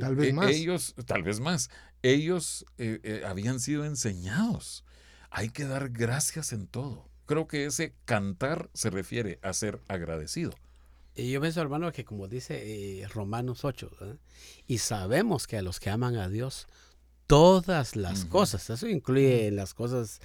Tal 0.00 0.16
vez 0.16 0.28
Eh, 0.30 0.32
más. 0.32 0.50
Ellos, 0.50 0.94
tal 1.06 1.22
vez 1.22 1.38
más, 1.40 1.68
ellos 2.02 2.64
eh, 2.78 2.98
eh, 3.02 3.22
habían 3.26 3.60
sido 3.60 3.84
enseñados 3.84 4.84
hay 5.34 5.48
que 5.48 5.64
dar 5.64 5.88
gracias 5.88 6.52
en 6.52 6.66
todo. 6.66 7.08
Creo 7.32 7.48
que 7.48 7.64
ese 7.64 7.94
cantar 8.04 8.68
se 8.74 8.90
refiere 8.90 9.38
a 9.40 9.54
ser 9.54 9.80
agradecido. 9.88 10.52
Y 11.14 11.30
yo 11.30 11.40
pienso, 11.40 11.62
hermano, 11.62 11.90
que 11.90 12.04
como 12.04 12.28
dice 12.28 13.00
eh, 13.00 13.08
Romanos 13.08 13.64
8, 13.64 13.90
¿verdad? 13.98 14.16
y 14.66 14.76
sabemos 14.76 15.46
que 15.46 15.56
a 15.56 15.62
los 15.62 15.80
que 15.80 15.88
aman 15.88 16.16
a 16.16 16.28
Dios, 16.28 16.66
todas 17.26 17.96
las 17.96 18.26
cosas, 18.26 18.68
eso 18.68 18.86
incluye 18.86 19.50
las 19.50 19.72
cosas 19.72 20.20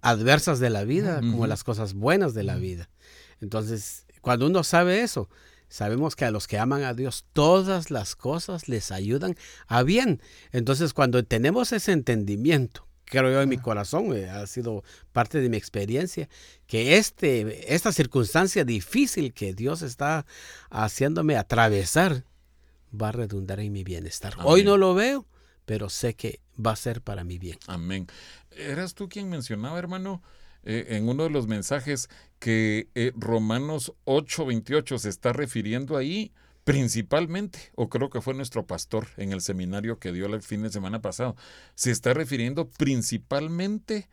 adversas 0.00 0.58
de 0.58 0.70
la 0.70 0.84
vida 0.84 1.20
como 1.20 1.46
las 1.46 1.64
cosas 1.64 1.92
buenas 1.92 2.32
de 2.32 2.44
la 2.44 2.56
vida. 2.56 2.88
Entonces, 3.42 4.06
cuando 4.22 4.46
uno 4.46 4.64
sabe 4.64 5.02
eso, 5.02 5.28
sabemos 5.68 6.16
que 6.16 6.24
a 6.24 6.30
los 6.30 6.46
que 6.46 6.58
aman 6.58 6.82
a 6.82 6.94
Dios, 6.94 7.26
todas 7.34 7.90
las 7.90 8.16
cosas 8.16 8.68
les 8.68 8.90
ayudan 8.90 9.36
a 9.66 9.82
bien. 9.82 10.22
Entonces, 10.52 10.94
cuando 10.94 11.22
tenemos 11.22 11.72
ese 11.72 11.92
entendimiento, 11.92 12.87
creo 13.08 13.30
yo 13.30 13.42
en 13.42 13.48
mi 13.48 13.58
corazón, 13.58 14.16
eh, 14.16 14.28
ha 14.28 14.46
sido 14.46 14.84
parte 15.12 15.40
de 15.40 15.48
mi 15.48 15.56
experiencia, 15.56 16.28
que 16.66 16.96
este, 16.96 17.74
esta 17.74 17.92
circunstancia 17.92 18.64
difícil 18.64 19.32
que 19.32 19.54
Dios 19.54 19.82
está 19.82 20.26
haciéndome 20.70 21.36
atravesar 21.36 22.24
va 22.90 23.08
a 23.08 23.12
redundar 23.12 23.60
en 23.60 23.72
mi 23.72 23.84
bienestar. 23.84 24.34
Hoy 24.44 24.64
no 24.64 24.76
lo 24.76 24.94
veo, 24.94 25.26
pero 25.64 25.88
sé 25.88 26.14
que 26.14 26.40
va 26.64 26.72
a 26.72 26.76
ser 26.76 27.02
para 27.02 27.24
mi 27.24 27.38
bien. 27.38 27.58
Amén. 27.66 28.06
Eras 28.50 28.94
tú 28.94 29.08
quien 29.08 29.28
mencionaba, 29.28 29.78
hermano, 29.78 30.22
eh, 30.64 30.86
en 30.90 31.08
uno 31.08 31.24
de 31.24 31.30
los 31.30 31.46
mensajes 31.46 32.08
que 32.38 32.88
eh, 32.94 33.12
Romanos 33.16 33.92
8:28 34.04 34.98
se 34.98 35.08
está 35.08 35.32
refiriendo 35.32 35.96
ahí 35.96 36.32
principalmente, 36.68 37.72
o 37.76 37.88
creo 37.88 38.10
que 38.10 38.20
fue 38.20 38.34
nuestro 38.34 38.66
pastor 38.66 39.08
en 39.16 39.32
el 39.32 39.40
seminario 39.40 39.98
que 39.98 40.12
dio 40.12 40.26
el 40.26 40.42
fin 40.42 40.62
de 40.62 40.70
semana 40.70 41.00
pasado, 41.00 41.34
se 41.74 41.90
está 41.90 42.12
refiriendo 42.12 42.68
principalmente 42.68 44.06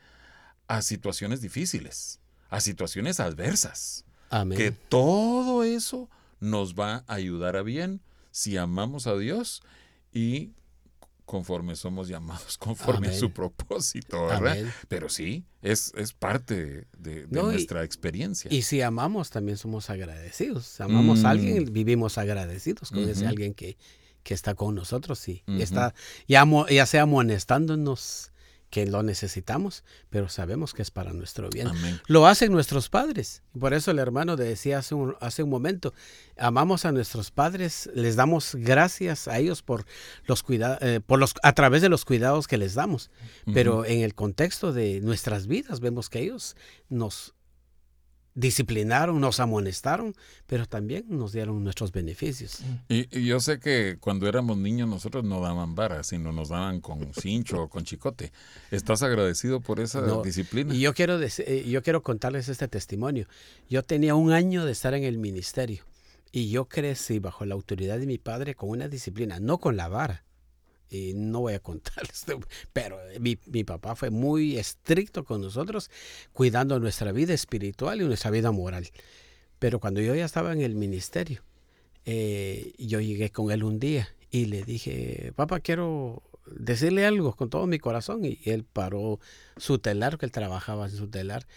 a 0.70 0.82
situaciones 0.82 1.42
difíciles, 1.42 2.22
a 2.50 2.62
situaciones 2.62 3.20
adversas, 3.20 4.06
Amén. 4.30 4.58
que 4.58 4.72
todo 4.72 5.66
eso 5.66 6.10
nos 6.40 6.76
va 6.76 7.04
a 7.08 7.16
ayudar 7.16 7.58
a 7.58 7.62
bien 7.62 8.00
si 8.32 8.56
amamos 8.56 9.06
a 9.06 9.18
Dios 9.18 9.62
y 10.14 10.52
conforme 11.26 11.76
somos 11.76 12.08
llamados, 12.08 12.58
conforme 12.60 13.08
a 13.08 13.14
su 13.14 13.32
propósito, 13.32 14.28
¿verdad? 14.28 14.52
Amén. 14.54 14.72
Pero 14.88 15.10
sí, 15.10 15.44
es, 15.62 15.92
es 15.96 16.14
parte 16.14 16.88
de, 16.98 17.26
de 17.26 17.28
No, 17.30 17.50
y- 17.50 17.54
nuestra 17.54 17.84
experiencia. 17.84 18.52
Y 18.54 18.62
si 18.62 18.82
amamos, 18.82 19.30
también 19.32 19.58
somos 19.58 19.90
agradecidos. 19.90 20.66
Si 20.66 20.84
amamos 20.84 21.22
Mm. 21.22 21.26
a 21.26 21.30
alguien, 21.32 21.74
vivimos 21.74 22.18
agradecidos 22.18 22.92
con 22.92 23.10
ese 23.10 23.26
alguien 23.28 23.54
que, 23.54 23.78
que 24.24 24.34
está 24.34 24.54
con 24.56 24.76
nosotros 24.76 25.28
y 25.28 25.44
está 25.60 25.94
ya, 26.28 26.46
ya 26.70 26.86
sea 26.86 27.04
amonestándonos 27.04 28.32
que 28.76 28.86
lo 28.86 29.04
necesitamos, 29.04 29.86
pero 30.10 30.28
sabemos 30.28 30.74
que 30.74 30.82
es 30.82 30.92
para 30.92 31.14
nuestro 31.14 31.50
bien. 31.50 31.70
Amén. 31.70 32.02
Lo 32.08 32.28
hacen 32.28 32.52
nuestros 32.52 32.90
padres. 32.90 33.42
Y 33.54 33.60
Por 33.60 33.74
eso 33.74 33.90
el 33.90 34.00
hermano 34.00 34.36
decía 34.36 34.80
hace 34.80 34.96
un, 34.96 35.16
hace 35.22 35.44
un 35.44 35.50
momento, 35.50 35.94
amamos 36.38 36.84
a 36.84 36.92
nuestros 36.92 37.32
padres, 37.32 37.90
les 37.96 38.18
damos 38.18 38.54
gracias 38.54 39.30
a 39.30 39.40
ellos 39.40 39.62
por 39.62 39.86
los 40.26 40.44
cuidados, 40.44 40.80
por 41.08 41.20
los, 41.20 41.36
a 41.42 41.54
través 41.54 41.84
de 41.84 41.88
los 41.88 42.04
cuidados 42.04 42.50
que 42.50 42.58
les 42.58 42.74
damos. 42.74 43.12
Pero 43.54 43.86
en 43.86 44.02
el 44.02 44.14
contexto 44.14 44.74
de 44.74 45.00
nuestras 45.00 45.48
vidas 45.48 45.80
vemos 45.80 46.10
que 46.10 46.20
ellos 46.20 46.58
nos 46.90 47.34
disciplinaron, 48.36 49.20
nos 49.20 49.40
amonestaron, 49.40 50.14
pero 50.46 50.68
también 50.68 51.06
nos 51.08 51.32
dieron 51.32 51.64
nuestros 51.64 51.92
beneficios. 51.92 52.60
Y, 52.90 53.08
y 53.18 53.26
yo 53.26 53.40
sé 53.40 53.60
que 53.60 53.98
cuando 54.00 54.28
éramos 54.28 54.58
niños 54.58 54.88
nosotros 54.88 55.24
no 55.24 55.42
daban 55.42 55.74
varas, 55.74 56.08
sino 56.08 56.32
nos 56.32 56.50
daban 56.50 56.82
con 56.82 57.14
cincho 57.20 57.64
o 57.64 57.70
con 57.70 57.86
chicote. 57.86 58.32
¿Estás 58.72 59.02
agradecido 59.02 59.62
por 59.62 59.80
esa 59.80 60.02
No, 60.02 60.22
disciplina? 60.22 60.76
Y 60.76 60.82
yo 60.82 60.94
quiero, 60.94 61.20
eh, 61.22 61.66
yo 61.68 61.82
quiero 61.82 62.04
contarles 62.04 62.50
este 62.50 62.68
testimonio. 62.68 63.28
Yo 63.70 63.84
tenía 63.84 64.16
un 64.16 64.32
año 64.32 64.66
de 64.66 64.74
estar 64.74 64.94
en 64.94 65.04
el 65.06 65.18
ministerio 65.18 65.84
y 66.32 66.50
yo 66.50 66.66
crecí 66.66 67.20
bajo 67.20 67.46
la 67.46 67.56
autoridad 67.56 67.98
de 67.98 68.06
mi 68.06 68.18
padre 68.18 68.56
con 68.56 68.70
una 68.70 68.90
disciplina, 68.90 69.40
no 69.40 69.58
con 69.58 69.78
la 69.78 69.88
vara. 69.88 70.26
Y 70.90 71.14
no 71.16 71.42
voy 71.42 71.54
a 71.54 71.60
contarles, 71.60 72.26
pero 72.74 72.98
mi, 73.20 73.38
mi 73.48 73.64
papá 73.64 73.96
fue 73.96 74.10
muy 74.10 74.58
estricto 74.58 75.24
con 75.24 75.42
nosotros, 75.42 75.90
cuidando 76.32 76.80
nuestra 76.80 77.12
vida 77.12 77.34
espiritual 77.34 78.02
y 78.02 78.06
nuestra 78.06 78.32
vida 78.32 78.52
moral. 78.52 78.90
Pero 79.60 79.80
cuando 79.80 80.02
yo 80.02 80.14
ya 80.16 80.26
estaba 80.26 80.54
en 80.54 80.62
el 80.62 80.76
ministerio, 80.76 81.44
eh, 82.06 82.74
yo 82.78 83.02
llegué 83.02 83.32
con 83.32 83.52
él 83.52 83.64
un 83.64 83.80
día 83.80 84.10
y 84.30 84.46
le 84.46 84.64
dije, 84.64 85.34
papá, 85.36 85.60
quiero 85.60 86.22
decirle 86.46 87.06
algo 87.06 87.36
con 87.36 87.50
todo 87.50 87.66
mi 87.68 87.80
corazón. 87.80 88.26
Y 88.26 88.40
él 88.46 88.64
paró 88.64 89.20
su 89.58 89.80
telar, 89.80 90.18
que 90.18 90.26
él 90.26 90.32
trabajaba 90.32 90.86
en 90.86 90.92
su 90.96 91.10
telar, 91.10 91.48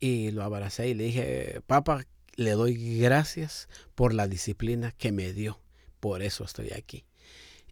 y 0.00 0.30
lo 0.30 0.44
abracé 0.44 0.88
y 0.88 0.94
le 0.94 1.04
dije, 1.04 1.60
papá, 1.66 2.06
le 2.36 2.52
doy 2.52 3.00
gracias 3.00 3.68
por 3.94 4.14
la 4.14 4.28
disciplina 4.28 4.92
que 4.92 5.10
me 5.10 5.32
dio. 5.32 5.58
Por 6.00 6.22
eso 6.22 6.44
estoy 6.44 6.70
aquí. 6.70 7.04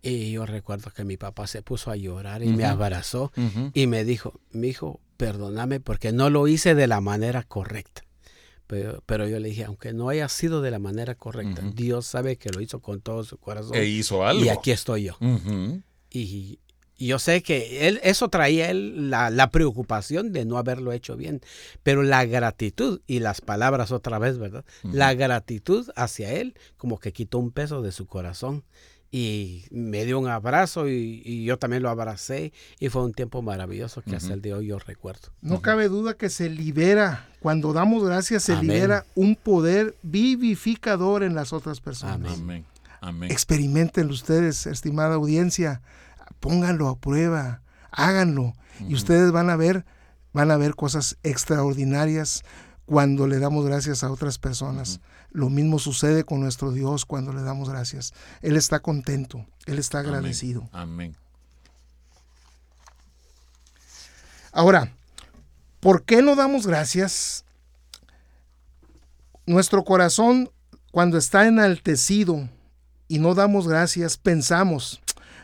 Y 0.03 0.33
yo 0.33 0.47
recuerdo 0.47 0.91
que 0.91 1.05
mi 1.05 1.17
papá 1.17 1.47
se 1.47 1.63
puso 1.63 1.91
a 1.91 1.97
llorar 1.97 2.43
y 2.43 2.49
me 2.49 2.65
abrazó 2.65 3.33
y 3.75 3.87
me 3.87 4.05
dijo, 4.05 4.41
mi 4.53 4.69
hijo, 4.69 5.01
perdóname 5.17 5.81
porque 5.81 6.13
no 6.13 6.31
lo 6.31 6.47
hice 6.49 6.75
de 6.75 6.87
la 6.87 7.01
manera 7.01 7.43
correcta. 7.43 8.03
Pero, 8.67 9.03
pero 9.07 9.29
yo 9.29 9.39
le 9.39 9.49
dije, 9.49 9.65
aunque 9.65 9.93
no 9.93 10.09
haya 10.09 10.29
sido 10.29 10.61
de 10.61 10.71
la 10.73 10.79
manera 10.79 11.15
correcta. 11.15 11.63
Dios 11.75 12.07
sabe 12.07 12.37
que 12.37 12.51
lo 12.51 12.61
hizo 12.61 12.81
con 12.81 13.01
todo 13.01 13.23
su 13.25 13.39
corazón. 13.39 13.75
E 13.77 13.85
hizo 13.85 14.27
algo. 14.27 14.45
y 14.45 14.49
aquí 14.49 14.71
estoy 14.73 15.05
yo. 15.05 15.17
Y, 16.11 16.59
y 16.99 17.07
yo 17.09 17.19
sé 17.19 17.43
que 17.43 17.89
él, 17.89 18.01
eso 18.03 18.29
traía 18.29 18.71
él 18.71 19.11
la, 19.11 19.31
la 19.31 19.51
preocupación 19.51 20.33
de 20.33 20.45
no 20.45 20.57
haberlo 20.59 20.93
hecho 20.93 21.17
bien. 21.17 21.41
Pero 21.83 22.03
la 22.03 22.25
gratitud 22.25 23.01
y 23.07 23.21
las 23.21 23.41
palabras 23.41 23.93
otra 23.93 24.19
vez, 24.19 24.39
¿verdad? 24.39 24.65
La 24.83 25.15
gratitud 25.15 25.89
hacia 25.95 26.33
él 26.33 26.55
como 26.77 26.99
que 26.99 27.13
quitó 27.13 27.39
un 27.39 27.51
peso 27.53 27.83
de 27.83 27.93
su 27.93 28.07
corazón. 28.07 28.65
Y 29.17 29.65
me 29.71 30.05
dio 30.05 30.19
un 30.19 30.29
abrazo 30.29 30.89
y, 30.89 31.23
y 31.25 31.45
yo 31.45 31.59
también 31.59 31.83
lo 31.83 31.89
abracé. 31.89 32.53
Y 32.79 32.91
fue 32.91 33.03
un 33.03 33.15
tiempo 33.15 33.41
maravilloso 33.41 34.03
que 34.03 34.15
hasta 34.15 34.35
el 34.35 34.43
día 34.43 34.53
de 34.53 34.59
hoy 34.59 34.67
yo 34.67 34.79
recuerdo. 34.79 35.29
No 35.41 35.63
cabe 35.63 35.89
duda 35.89 36.19
que 36.19 36.29
se 36.29 36.51
libera, 36.51 37.27
cuando 37.41 37.73
damos 37.73 38.05
gracias, 38.05 38.43
se 38.43 38.53
Amén. 38.53 38.67
libera 38.67 39.07
un 39.15 39.35
poder 39.35 39.95
vivificador 40.03 41.23
en 41.23 41.35
las 41.35 41.55
otras 41.55 41.81
personas. 41.81 42.31
Amén. 42.31 42.67
Experimentenlo 43.31 44.13
ustedes, 44.13 44.67
estimada 44.67 45.15
audiencia, 45.15 45.81
pónganlo 46.41 46.89
a 46.89 46.99
prueba, 46.99 47.63
háganlo 47.91 48.53
y 48.87 48.95
ustedes 48.95 49.33
van 49.33 49.49
a 49.49 49.57
ver, 49.57 49.87
van 50.35 50.51
a 50.51 50.59
ver 50.59 50.75
cosas 50.75 51.17
extraordinarias 51.23 52.43
cuando 52.85 53.27
le 53.27 53.39
damos 53.39 53.65
gracias 53.65 54.05
a 54.05 54.11
otras 54.11 54.39
personas. 54.39 55.01
Lo 55.37 55.51
mismo 55.51 55.79
sucede 55.79 56.25
con 56.25 56.41
nuestro 56.41 56.73
Dios 56.73 57.05
cuando 57.05 57.31
le 57.35 57.43
damos 57.43 57.69
gracias. 57.69 58.15
Él 58.41 58.57
está 58.57 58.81
contento, 58.81 59.45
él 59.67 59.79
está 59.79 59.99
Amén. 59.99 60.15
agradecido. 60.15 60.67
Amén. 60.73 61.15
Ahora, 64.51 64.91
¿por 65.81 66.05
qué 66.05 66.23
no 66.23 66.37
damos 66.37 66.67
gracias? 66.67 67.45
Nuestro 69.45 69.85
corazón, 69.85 70.51
cuando 70.91 71.19
está 71.19 71.47
enaltecido 71.47 72.49
y 73.07 73.19
no 73.19 73.35
damos 73.35 73.69
gracias, 73.69 74.17
pensamos, 74.17 75.03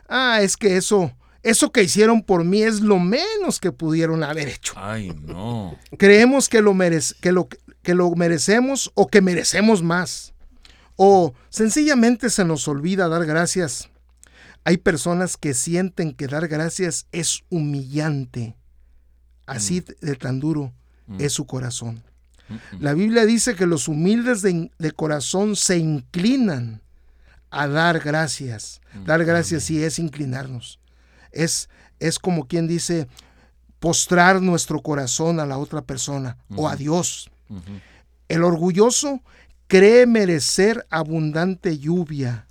ah, 0.09 0.39
es 0.41 0.57
que 0.57 0.79
eso, 0.79 1.13
eso 1.43 1.71
que 1.71 1.83
hicieron 1.83 2.23
por 2.23 2.45
mí 2.45 2.63
es 2.63 2.81
lo 2.81 2.99
menos 2.99 3.61
que 3.61 3.71
pudieron 3.73 4.25
haber 4.25 4.49
hecho. 4.49 4.73
Ay, 4.77 5.11
no. 5.11 5.77
Creemos 5.99 6.49
que 6.49 6.63
lo, 6.63 6.73
merece- 6.73 7.15
que 7.21 7.31
lo, 7.31 7.47
que 7.83 7.95
lo 7.95 8.11
merecemos 8.13 8.91
o 8.95 9.09
que 9.09 9.21
merecemos 9.21 9.83
más. 9.83 10.35
O 10.97 11.35
sencillamente 11.49 12.31
se 12.31 12.45
nos 12.45 12.69
olvida 12.69 13.09
dar 13.09 13.27
gracias. 13.27 13.89
Hay 14.65 14.77
personas 14.77 15.37
que 15.37 15.55
sienten 15.55 16.15
que 16.15 16.29
dar 16.29 16.47
gracias 16.49 17.07
es 17.13 17.43
humillante. 17.49 18.57
Así 19.47 19.85
de 20.01 20.15
tan 20.15 20.39
duro 20.39 20.73
es 21.19 21.33
su 21.33 21.47
corazón. 21.47 22.05
La 22.79 22.95
Biblia 22.95 23.25
dice 23.25 23.55
que 23.55 23.67
los 23.67 23.89
humildes 23.89 24.43
de, 24.43 24.71
de 24.79 24.93
corazón 24.93 25.57
se 25.57 25.79
inclinan 25.79 26.83
a 27.51 27.67
dar 27.67 28.01
gracias. 28.01 28.81
Dar 29.05 29.25
gracias 29.25 29.65
sí 29.65 29.83
es 29.83 29.99
inclinarnos. 29.99 30.79
Es, 31.33 31.69
es 31.99 32.19
como 32.19 32.47
quien 32.47 32.69
dice 32.69 33.09
postrar 33.83 34.41
nuestro 34.41 34.81
corazón 34.81 35.41
a 35.41 35.47
la 35.47 35.59
otra 35.59 35.83
persona 35.83 36.39
o 36.55 36.69
a 36.69 36.77
Dios. 36.77 37.32
El 38.29 38.45
orgulloso 38.45 39.23
cree 39.67 40.07
merecer 40.07 40.87
abundante 40.91 41.79
lluvia, 41.79 42.47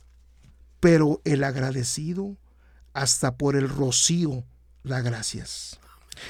pero 0.80 1.22
el 1.24 1.43
agradecido 1.43 2.38
hasta 2.93 3.36
por 3.38 3.56
el 3.56 3.70
rocío 3.70 4.43
da 4.84 5.02
gracias. 5.02 5.80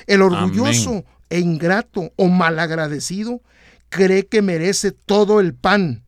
El 0.08 0.22
orgulloso 0.22 0.90
Amén. 0.90 1.06
e 1.30 1.40
ingrato 1.40 2.12
o 2.16 2.28
malagradecido 2.28 3.42
cree 3.90 4.28
que 4.28 4.42
merece 4.42 4.92
todo 4.92 5.40
el 5.40 5.54
pan, 5.54 6.04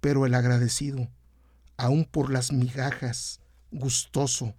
pero 0.00 0.24
el 0.26 0.34
agradecido, 0.34 1.08
aun 1.76 2.04
por 2.04 2.30
las 2.30 2.52
migajas, 2.52 3.40
gustoso, 3.70 4.54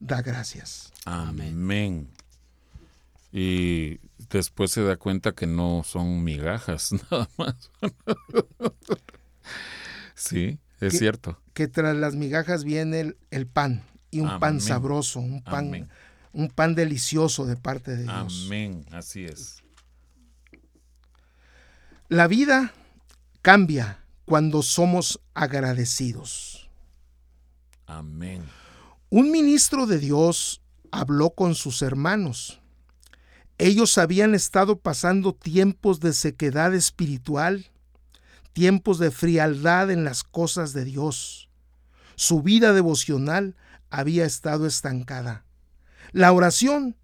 da 0.00 0.22
gracias. 0.22 0.92
Amén. 1.04 2.08
Y 3.36 3.98
después 4.30 4.70
se 4.70 4.84
da 4.84 4.96
cuenta 4.96 5.32
que 5.32 5.48
no 5.48 5.82
son 5.84 6.22
migajas, 6.22 6.92
nada 7.10 7.28
más. 7.36 7.72
sí, 10.14 10.60
es 10.78 10.96
cierto. 11.00 11.40
Que 11.52 11.66
tras 11.66 11.96
las 11.96 12.14
migajas 12.14 12.62
viene 12.62 13.00
el, 13.00 13.16
el 13.32 13.48
pan 13.48 13.82
y 14.12 14.20
un 14.20 14.38
pan 14.38 14.60
sabroso, 14.60 15.18
un 15.18 15.42
pan, 15.42 15.66
Amén. 15.66 15.88
un 16.32 16.48
pan 16.48 16.76
delicioso 16.76 17.44
de 17.44 17.56
parte 17.56 17.96
de 17.96 18.04
Dios. 18.04 18.44
Amén, 18.46 18.86
así 18.92 19.24
es. 19.24 19.64
La 22.08 22.28
vida 22.28 22.72
cambia 23.42 24.04
cuando 24.26 24.62
somos 24.62 25.20
agradecidos. 25.34 26.70
Amén. 27.86 28.44
Un 29.10 29.32
ministro 29.32 29.86
de 29.86 29.98
Dios 29.98 30.62
habló 30.92 31.30
con 31.30 31.56
sus 31.56 31.82
hermanos. 31.82 32.60
Ellos 33.58 33.98
habían 33.98 34.34
estado 34.34 34.80
pasando 34.80 35.34
tiempos 35.34 36.00
de 36.00 36.12
sequedad 36.12 36.74
espiritual, 36.74 37.70
tiempos 38.52 38.98
de 38.98 39.10
frialdad 39.10 39.90
en 39.90 40.04
las 40.04 40.24
cosas 40.24 40.72
de 40.72 40.84
Dios. 40.84 41.48
Su 42.16 42.42
vida 42.42 42.72
devocional 42.72 43.56
había 43.90 44.24
estado 44.24 44.66
estancada. 44.66 45.44
La 46.12 46.32
oración 46.32 46.96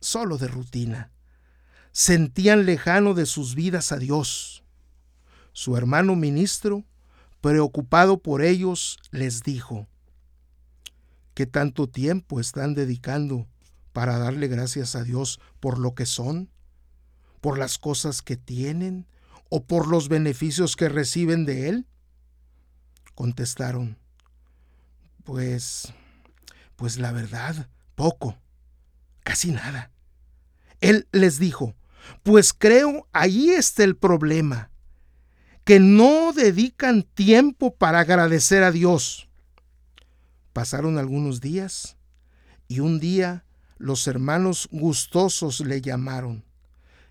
solo 0.00 0.38
de 0.38 0.48
rutina. 0.48 1.10
Sentían 1.92 2.64
lejano 2.64 3.14
de 3.14 3.26
sus 3.26 3.54
vidas 3.54 3.92
a 3.92 3.98
Dios. 3.98 4.62
Su 5.52 5.76
hermano 5.76 6.14
ministro, 6.16 6.84
preocupado 7.40 8.18
por 8.22 8.42
ellos, 8.42 8.98
les 9.10 9.42
dijo, 9.42 9.88
¿Qué 11.34 11.46
tanto 11.46 11.88
tiempo 11.88 12.40
están 12.40 12.74
dedicando 12.74 13.46
para 13.98 14.16
darle 14.16 14.46
gracias 14.46 14.94
a 14.94 15.02
Dios 15.02 15.40
por 15.58 15.80
lo 15.80 15.96
que 15.96 16.06
son, 16.06 16.52
por 17.40 17.58
las 17.58 17.78
cosas 17.78 18.22
que 18.22 18.36
tienen 18.36 19.08
o 19.48 19.64
por 19.64 19.88
los 19.88 20.08
beneficios 20.08 20.76
que 20.76 20.88
reciben 20.88 21.44
de 21.44 21.68
Él? 21.68 21.86
Contestaron, 23.16 23.98
pues, 25.24 25.92
pues 26.76 27.00
la 27.00 27.10
verdad, 27.10 27.70
poco, 27.96 28.38
casi 29.24 29.50
nada. 29.50 29.90
Él 30.80 31.08
les 31.10 31.40
dijo, 31.40 31.74
pues 32.22 32.52
creo 32.52 33.08
ahí 33.12 33.50
está 33.50 33.82
el 33.82 33.96
problema, 33.96 34.70
que 35.64 35.80
no 35.80 36.32
dedican 36.32 37.02
tiempo 37.02 37.74
para 37.74 37.98
agradecer 37.98 38.62
a 38.62 38.70
Dios. 38.70 39.28
Pasaron 40.52 40.98
algunos 40.98 41.40
días 41.40 41.96
y 42.68 42.78
un 42.78 43.00
día 43.00 43.44
los 43.78 44.06
hermanos 44.06 44.68
gustosos 44.70 45.60
le 45.60 45.80
llamaron. 45.80 46.44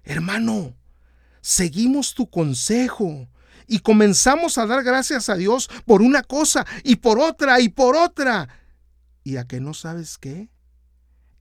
Hermano, 0.03 0.75
seguimos 1.41 2.13
tu 2.13 2.29
consejo 2.29 3.27
y 3.67 3.79
comenzamos 3.79 4.57
a 4.57 4.65
dar 4.65 4.83
gracias 4.83 5.29
a 5.29 5.35
Dios 5.35 5.69
por 5.85 6.01
una 6.01 6.23
cosa 6.23 6.65
y 6.83 6.97
por 6.97 7.19
otra 7.19 7.59
y 7.59 7.69
por 7.69 7.95
otra. 7.95 8.47
¿Y 9.23 9.37
a 9.37 9.45
que 9.45 9.59
no 9.59 9.73
sabes 9.73 10.17
qué? 10.17 10.49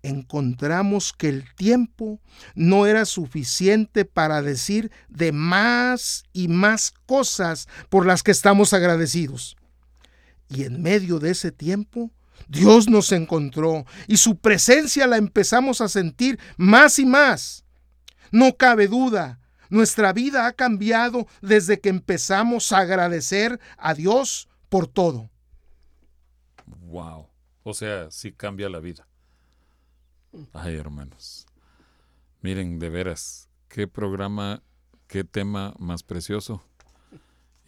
Encontramos 0.03 1.13
que 1.13 1.29
el 1.29 1.45
tiempo 1.55 2.21
no 2.55 2.87
era 2.87 3.05
suficiente 3.05 4.05
para 4.05 4.43
decir 4.43 4.91
de 5.09 5.33
más 5.33 6.25
y 6.33 6.49
más 6.49 6.93
cosas 7.07 7.69
por 7.89 8.07
las 8.07 8.23
que 8.23 8.31
estamos 8.31 8.73
agradecidos. 8.73 9.57
Y 10.49 10.65
en 10.65 10.83
medio 10.83 11.19
de 11.19 11.31
ese 11.31 11.51
tiempo, 11.51 12.13
Dios 12.49 12.89
nos 12.89 13.13
encontró 13.13 13.85
y 14.07 14.19
su 14.19 14.39
presencia 14.39 15.07
la 15.07 15.17
empezamos 15.17 15.81
a 15.81 15.89
sentir 15.89 16.39
más 16.57 16.99
y 16.99 17.07
más. 17.07 17.65
No 18.31 18.57
cabe 18.57 18.89
duda, 18.89 19.41
nuestra 19.69 20.13
vida 20.13 20.47
ha 20.47 20.53
cambiado 20.53 21.27
desde 21.41 21.81
que 21.81 21.89
empezamos 21.89 22.73
a 22.73 22.79
agradecer 22.79 23.61
a 23.77 23.95
Dios 23.95 24.49
por 24.69 24.87
todo. 24.87 25.31
Wow. 26.67 27.29
O 27.63 27.75
sea, 27.75 28.11
sí 28.11 28.33
cambia 28.33 28.69
la 28.69 28.79
vida. 28.79 29.09
Ay, 30.53 30.77
hermanos. 30.77 31.47
Miren, 32.43 32.79
de 32.79 32.91
veras, 32.91 33.49
qué 33.69 33.89
programa, 33.89 34.63
qué 35.09 35.25
tema 35.25 35.75
más 35.79 36.03
precioso. 36.03 36.63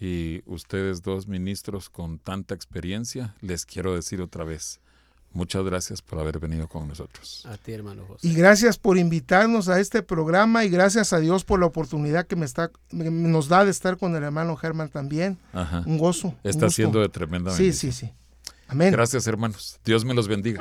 Y 0.00 0.42
ustedes 0.46 1.02
dos 1.02 1.26
ministros 1.26 1.88
con 1.90 2.18
tanta 2.18 2.54
experiencia, 2.54 3.34
les 3.40 3.66
quiero 3.66 3.94
decir 3.94 4.20
otra 4.20 4.44
vez, 4.44 4.78
muchas 5.32 5.64
gracias 5.64 6.02
por 6.02 6.20
haber 6.20 6.38
venido 6.38 6.68
con 6.68 6.86
nosotros. 6.86 7.44
A 7.46 7.56
ti, 7.56 7.72
hermano 7.72 8.04
José. 8.06 8.26
Y 8.28 8.34
gracias 8.34 8.78
por 8.78 8.96
invitarnos 8.96 9.68
a 9.68 9.80
este 9.80 10.02
programa 10.02 10.64
y 10.64 10.68
gracias 10.70 11.12
a 11.12 11.18
Dios 11.18 11.44
por 11.44 11.58
la 11.58 11.66
oportunidad 11.66 12.26
que 12.26 12.36
me 12.36 12.46
está, 12.46 12.70
me- 12.92 13.10
nos 13.10 13.48
da 13.48 13.64
de 13.64 13.70
estar 13.72 13.96
con 13.96 14.14
el 14.14 14.22
hermano 14.22 14.54
Germán 14.56 14.88
también. 14.88 15.36
Ajá. 15.52 15.82
Un 15.84 15.98
gozo. 15.98 16.28
un 16.28 16.34
Está 16.44 16.66
gusto. 16.66 16.70
siendo 16.70 17.00
de 17.00 17.08
tremenda 17.08 17.50
Sí, 17.50 17.64
bendición. 17.64 17.92
sí, 17.92 18.06
sí. 18.06 18.12
Amén. 18.68 18.92
Gracias, 18.92 19.26
hermanos. 19.26 19.80
Dios 19.84 20.04
me 20.04 20.14
los 20.14 20.28
bendiga. 20.28 20.60